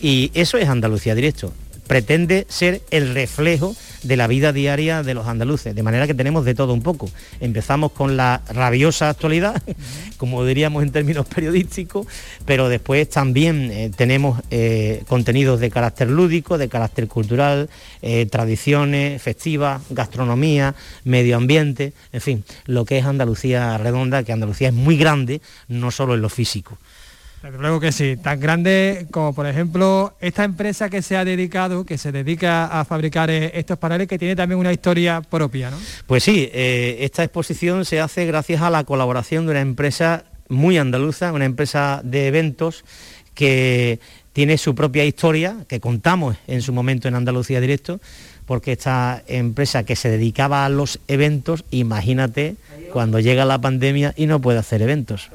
y 0.00 0.30
eso 0.34 0.58
es 0.58 0.68
Andalucía 0.68 1.14
directo. 1.14 1.52
Pretende 1.88 2.46
ser 2.48 2.82
el 2.90 3.14
reflejo 3.14 3.74
de 4.02 4.16
la 4.16 4.26
vida 4.26 4.52
diaria 4.52 5.02
de 5.02 5.14
los 5.14 5.26
andaluces, 5.26 5.74
de 5.74 5.82
manera 5.82 6.06
que 6.06 6.14
tenemos 6.14 6.44
de 6.44 6.54
todo 6.54 6.72
un 6.72 6.82
poco. 6.82 7.10
Empezamos 7.40 7.92
con 7.92 8.16
la 8.16 8.42
rabiosa 8.48 9.08
actualidad, 9.08 9.60
como 10.16 10.44
diríamos 10.44 10.82
en 10.82 10.92
términos 10.92 11.26
periodísticos, 11.26 12.06
pero 12.44 12.68
después 12.68 13.08
también 13.08 13.70
eh, 13.72 13.90
tenemos 13.94 14.40
eh, 14.50 15.02
contenidos 15.08 15.60
de 15.60 15.70
carácter 15.70 16.08
lúdico, 16.08 16.58
de 16.58 16.68
carácter 16.68 17.08
cultural, 17.08 17.68
eh, 18.02 18.26
tradiciones 18.26 19.20
festivas, 19.20 19.82
gastronomía, 19.90 20.74
medio 21.04 21.36
ambiente, 21.36 21.92
en 22.12 22.20
fin, 22.20 22.44
lo 22.66 22.84
que 22.84 22.98
es 22.98 23.04
Andalucía 23.04 23.78
redonda, 23.78 24.22
que 24.22 24.32
Andalucía 24.32 24.68
es 24.68 24.74
muy 24.74 24.96
grande, 24.96 25.40
no 25.68 25.90
solo 25.90 26.14
en 26.14 26.22
lo 26.22 26.28
físico. 26.28 26.78
Luego 27.56 27.80
que 27.80 27.92
sí, 27.92 28.16
tan 28.16 28.40
grande 28.40 29.06
como 29.10 29.34
por 29.34 29.46
ejemplo 29.46 30.14
esta 30.20 30.44
empresa 30.44 30.90
que 30.90 31.02
se 31.02 31.16
ha 31.16 31.24
dedicado, 31.24 31.84
que 31.84 31.98
se 31.98 32.12
dedica 32.12 32.66
a 32.66 32.84
fabricar 32.84 33.30
eh, 33.30 33.52
estos 33.54 33.78
paneles, 33.78 34.08
que 34.08 34.18
tiene 34.18 34.36
también 34.36 34.58
una 34.58 34.72
historia 34.72 35.20
propia, 35.22 35.70
¿no? 35.70 35.78
Pues 36.06 36.24
sí, 36.24 36.48
eh, 36.52 36.98
esta 37.00 37.24
exposición 37.24 37.84
se 37.84 38.00
hace 38.00 38.26
gracias 38.26 38.62
a 38.62 38.70
la 38.70 38.84
colaboración 38.84 39.46
de 39.46 39.52
una 39.52 39.60
empresa 39.60 40.24
muy 40.48 40.78
andaluza, 40.78 41.32
una 41.32 41.44
empresa 41.44 42.00
de 42.04 42.26
eventos 42.26 42.84
que 43.34 44.00
tiene 44.32 44.58
su 44.58 44.74
propia 44.74 45.04
historia, 45.04 45.56
que 45.68 45.80
contamos 45.80 46.36
en 46.46 46.62
su 46.62 46.72
momento 46.72 47.08
en 47.08 47.14
Andalucía 47.14 47.60
Directo, 47.60 48.00
porque 48.46 48.72
esta 48.72 49.22
empresa 49.26 49.84
que 49.84 49.96
se 49.96 50.10
dedicaba 50.10 50.64
a 50.64 50.68
los 50.68 51.00
eventos, 51.06 51.64
imagínate 51.70 52.56
cuando 52.92 53.20
llega 53.20 53.44
la 53.44 53.60
pandemia 53.60 54.14
y 54.16 54.26
no 54.26 54.40
puede 54.40 54.58
hacer 54.58 54.80
eventos. 54.80 55.30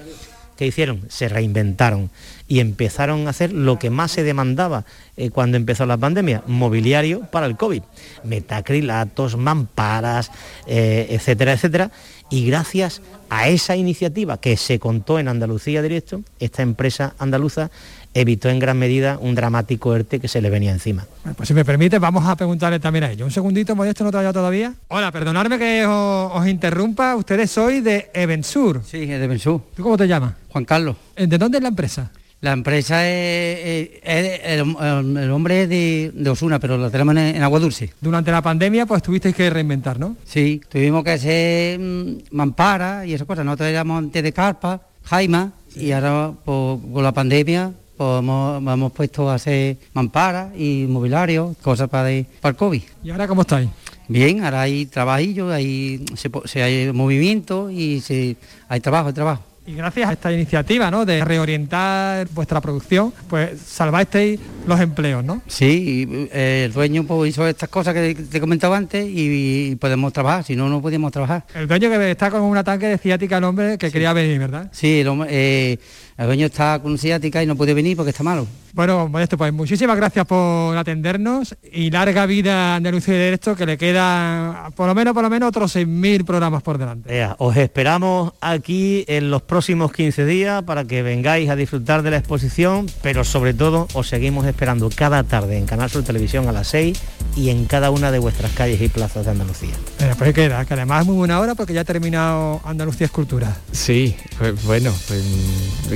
¿Qué 0.58 0.68
hicieron? 0.68 1.02
Se 1.10 1.30
reinventaron 1.30 2.10
y 2.48 2.60
empezaron 2.60 3.26
a 3.26 3.32
hacer 3.32 3.52
lo 3.52 3.80
que 3.80 3.90
más 3.90 4.12
se 4.12 4.24
demandaba 4.24 4.86
eh, 5.18 5.30
cuando 5.30 5.58
empezó 5.58 5.86
la 5.86 5.98
pandemia, 5.98 6.44
mobiliario 6.46 7.22
para 7.22 7.48
el 7.48 7.58
COVID, 7.58 7.82
metacrilatos, 8.24 9.38
mamparas, 9.38 10.32
eh, 10.68 11.08
etcétera, 11.10 11.54
etcétera. 11.54 11.92
Y 12.30 12.46
gracias 12.48 13.02
a 13.30 13.48
esa 13.48 13.76
iniciativa 13.76 14.40
que 14.40 14.58
se 14.58 14.80
contó 14.80 15.20
en 15.20 15.28
Andalucía 15.28 15.82
Directo, 15.82 16.24
esta 16.40 16.62
empresa 16.62 17.16
andaluza 17.18 17.72
evitó 18.14 18.50
en 18.50 18.60
gran 18.60 18.78
medida 18.78 19.18
un 19.20 19.36
dramático 19.36 19.96
ERTE 19.96 20.20
que 20.20 20.28
se 20.28 20.42
le 20.42 20.50
venía 20.50 20.72
encima. 20.72 21.06
pues 21.36 21.48
si 21.48 21.54
me 21.54 21.66
permite, 21.66 22.00
vamos 22.00 22.26
a 22.26 22.36
preguntarle 22.36 22.80
también 22.80 23.06
a 23.06 23.12
ellos. 23.12 23.26
Un 23.26 23.32
segundito, 23.32 23.76
Modesto, 23.76 24.04
no 24.04 24.12
te 24.12 24.18
vaya 24.18 24.34
todavía. 24.34 24.74
Hola, 24.90 25.12
perdonadme 25.12 25.58
que 25.58 25.86
os, 25.86 26.48
interrumpa. 26.48 27.16
Ustedes 27.16 27.52
soy 27.52 27.82
de 27.82 28.12
Evensur. 28.14 28.82
Sí, 28.86 29.06
de 29.06 29.24
Evensur. 29.24 29.62
¿Tú 29.76 29.84
cómo 29.84 29.98
te 29.98 30.08
llamas? 30.08 30.34
Juan 30.50 30.66
Carlos. 30.66 30.96
¿De 31.16 31.38
dónde 31.38 31.58
es 31.58 31.62
la 31.62 31.70
empresa? 31.70 32.12
La 32.42 32.52
empresa 32.52 33.08
es, 33.08 33.90
el, 34.04 35.32
hombre 35.32 35.66
de, 35.66 36.30
Osuna, 36.30 36.60
pero 36.60 36.78
la 36.78 36.90
tenemos 36.90 37.16
en, 37.16 37.42
Agua 37.42 37.60
Dulce. 37.60 37.94
Durante 38.02 38.32
la 38.32 38.42
pandemia, 38.42 38.86
pues 38.86 39.02
tuvisteis 39.02 39.34
que 39.34 39.50
reinventar, 39.50 39.98
¿no? 39.98 40.18
Sí, 40.26 40.62
tuvimos 40.70 41.06
que 41.06 41.12
hacer 41.12 41.80
mm, 41.80 42.18
mampara 42.32 43.06
y 43.06 43.14
esas 43.14 43.26
cosas. 43.26 43.46
Nosotros 43.46 43.70
éramos 43.70 43.98
antes 43.98 44.22
de 44.22 44.34
carpa, 44.34 44.82
jaima, 45.04 45.54
y 45.74 45.92
ahora 45.92 46.34
pues, 46.44 46.80
con 46.92 47.02
la 47.02 47.14
pandemia 47.14 47.72
pues 48.04 48.74
hemos, 48.74 48.92
puesto 48.92 49.30
a 49.30 49.36
hacer 49.36 49.78
mamparas 49.94 50.50
y 50.58 50.86
mobiliario, 50.90 51.56
cosas 51.62 51.90
para, 51.90 52.10
para 52.42 52.52
el 52.52 52.56
COVID. 52.58 52.82
¿Y 53.04 53.12
ahora 53.12 53.28
cómo 53.28 53.42
estáis? 53.42 53.70
Bien, 54.08 54.44
ahora 54.44 54.62
hay 54.62 54.86
trabajillo, 54.86 55.52
hay, 55.52 56.04
se, 56.46 56.62
hay 56.62 56.92
movimiento 56.92 57.72
y 57.72 58.02
se, 58.02 58.36
hay 58.68 58.80
trabajo, 58.82 59.08
hay 59.08 59.14
trabajo. 59.14 59.44
Y 59.66 59.76
gracias 59.76 60.10
a 60.10 60.12
esta 60.12 60.34
iniciativa 60.34 60.92
¿no? 60.92 61.06
de 61.06 61.24
reorientar 61.24 62.28
vuestra 62.32 62.60
producción, 62.60 63.14
pues 63.30 63.62
salvasteis 63.62 64.38
los 64.68 64.78
empleos, 64.82 65.24
¿no? 65.24 65.42
Sí, 65.48 66.28
eh, 66.34 66.64
el 66.66 66.74
dueño 66.74 67.06
pues, 67.06 67.30
hizo 67.30 67.48
estas 67.48 67.70
cosas 67.70 67.94
que 67.94 68.14
te 68.14 68.38
he 68.38 68.42
comentado 68.42 68.74
antes 68.74 69.08
y, 69.10 69.78
podemos 69.80 70.12
trabajar, 70.12 70.44
si 70.44 70.58
no, 70.58 70.68
no 70.68 70.82
podíamos 70.82 71.14
trabajar. 71.14 71.46
El 71.56 71.70
dueño 71.70 71.90
que 71.90 72.12
está 72.12 72.30
con 72.30 72.42
un 72.42 72.58
ataque 72.58 72.88
de 72.88 72.98
ciática 72.98 73.38
el 73.38 73.46
hombre 73.46 73.78
que 73.78 73.90
quería 73.90 74.12
venir, 74.12 74.38
¿verdad? 74.38 74.70
Sí, 74.74 75.00
el, 75.00 75.08
hombre, 75.08 75.30
eh, 75.32 75.80
el 76.18 76.26
dueño 76.26 76.46
está 76.46 76.80
con 76.82 76.98
ciática 76.98 77.42
y 77.42 77.46
no 77.46 77.56
puede 77.56 77.74
venir 77.74 77.98
porque 77.98 78.12
está 78.12 78.24
malo. 78.24 78.48
Bueno, 78.74 79.08
Modesto, 79.08 79.38
pues 79.38 79.54
muchísimas 79.54 79.96
gracias 79.96 80.26
por 80.26 80.76
atendernos 80.76 81.56
y 81.72 81.92
larga 81.92 82.26
vida 82.26 82.74
a 82.74 82.76
Andalucía 82.78 83.14
de 83.14 83.34
esto 83.34 83.56
que 83.56 83.68
le 83.68 83.78
quedan 83.78 84.72
por 84.74 84.88
lo 84.88 84.96
menos, 84.96 85.14
por 85.14 85.22
lo 85.22 85.30
menos 85.30 85.50
otros 85.50 85.76
6.000 85.76 86.26
programas 86.26 86.64
por 86.64 86.80
delante. 86.80 87.28
os 87.38 87.56
esperamos 87.56 88.34
aquí 88.42 89.06
en 89.08 89.30
los 89.30 89.44
próximos 89.44 89.92
15 89.92 90.26
días 90.26 90.64
para 90.64 90.86
que 90.86 91.04
vengáis 91.04 91.52
a 91.52 91.56
disfrutar 91.56 92.02
de 92.02 92.10
la 92.10 92.18
exposición, 92.18 92.88
pero 93.04 93.24
sobre 93.24 93.54
todo 93.54 93.88
os 93.94 94.08
seguimos 94.08 94.48
esperando 94.48 94.90
cada 94.90 95.24
tarde 95.24 95.58
en 95.58 95.68
Canal 95.68 95.92
Sur 95.92 96.04
Televisión 96.04 96.48
a 96.48 96.52
las 96.52 96.68
6 96.70 97.00
y 97.36 97.50
en 97.50 97.66
cada 97.66 97.92
una 97.92 98.12
de 98.12 98.18
vuestras 98.18 98.52
calles 98.54 98.82
y 98.82 98.90
plazas 98.90 99.26
de 99.26 99.32
Andalucía. 99.32 99.74
Eh, 100.00 100.14
pues 100.18 100.34
queda, 100.34 100.66
que 100.66 100.74
además 100.74 101.02
es 101.02 101.08
muy 101.08 101.16
buena 101.16 101.40
hora 101.40 101.54
porque 101.54 101.74
ya 101.74 101.82
ha 101.82 101.86
terminado 101.86 102.60
Andalucía 102.64 103.06
Escultura. 103.06 103.56
Sí, 103.72 104.16
pues 104.40 104.64
bueno, 104.64 104.92
pues, 105.08 105.24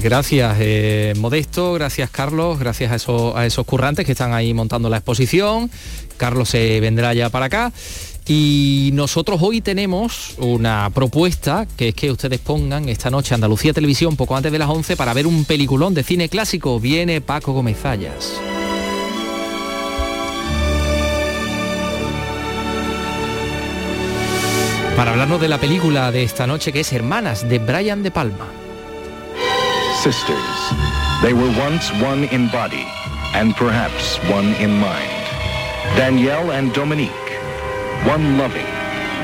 gracias 0.08 0.56
eh, 0.62 1.14
Modesto, 1.18 1.74
gracias 1.74 2.10
Carlos, 2.10 2.60
gracias 2.60 2.94
a 2.94 2.96
esos, 2.96 3.36
a 3.36 3.64
currantes 3.66 4.06
que 4.06 4.14
están 4.14 4.34
ahí 4.34 4.54
montando 4.54 4.90
la 4.90 4.98
exposición. 4.98 5.70
Carlos 6.16 6.48
se 6.48 6.80
vendrá 6.80 7.14
ya 7.14 7.30
para 7.30 7.48
acá. 7.48 7.74
Y 8.26 8.92
nosotros 8.94 9.42
hoy 9.42 9.60
tenemos 9.60 10.36
una 10.38 10.90
propuesta 10.94 11.68
que 11.76 11.90
es 11.90 11.96
que 11.96 12.10
ustedes 12.10 12.40
pongan 12.40 12.88
esta 12.88 13.10
noche 13.10 13.36
Andalucía 13.36 13.74
Televisión 13.74 14.16
poco 14.16 14.38
antes 14.38 14.50
de 14.52 14.60
las 14.60 14.70
11 14.70 14.96
para 14.96 15.14
ver 15.14 15.28
un 15.28 15.44
peliculón 15.44 15.94
de 15.94 16.04
cine 16.04 16.30
clásico. 16.30 16.80
Viene 16.80 17.20
Paco 17.20 17.52
Gómez 17.52 17.78
Para 24.96 25.12
hablarnos 25.12 25.42
de 25.42 25.50
la 25.50 25.58
película 25.58 26.14
de 26.14 26.24
esta 26.24 26.48
noche 26.48 26.72
que 26.72 26.80
es 26.80 26.94
Hermanas 26.94 27.48
de 27.48 27.60
Brian 27.60 28.04
De 28.04 28.12
Palma. 28.12 28.67
Sisters. 30.08 30.72
They 31.22 31.34
were 31.34 31.52
once 31.60 31.92
one 32.02 32.24
in 32.24 32.48
body 32.48 32.86
and 33.36 33.54
perhaps 33.54 34.18
one 34.32 34.56
in 34.56 34.72
mind. 34.80 35.12
Danielle 35.98 36.54
and 36.54 36.74
Dominique, 36.74 37.12
one 38.08 38.38
loving, 38.38 38.72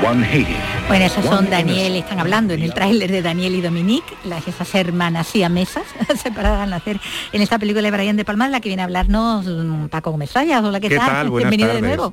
one 0.04 0.20
hating. 0.20 0.60
Bueno, 0.88 1.06
esos 1.06 1.24
son 1.24 1.48
Daniel, 1.50 1.96
están 1.96 2.20
hablando 2.20 2.54
en 2.54 2.62
el 2.62 2.72
tráiler 2.72 3.10
de 3.10 3.22
Daniel 3.22 3.54
y 3.54 3.60
Dominique, 3.60 4.14
las 4.24 4.46
esas 4.46 4.72
hermanas 4.74 5.34
mesas 5.50 5.82
separadas 6.22 6.60
al 6.60 6.70
nacer 6.70 7.00
en 7.32 7.42
esta 7.42 7.58
película 7.58 7.82
de 7.82 7.90
Brian 7.90 8.16
de 8.16 8.24
Palma, 8.24 8.48
la 8.48 8.60
que 8.60 8.68
viene 8.68 8.82
a 8.82 8.84
hablarnos 8.84 9.46
mm, 9.46 9.86
Paco 9.86 10.10
Gómez 10.10 10.30
Sayas. 10.30 10.62
Hola, 10.62 10.80
¿qué, 10.80 10.90
¿Qué 10.90 10.96
tal? 10.96 11.30
Bienvenido 11.30 11.74
de 11.74 11.80
nuevo. 11.80 12.12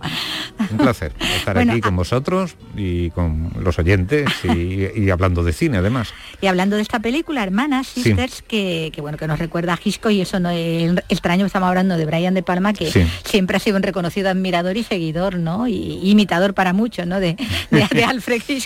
Un 0.71 0.77
placer 0.77 1.13
estar 1.35 1.57
aquí 1.57 1.81
con 1.81 1.95
vosotros 1.95 2.55
y 2.75 3.11
con 3.11 3.51
los 3.59 3.77
oyentes 3.77 4.27
y, 4.45 5.09
hablando 5.09 5.43
de 5.43 5.53
cine 5.53 5.77
además. 5.77 6.13
Y 6.39 6.47
hablando 6.47 6.77
de 6.77 6.81
esta 6.81 6.99
película, 6.99 7.43
Hermanas, 7.43 7.87
Sisters, 7.87 8.41
que, 8.41 8.91
bueno, 8.99 9.17
que 9.17 9.27
nos 9.27 9.37
recuerda 9.37 9.73
a 9.73 9.77
Gisco 9.77 10.09
y 10.09 10.21
eso 10.21 10.39
no 10.39 10.49
el, 10.49 11.03
extraño 11.09 11.45
estamos 11.45 11.67
hablando 11.67 11.97
de 11.97 12.05
Brian 12.05 12.33
de 12.33 12.41
Palma, 12.41 12.73
que 12.73 12.89
siempre 13.25 13.57
ha 13.57 13.59
sido 13.59 13.77
un 13.77 13.83
reconocido 13.83 14.29
admirador 14.29 14.77
y 14.77 14.83
seguidor, 14.83 15.37
¿no? 15.37 15.67
Y 15.67 15.99
imitador 16.03 16.53
para 16.53 16.73
muchos, 16.73 17.05
¿no? 17.05 17.19
De, 17.19 17.35
de, 17.69 18.03
Alfred 18.03 18.41
Hitchcock 18.47 18.60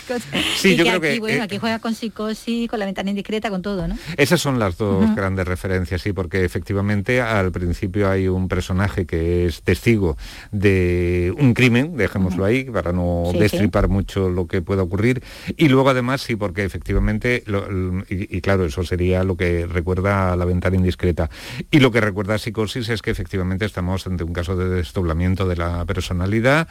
Sí, 0.56 0.76
yo 0.76 0.84
creo 0.84 0.96
aquí, 0.96 1.06
que... 1.14 1.20
Bueno, 1.20 1.44
aquí 1.44 1.58
juega 1.58 1.78
con 1.78 1.94
psicosis, 1.94 2.68
con 2.68 2.78
la 2.78 2.86
ventana 2.86 3.10
indiscreta, 3.10 3.50
con 3.50 3.62
todo, 3.62 3.88
¿no? 3.88 3.96
Esas 4.16 4.40
son 4.40 4.58
las 4.58 4.76
dos 4.76 5.14
grandes 5.14 5.46
referencias, 5.46 6.02
sí, 6.02 6.12
porque 6.12 6.44
efectivamente 6.44 7.20
al 7.20 7.52
principio 7.52 8.10
hay 8.10 8.28
un 8.28 8.48
personaje 8.48 9.06
que 9.06 9.46
es 9.46 9.62
testigo 9.62 10.16
de 10.52 11.34
un 11.38 11.54
crimen, 11.54 11.96
dejémoslo 11.96 12.44
ahí, 12.44 12.64
para 12.64 12.92
no 12.92 13.30
destripar 13.38 13.88
mucho 13.88 14.28
lo 14.28 14.46
que 14.46 14.62
pueda 14.62 14.82
ocurrir, 14.82 15.22
y 15.56 15.68
luego 15.68 15.90
además 15.90 16.22
sí, 16.22 16.36
porque 16.36 16.64
efectivamente, 16.64 17.44
y, 18.08 18.40
claro, 18.40 18.64
eso 18.66 18.82
sería 18.84 19.24
lo 19.24 19.36
que 19.36 19.66
recuerda 19.66 20.32
a 20.32 20.36
la 20.36 20.44
ventana 20.44 20.76
indiscreta, 20.76 21.30
y 21.70 21.80
lo 21.80 21.90
que 21.90 22.00
recuerda 22.00 22.34
a 22.34 22.38
psicosis 22.38 22.88
es 22.88 23.02
que 23.02 23.10
efectivamente 23.10 23.64
estamos 23.64 24.06
ante 24.06 24.24
un 24.24 24.32
caso 24.32 24.56
de 24.56 24.68
desdoblamiento 24.68 25.46
de 25.46 25.56
la 25.56 25.84
personalidad, 25.84 26.68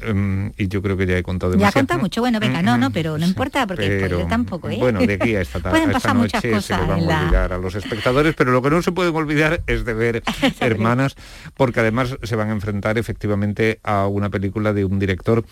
Em, 0.00 0.52
y 0.56 0.68
yo 0.68 0.82
creo 0.82 0.96
que 0.96 1.06
ya 1.06 1.16
he 1.16 1.22
contado 1.22 1.52
demasiado. 1.52 1.72
Ya 1.72 1.78
ha 1.78 1.82
contado 1.82 2.00
mucho, 2.00 2.20
bueno, 2.20 2.40
venga, 2.40 2.62
no, 2.62 2.76
no, 2.76 2.90
pero 2.90 3.16
no 3.16 3.26
importa, 3.26 3.66
porque 3.66 4.26
tampoco, 4.28 4.68
¿eh? 4.68 4.78
Bueno, 4.78 5.00
de 5.00 5.14
aquí 5.14 5.36
a 5.36 5.40
esta, 5.42 5.60
tarde, 5.60 5.92
esta 5.92 6.14
noche 6.14 6.60
se 6.60 6.76
le 6.76 6.86
van 6.86 6.90
a 6.90 7.20
olvidar 7.22 7.52
a 7.52 7.58
los 7.58 7.74
espectadores, 7.74 8.34
pero 8.34 8.52
lo 8.52 8.60
que 8.60 8.70
no 8.70 8.82
se 8.82 8.92
puede 8.92 9.10
olvidar 9.10 9.62
es 9.66 9.84
de 9.84 9.94
ver 9.94 10.22
Hermanas, 10.60 11.14
porque 11.54 11.80
además 11.80 12.16
se 12.22 12.36
van 12.36 12.50
a 12.50 12.52
enfrentar 12.52 12.98
efectivamente 12.98 13.80
a 13.82 14.06
una 14.06 14.30
película 14.30 14.72
de 14.72 14.84
un 14.84 14.98
director 14.98 15.44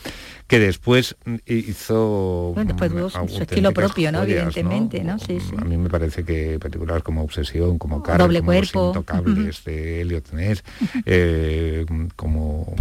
que 0.46 0.58
después 0.58 1.16
hizo... 1.46 2.52
Bueno, 2.54 2.74
después 2.74 3.12
su 3.12 3.42
estilo 3.42 3.72
propio, 3.72 4.12
¿no? 4.12 4.22
Evidentemente, 4.22 5.04
¿no? 5.04 5.18
Sí, 5.18 5.38
A 5.56 5.64
mí 5.64 5.76
me 5.76 5.88
parece 5.88 6.24
que 6.24 6.58
películas 6.58 7.02
como 7.02 7.22
Obsesión, 7.22 7.78
como 7.78 8.02
Carlos, 8.02 8.26
Doble 8.26 8.40
como 8.40 8.52
Cuerpo. 8.52 8.78
Los 8.80 8.96
Intocables 8.96 9.64
de 9.64 10.00
Elliot 10.02 10.32
Ness, 10.32 10.64
eh, 11.06 11.86
como 12.16 12.74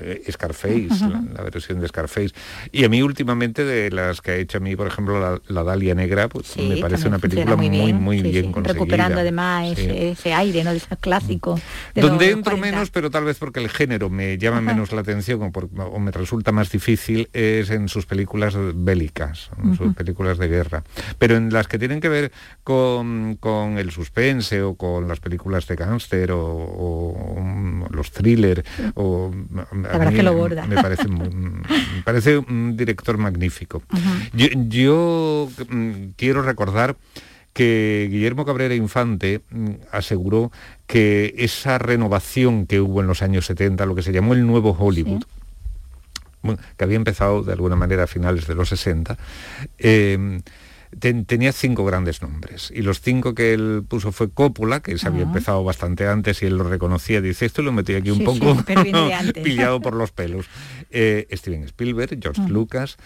eh, 0.00 0.22
Scarface, 0.30 0.88
la, 1.08 1.42
versión 1.42 1.80
de 1.80 1.88
Scarface. 1.88 2.30
Y 2.72 2.84
a 2.84 2.88
mí 2.88 3.02
últimamente 3.02 3.64
de 3.64 3.90
las 3.90 4.20
que 4.20 4.32
ha 4.32 4.36
hecho 4.36 4.58
a 4.58 4.60
mí, 4.60 4.76
por 4.76 4.86
ejemplo, 4.86 5.40
la, 5.46 5.64
Dalia 5.64 5.94
Negra, 5.94 6.28
pues 6.28 6.56
me 6.56 6.76
parece 6.78 7.08
una 7.08 7.18
película 7.18 7.56
muy, 7.56 7.68
bien, 7.68 8.00
muy, 8.00 8.22
bien 8.22 8.52
conseguida. 8.52 8.72
Recuperando 8.72 9.20
además 9.20 9.78
ese, 9.78 10.32
aire, 10.32 10.64
¿no? 10.64 10.70
De 10.70 10.78
ese 10.78 10.96
clásico. 10.96 11.60
Donde 11.94 12.30
entro 12.30 12.56
menos, 12.56 12.90
pero 12.90 13.10
tal 13.10 13.24
vez 13.24 13.38
porque 13.38 13.60
el 13.60 13.68
género 13.68 14.10
me 14.10 14.38
llama 14.38 14.60
menos 14.60 14.92
la 14.92 15.00
atención 15.00 15.40
o, 15.42 15.98
me 15.98 16.10
resulta 16.10 16.52
más 16.52 16.70
difícil, 16.70 17.28
es 17.32 17.70
en 17.70 17.88
sus 17.88 18.06
películas 18.06 18.54
bélicas, 18.74 19.50
en 19.62 19.76
sus 19.76 19.94
películas 19.94 20.38
de 20.38 20.48
guerra. 20.48 20.84
Pero 21.18 21.36
en 21.36 21.52
las 21.52 21.68
que 21.68 21.78
tienen 21.78 22.00
que 22.00 22.08
ver 22.08 22.32
con, 22.64 23.36
con 23.36 23.78
el 23.78 23.90
suspense 23.90 24.62
o 24.62 24.74
con 24.74 25.08
las 25.08 25.20
películas 25.20 25.66
de 25.66 25.76
gángster 25.76 26.30
o, 26.32 27.86
los 27.90 28.10
thrillers 28.12 28.62
o 28.94 29.32
la 29.92 29.98
verdad 29.98 30.12
que 30.14 30.22
lo 30.22 30.34
borda. 30.34 30.66
Me 30.66 30.76
parece, 30.76 31.08
me 31.08 32.02
parece 32.04 32.38
un 32.38 32.76
director 32.76 33.18
magnífico. 33.18 33.82
yo, 34.32 35.48
mm, 35.68 35.92
quiero 36.16 36.42
recordar 36.42 36.96
que 37.52 38.08
Guillermo 38.10 38.44
Cabrera 38.44 38.74
Infante 38.74 39.40
mm, 39.50 39.70
aseguró 39.90 40.52
que 40.86 41.34
esa 41.38 41.78
renovación 41.78 42.66
que 42.66 42.80
hubo 42.80 43.00
en 43.00 43.06
los 43.06 43.22
años 43.22 43.46
70, 43.46 43.86
lo 43.86 43.94
que 43.94 44.02
se 44.02 44.12
llamó 44.12 44.34
el 44.34 44.46
nuevo 44.46 44.76
Hollywood, 44.78 45.24
que 46.76 46.84
había 46.84 46.96
empezado 46.96 47.42
de 47.42 47.52
alguna 47.52 47.76
manera 47.76 48.04
a 48.04 48.06
finales 48.06 48.46
de 48.46 48.54
los 48.54 48.68
60, 48.68 49.18
eh, 49.78 50.40
tenía 50.98 51.52
cinco 51.52 51.84
grandes 51.84 52.22
nombres 52.22 52.72
y 52.74 52.82
los 52.82 53.00
cinco 53.00 53.34
que 53.34 53.52
él 53.52 53.84
puso 53.86 54.12
fue 54.12 54.30
Coppola, 54.30 54.80
que 54.80 54.96
se 54.98 55.06
había 55.06 55.22
empezado 55.22 55.62
bastante 55.64 56.06
antes 56.06 56.42
y 56.42 56.46
él 56.46 56.56
lo 56.56 56.64
reconocía, 56.64 57.20
dice 57.20 57.46
esto 57.46 57.62
lo 57.62 57.72
metí 57.72 57.94
aquí 57.94 58.10
un 58.10 58.24
poco 58.24 58.56
pillado 59.44 59.80
por 59.80 59.94
los 59.94 60.12
pelos. 60.12 60.46
Eh, 60.90 61.26
Steven 61.32 61.64
Spielberg, 61.64 62.18
George 62.20 62.48
Lucas, 62.48 62.96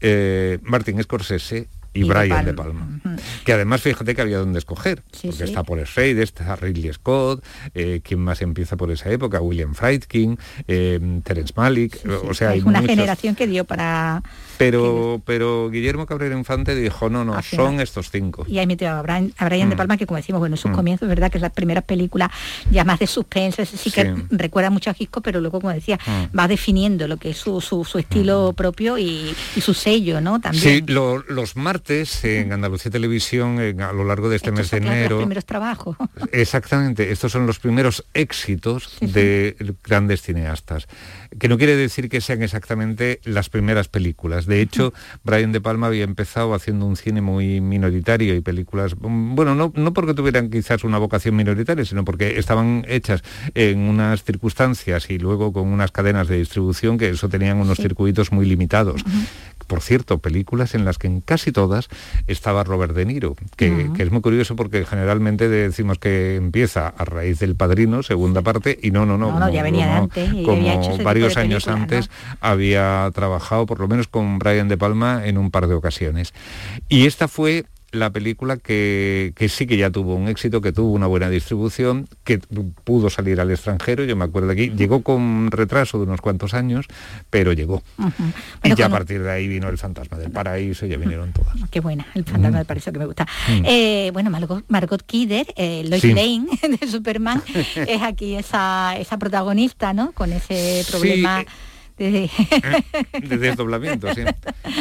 eh, 0.00 0.58
Martin 0.62 1.02
Scorsese 1.02 1.68
y, 1.92 2.04
Brian 2.04 2.44
de 2.44 2.54
Palma. 2.54 3.00
Que 3.44 3.52
además 3.52 3.82
fíjate 3.82 4.14
que 4.14 4.22
había 4.22 4.38
donde 4.38 4.58
escoger, 4.58 5.02
porque 5.22 5.44
está 5.44 5.62
Paul 5.62 5.86
Schrader, 5.86 6.22
está 6.22 6.56
Ridley 6.56 6.92
Scott, 6.92 7.44
eh, 7.74 8.00
quien 8.02 8.20
más 8.20 8.42
empieza 8.42 8.76
por 8.76 8.90
esa 8.90 9.10
época, 9.10 9.40
William 9.40 9.74
Friedkin, 9.74 10.38
eh, 10.68 11.20
Terence 11.24 11.52
Malick, 11.56 12.00
o 12.24 12.34
sea, 12.34 12.50
hay 12.50 12.60
una 12.60 12.82
generación 12.82 13.34
que 13.34 13.46
dio 13.46 13.64
para 13.64 14.22
pero, 14.60 15.22
pero 15.24 15.70
Guillermo 15.70 16.04
Cabrera 16.04 16.36
Infante 16.36 16.74
dijo, 16.74 17.08
no, 17.08 17.24
no, 17.24 17.40
son 17.42 17.80
estos 17.80 18.10
cinco. 18.10 18.44
Y 18.46 18.58
ahí 18.58 18.66
metió 18.66 18.90
a 18.90 19.00
Brian, 19.00 19.32
de 19.38 19.66
mm. 19.66 19.74
Palma, 19.74 19.96
que 19.96 20.04
como 20.04 20.18
decimos, 20.18 20.38
bueno, 20.38 20.56
en 20.56 20.58
sus 20.58 20.70
mm. 20.70 20.74
comienzos, 20.74 21.08
verdad 21.08 21.30
que 21.30 21.38
es 21.38 21.42
la 21.42 21.48
primera 21.48 21.80
película 21.80 22.30
ya 22.70 22.84
más 22.84 22.98
de 22.98 23.06
suspense, 23.06 23.64
sí 23.64 23.90
que 23.90 24.14
recuerda 24.28 24.68
mucho 24.68 24.90
a 24.90 24.92
Gisco, 24.92 25.22
pero 25.22 25.40
luego, 25.40 25.62
como 25.62 25.72
decía, 25.72 25.98
mm. 26.06 26.38
va 26.38 26.46
definiendo 26.46 27.08
lo 27.08 27.16
que 27.16 27.30
es 27.30 27.38
su, 27.38 27.62
su, 27.62 27.98
estilo 27.98 28.52
propio 28.52 28.98
y, 28.98 29.34
su 29.62 29.72
sello, 29.72 30.20
¿no? 30.20 30.40
También. 30.40 30.62
Sí, 30.62 30.92
los 30.92 31.56
martes 31.56 32.22
en 32.24 32.52
Andalucía 32.52 32.90
Televisión, 32.90 33.09
a 33.18 33.92
lo 33.92 34.04
largo 34.04 34.28
de 34.28 34.36
este 34.36 34.52
mes 34.52 34.70
de 34.70 34.78
enero... 34.78 35.16
Los 35.16 35.24
primeros 35.24 35.44
trabajos. 35.44 35.96
Exactamente, 36.32 37.10
estos 37.10 37.32
son 37.32 37.46
los 37.46 37.58
primeros 37.58 38.04
éxitos 38.14 38.96
de 39.00 39.56
grandes 39.84 40.22
cineastas 40.22 40.86
que 41.38 41.48
no 41.48 41.58
quiere 41.58 41.76
decir 41.76 42.08
que 42.08 42.20
sean 42.20 42.42
exactamente 42.42 43.20
las 43.24 43.48
primeras 43.48 43.88
películas. 43.88 44.46
De 44.46 44.60
hecho, 44.60 44.92
Brian 45.22 45.52
De 45.52 45.60
Palma 45.60 45.86
había 45.86 46.04
empezado 46.04 46.54
haciendo 46.54 46.86
un 46.86 46.96
cine 46.96 47.20
muy 47.20 47.60
minoritario 47.60 48.34
y 48.34 48.40
películas, 48.40 48.96
mm, 48.98 49.34
bueno, 49.34 49.54
no, 49.54 49.72
no 49.74 49.92
porque 49.92 50.14
tuvieran 50.14 50.50
quizás 50.50 50.84
una 50.84 50.98
vocación 50.98 51.36
minoritaria, 51.36 51.84
sino 51.84 52.04
porque 52.04 52.38
estaban 52.38 52.84
hechas 52.88 53.22
en 53.54 53.78
unas 53.80 54.24
circunstancias 54.24 55.08
y 55.10 55.18
luego 55.18 55.52
con 55.52 55.68
unas 55.68 55.92
cadenas 55.92 56.28
de 56.28 56.38
distribución 56.38 56.98
que 56.98 57.10
eso 57.10 57.28
tenían 57.28 57.58
unos 57.58 57.78
circuitos 57.78 58.32
muy 58.32 58.46
limitados 58.46 59.04
por 59.70 59.82
cierto, 59.82 60.18
películas 60.18 60.74
en 60.74 60.84
las 60.84 60.98
que 60.98 61.06
en 61.06 61.20
casi 61.20 61.52
todas 61.52 61.88
estaba 62.26 62.64
Robert 62.64 62.92
De 62.92 63.04
Niro, 63.06 63.36
que, 63.54 63.88
es 63.96 64.10
muy 64.10 64.20
curioso 64.20 64.56
porque 64.56 64.84
generalmente 64.84 65.48
decimos 65.48 66.00
que 66.00 66.34
empieza 66.34 66.88
a 66.88 67.04
raíz 67.04 67.38
del 67.38 67.54
Padrino, 67.54 68.02
segunda 68.02 68.42
parte, 68.42 68.76
y 68.82 68.90
no, 68.90 69.06
no, 69.06 69.16
no. 69.16 69.38
no, 69.38 69.48
ya 69.48 69.62
venía 69.62 69.96
antes. 69.96 70.28
como 70.44 71.04
varios 71.04 71.36
años 71.36 71.68
antes 71.68 72.10
había 72.40 73.08
trabajado 73.14 73.64
por 73.66 73.78
lo 73.78 73.86
menos 73.86 74.08
con 74.08 74.40
Brian 74.40 74.66
De 74.66 74.76
Palma 74.76 75.24
en 75.24 75.38
un 75.38 75.52
par 75.52 75.68
de 75.68 75.74
ocasiones. 75.74 76.34
Y 76.88 77.06
esta 77.06 77.28
fue 77.28 77.64
la 77.92 78.10
película 78.10 78.56
que, 78.56 79.32
sí 79.48 79.66
que 79.66 79.76
ya 79.76 79.90
tuvo 79.90 80.14
un 80.14 80.28
éxito, 80.28 80.60
que 80.60 80.72
tuvo 80.72 80.92
una 80.92 81.06
buena 81.06 81.28
distribución, 81.28 82.08
que 82.24 82.38
pudo 82.38 83.10
salir 83.10 83.40
al 83.40 83.50
extranjero, 83.50 84.04
yo 84.04 84.16
me 84.16 84.24
acuerdo 84.24 84.50
aquí, 84.52 84.70
llegó 84.70 85.02
con 85.02 85.50
retraso 85.50 85.98
de 85.98 86.04
unos 86.04 86.20
cuantos 86.20 86.54
años, 86.54 86.86
pero 87.30 87.52
llegó. 87.52 87.82
y 88.62 88.74
ya 88.74 88.86
a 88.86 88.90
partir 88.90 89.22
de 89.22 89.30
ahí 89.30 89.48
vino 89.48 89.68
El 89.68 89.78
Fantasma 89.78 90.18
del 90.18 90.30
Paraíso, 90.30 90.86
ya 90.86 90.96
vinieron 90.96 91.32
todas. 91.32 91.54
Qué 91.70 91.80
buena, 91.80 92.06
El 92.14 92.24
Fantasma 92.24 92.58
del 92.58 92.66
Paraíso 92.66 92.92
que 92.92 92.98
me 92.98 93.06
gusta. 93.06 93.26
Eh, 93.64 94.10
bueno, 94.12 94.30
Margot, 94.30 95.02
Kidder, 95.04 95.46
eh, 95.56 95.84
Lois 95.88 96.04
Lane 96.04 96.46
de 96.80 96.86
Superman, 96.86 97.42
es 97.74 98.02
aquí 98.02 98.36
esa, 98.36 98.96
esa 98.98 99.18
protagonista, 99.18 99.92
¿no? 99.92 100.12
Con 100.12 100.32
ese 100.32 100.84
problema... 100.90 101.44
De, 102.00 103.36
desdoblamiento, 103.36 104.12
sí. 104.14 104.22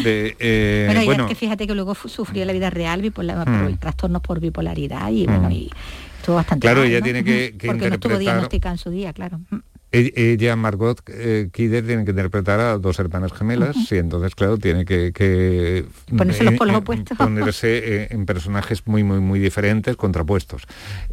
Eh, 0.05 1.01
bueno, 1.03 1.27
que 1.27 1.35
fíjate 1.35 1.67
que 1.67 1.75
luego 1.75 1.93
sufrió 1.95 2.45
la 2.45 2.53
vida 2.53 2.69
real 2.69 3.01
bipolar, 3.01 3.49
mm. 3.49 3.77
trastornos 3.77 4.21
por 4.21 4.39
bipolaridad 4.39 5.09
y 5.11 5.25
bueno, 5.25 5.49
mm. 5.49 5.51
y 5.51 5.69
estuvo 6.17 6.37
bastante 6.37 6.65
Claro, 6.65 6.83
ella 6.83 7.01
tiene 7.01 7.23
que, 7.25 7.55
que 7.57 7.67
Porque 7.67 7.89
no 7.89 7.95
estuvo 7.95 8.17
diagnosticada 8.17 8.75
en 8.75 8.77
su 8.77 8.89
día, 8.89 9.11
claro. 9.11 9.41
Mm. 9.49 9.57
E, 9.91 10.13
ella, 10.15 10.55
Margot 10.55 11.01
eh, 11.07 11.49
Kidder, 11.51 11.85
tiene 11.85 12.05
que 12.05 12.11
interpretar 12.11 12.59
a 12.59 12.77
dos 12.77 12.99
hermanas 12.99 13.33
gemelas 13.33 13.91
y 13.91 13.97
entonces, 13.97 14.35
claro, 14.35 14.57
tiene 14.57 14.85
que... 14.85 15.85
ponerse 16.15 16.43
los 16.43 16.53
polos 16.53 16.75
opuestos. 16.77 17.17
Ponerse 17.17 18.13
en 18.13 18.25
personajes 18.25 18.85
muy, 18.85 19.03
muy, 19.03 19.19
muy 19.19 19.39
diferentes, 19.39 19.95
contrapuestos. 19.97 20.63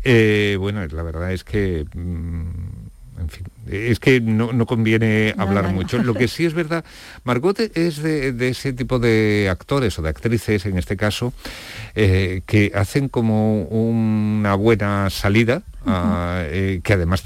Eh, 0.05 0.57
bueno, 0.61 0.87
la 0.87 1.03
verdad 1.03 1.33
es 1.33 1.43
que 1.43 1.87
en 3.19 3.29
fin, 3.29 3.47
es 3.67 3.99
que 3.99 4.21
no, 4.21 4.67
conviene 4.67 5.35
hablar 5.39 5.73
mucho. 5.73 6.03
Lo 6.03 6.14
que 6.14 6.29
sí 6.29 6.45
es 6.45 6.55
verdad, 6.55 6.85
Margot 7.25 7.59
es 7.59 8.03
de, 8.03 8.49
ese 8.49 8.73
tipo 8.73 8.99
de 8.99 9.49
actores 9.51 9.99
o 9.99 10.03
de 10.03 10.09
actrices, 10.09 10.67
en 10.67 10.79
este 10.79 10.97
caso, 10.97 11.33
eh, 11.95 12.43
que 12.47 12.73
hacen 12.75 13.09
como 13.09 13.62
una 13.62 14.55
buena 14.55 15.09
salida, 15.11 15.62
ah, 15.87 16.43
eh, 16.45 16.81
que 16.83 16.93
además 16.93 17.25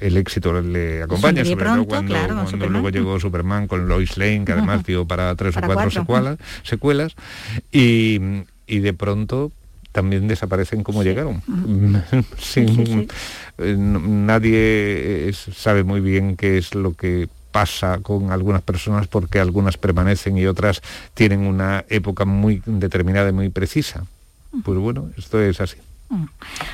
el 0.00 0.16
éxito 0.16 0.60
le 0.60 1.02
acompaña, 1.02 1.44
sobre 1.44 1.64
todo 1.64 1.84
cuando, 1.86 2.68
luego 2.68 2.90
llegó 2.90 3.20
Superman 3.20 3.68
con 3.68 3.88
Lois 3.88 4.16
Lane, 4.16 4.44
que 4.44 4.52
además 4.52 4.84
dio 4.84 5.06
para 5.06 5.34
tres 5.36 5.56
o 5.56 5.60
cuatro, 5.60 5.90
secuelas, 5.90 6.38
secuelas 6.62 7.14
y, 7.70 8.20
y 8.66 8.78
de 8.80 8.92
pronto 8.92 9.52
también 9.92 10.28
desaparecen 10.28 10.82
como 10.82 11.02
llegaron. 11.02 11.42
Eh, 13.62 13.76
nadie 13.76 15.30
sabe 15.34 15.84
muy 15.84 16.00
bien 16.00 16.36
qué 16.36 16.56
es 16.56 16.74
lo 16.74 16.94
que 16.94 17.28
pasa 17.52 17.98
con 17.98 18.32
algunas 18.32 18.62
personas 18.62 19.06
porque 19.06 19.38
algunas 19.38 19.76
permanecen 19.76 20.38
y 20.38 20.46
otras 20.46 20.80
tienen 21.12 21.40
una 21.40 21.84
época 21.90 22.24
muy 22.24 22.62
determinada 22.64 23.28
y 23.28 23.32
muy 23.32 23.50
precisa. 23.50 24.06
Pues 24.64 24.78
bueno, 24.78 25.10
esto 25.18 25.42
es 25.42 25.60
así. 25.60 25.76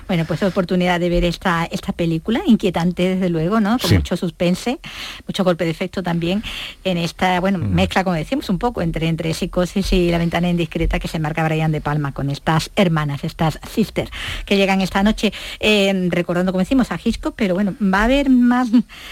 Bueno, 0.08 0.24
pues 0.24 0.42
oportunidad 0.42 0.98
de 0.98 1.10
ver 1.10 1.24
esta, 1.24 1.66
esta 1.66 1.92
película, 1.92 2.40
inquietante 2.46 3.16
desde 3.16 3.28
luego, 3.28 3.60
¿no? 3.60 3.78
Con 3.78 3.92
mucho 3.92 4.16
suspense, 4.16 4.78
mucho 5.26 5.44
golpe 5.44 5.64
de 5.64 5.70
efecto 5.70 6.02
también 6.02 6.42
en 6.84 6.96
esta, 6.96 7.38
bueno, 7.40 7.58
mm. 7.58 7.74
mezcla, 7.74 8.04
como 8.04 8.16
decimos, 8.16 8.48
un 8.48 8.58
poco 8.58 8.82
entre, 8.82 9.08
entre 9.08 9.34
psicosis 9.34 9.92
y 9.92 10.10
la 10.10 10.18
ventana 10.18 10.48
indiscreta 10.48 10.98
que 10.98 11.08
se 11.08 11.18
marca 11.18 11.44
Brian 11.44 11.72
de 11.72 11.80
Palma 11.80 12.12
con 12.12 12.30
estas 12.30 12.70
hermanas, 12.76 13.24
estas 13.24 13.58
sisters, 13.70 14.10
que 14.46 14.56
llegan 14.56 14.80
esta 14.80 15.02
noche, 15.02 15.32
eh, 15.60 16.08
recordando, 16.10 16.52
como 16.52 16.60
decimos, 16.60 16.90
a 16.90 16.98
Hitchcock, 17.02 17.34
pero 17.36 17.54
bueno, 17.54 17.74
va 17.82 18.00
a 18.00 18.04
haber 18.04 18.30
más, 18.30 18.68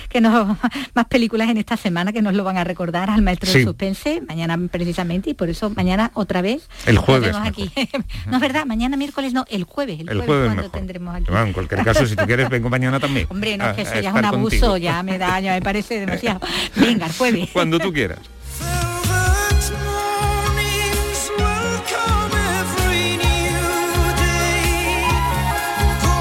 que 0.09 0.21
no, 0.21 0.59
más 0.95 1.07
películas 1.07 1.51
en 1.51 1.59
esta 1.59 1.77
semana 1.77 2.13
que 2.13 2.23
nos 2.23 2.35
lo 2.35 2.45
van 2.45 2.57
a 2.57 2.65
recordar 2.65 3.11
al 3.11 3.23
maestro 3.23 3.53
de 3.53 3.65
suspense, 3.65 4.23
mañana 4.27 4.59
precisamente, 4.71 5.31
y 5.31 5.35
por 5.35 5.51
eso 5.51 5.71
mañana 5.71 6.11
otra 6.15 6.41
vez. 6.41 6.69
El 6.87 6.99
jueves. 6.99 7.37
Aquí. 7.37 7.71
no 8.27 8.37
es 8.37 8.41
verdad, 8.41 8.65
mañana 8.65 8.97
miércoles 8.97 9.33
no, 9.33 9.45
el 9.49 9.65
jueves. 9.65 10.01
El 10.07 10.14
el 10.15 10.23
jueves 10.23 10.55
mejor. 10.55 10.71
Tendremos 10.71 11.15
aquí. 11.15 11.27
en 11.33 11.53
cualquier 11.53 11.85
caso, 11.85 12.07
si 12.07 12.17
tú 12.17 12.25
quieres, 12.27 12.49
vengo 12.49 12.69
mañana 12.69 13.01
también. 13.01 13.27
Hombre, 13.31 13.57
no, 13.57 13.71
es 13.71 13.77
que 13.77 13.83
eso 13.83 14.01
ya 14.01 14.11
es 14.11 14.15
un 14.15 14.25
abuso, 14.25 14.77
ya 14.77 15.03
me 15.03 15.19
da, 15.19 15.41
ya 15.41 15.55
me 15.55 15.63
parece 15.63 16.01
demasiado. 16.01 16.41
Venga, 16.77 17.07
el 17.07 17.13
jueves. 17.13 17.51
Cuando 17.53 17.79
tú 17.79 17.93
quieras. 17.93 18.19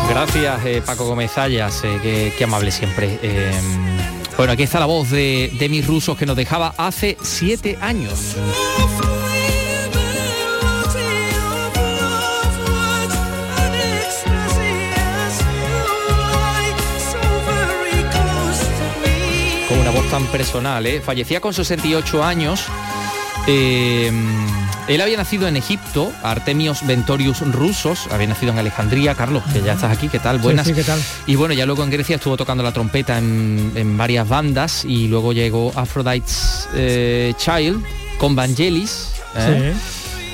Gracias, 0.09 0.65
eh, 0.65 0.83
Paco 0.85 1.05
Gómez 1.05 1.37
Ayas, 1.39 1.81
eh, 1.83 2.31
qué, 2.37 2.43
amable 2.43 2.69
siempre. 2.69 3.17
Eh, 3.23 3.51
bueno, 4.37 4.53
aquí 4.53 4.61
está 4.61 4.79
la 4.79 4.85
voz 4.85 5.09
de, 5.09 5.51
de 5.57 5.69
mis 5.69 5.87
rusos 5.87 6.15
que 6.17 6.27
nos 6.27 6.35
dejaba 6.35 6.75
hace 6.77 7.17
siete 7.23 7.79
años. 7.81 8.35
Tan 20.13 20.27
personal, 20.27 20.85
¿eh? 20.85 21.01
fallecía 21.01 21.41
con 21.41 21.55
68 21.55 22.23
años. 22.23 22.65
Eh, 23.47 24.11
él 24.87 25.01
había 25.01 25.17
nacido 25.17 25.47
en 25.47 25.57
Egipto, 25.57 26.13
Artemios 26.21 26.85
Ventorius 26.85 27.39
Rusos, 27.51 28.07
había 28.11 28.27
nacido 28.27 28.51
en 28.51 28.59
Alejandría, 28.59 29.15
Carlos, 29.15 29.41
que 29.51 29.63
ya 29.63 29.73
estás 29.73 29.91
aquí, 29.91 30.09
¿qué 30.09 30.19
tal? 30.19 30.37
Buenas. 30.37 30.71
¿qué 30.71 30.83
tal? 30.83 31.01
Y 31.25 31.33
bueno, 31.33 31.55
ya 31.55 31.65
luego 31.65 31.83
en 31.83 31.89
Grecia 31.89 32.17
estuvo 32.17 32.37
tocando 32.37 32.63
la 32.63 32.71
trompeta 32.71 33.17
en, 33.17 33.97
varias 33.97 34.29
bandas 34.29 34.85
y 34.85 35.07
luego 35.07 35.33
llegó 35.33 35.71
Aphrodite's 35.75 36.69
eh, 36.75 37.33
Child 37.35 37.83
con 38.19 38.35
Vangelis. 38.35 39.13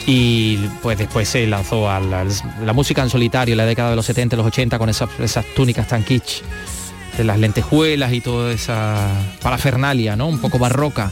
Y 0.05 0.57
pues 0.81 0.97
después 0.97 1.29
se 1.29 1.47
lanzó 1.47 1.89
a 1.89 2.01
la, 2.01 2.73
música 2.73 3.01
en 3.01 3.09
solitario 3.09 3.53
en 3.53 3.59
la 3.59 3.65
década 3.65 3.91
de 3.91 3.95
los 3.95 4.05
70, 4.05 4.35
los 4.35 4.47
80 4.47 4.77
con 4.77 4.89
esas, 4.89 5.09
esas 5.21 5.45
túnicas 5.55 5.87
tan 5.87 6.03
kitsch 6.03 6.41
las 7.23 7.39
lentejuelas 7.39 8.13
y 8.13 8.21
toda 8.21 8.51
esa 8.51 9.07
parafernalia, 9.41 10.15
¿no? 10.15 10.27
Un 10.27 10.39
poco 10.39 10.59
barroca. 10.59 11.11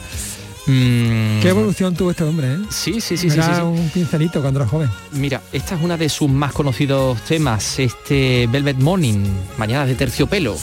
Mm. 0.68 1.39
Qué 1.39 1.49
evolución 1.49 1.95
tuvo 1.95 2.12
este 2.12 2.26
hombre, 2.26 2.53
¿eh? 2.53 2.58
Sí, 2.70 2.99
sí, 2.99 3.16
sí, 3.16 3.28
era 3.28 3.55
sí, 3.55 3.62
un 3.62 3.89
pincelito 3.89 4.41
cuando 4.41 4.60
era 4.60 4.68
joven. 4.68 4.89
Mira, 5.14 5.41
esta 5.53 5.76
es 5.76 5.82
una 5.82 5.95
de 5.95 6.10
sus 6.10 6.30
más 6.30 6.51
conocidos 6.51 7.22
temas, 7.22 7.80
este 7.80 8.47
Velvet 8.51 8.78
Morning, 8.78 9.24
Mañana 9.58 9.86
de 9.86 9.95
terciopelo. 9.95 10.58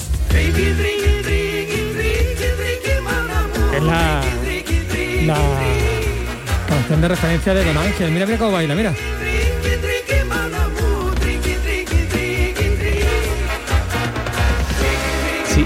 Es 3.74 3.82
la, 3.82 4.22
la 5.24 5.38
canción 6.68 7.00
de 7.00 7.08
referencia 7.08 7.54
de 7.54 7.64
Don 7.64 7.78
Ángel. 7.78 8.10
Mira, 8.10 8.26
mira 8.26 8.38
cómo 8.38 8.52
baila, 8.52 8.74
mira. 8.74 8.94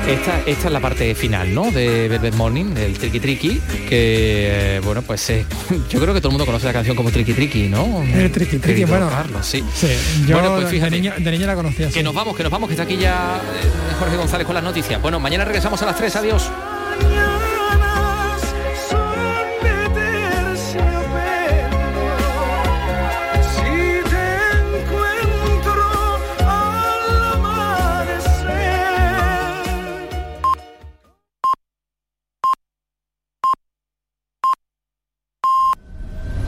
Esta, 0.09 0.41
esta 0.47 0.69
es 0.69 0.73
la 0.73 0.81
parte 0.81 1.15
final, 1.15 1.55
¿no? 1.55 1.71
De 1.71 2.09
Velvet 2.09 2.35
Morning, 2.35 2.75
del 2.75 2.99
Tricky 2.99 3.21
Tricky, 3.21 3.61
que, 3.89 4.77
eh, 4.77 4.81
bueno, 4.83 5.03
pues 5.03 5.29
eh, 5.31 5.45
yo 5.91 6.01
creo 6.01 6.15
que 6.15 6.21
todo 6.21 6.29
el 6.29 6.33
mundo 6.33 6.47
conoce 6.47 6.67
la 6.67 6.73
canción 6.73 6.97
como 6.97 7.11
Tricky 7.11 7.35
Tricky, 7.35 7.69
¿no? 7.69 8.03
El 8.03 8.31
Tricky 8.31 8.59
Tricky, 8.59 8.85
bueno. 8.85 9.11
sí. 9.43 9.63
sí. 9.75 9.89
Yo 10.27 10.39
bueno, 10.39 10.57
pues 10.57 10.71
fíjate, 10.71 10.91
de, 10.91 11.01
niña, 11.01 11.15
de 11.17 11.47
la 11.47 11.55
conocía. 11.55 11.91
Que 11.91 12.03
nos 12.03 12.15
vamos, 12.15 12.37
que 12.37 12.43
nos 12.43 12.51
vamos, 12.51 12.69
que 12.69 12.73
está 12.73 12.85
aquí 12.85 12.97
ya 12.97 13.37
eh, 13.37 13.95
Jorge 13.99 14.17
González 14.17 14.47
con 14.47 14.55
las 14.55 14.65
noticias. 14.65 15.01
Bueno, 15.01 15.21
mañana 15.21 15.45
regresamos 15.45 15.83
a 15.83 15.87
las 15.87 15.97
3, 15.97 16.17
adiós. 16.17 16.51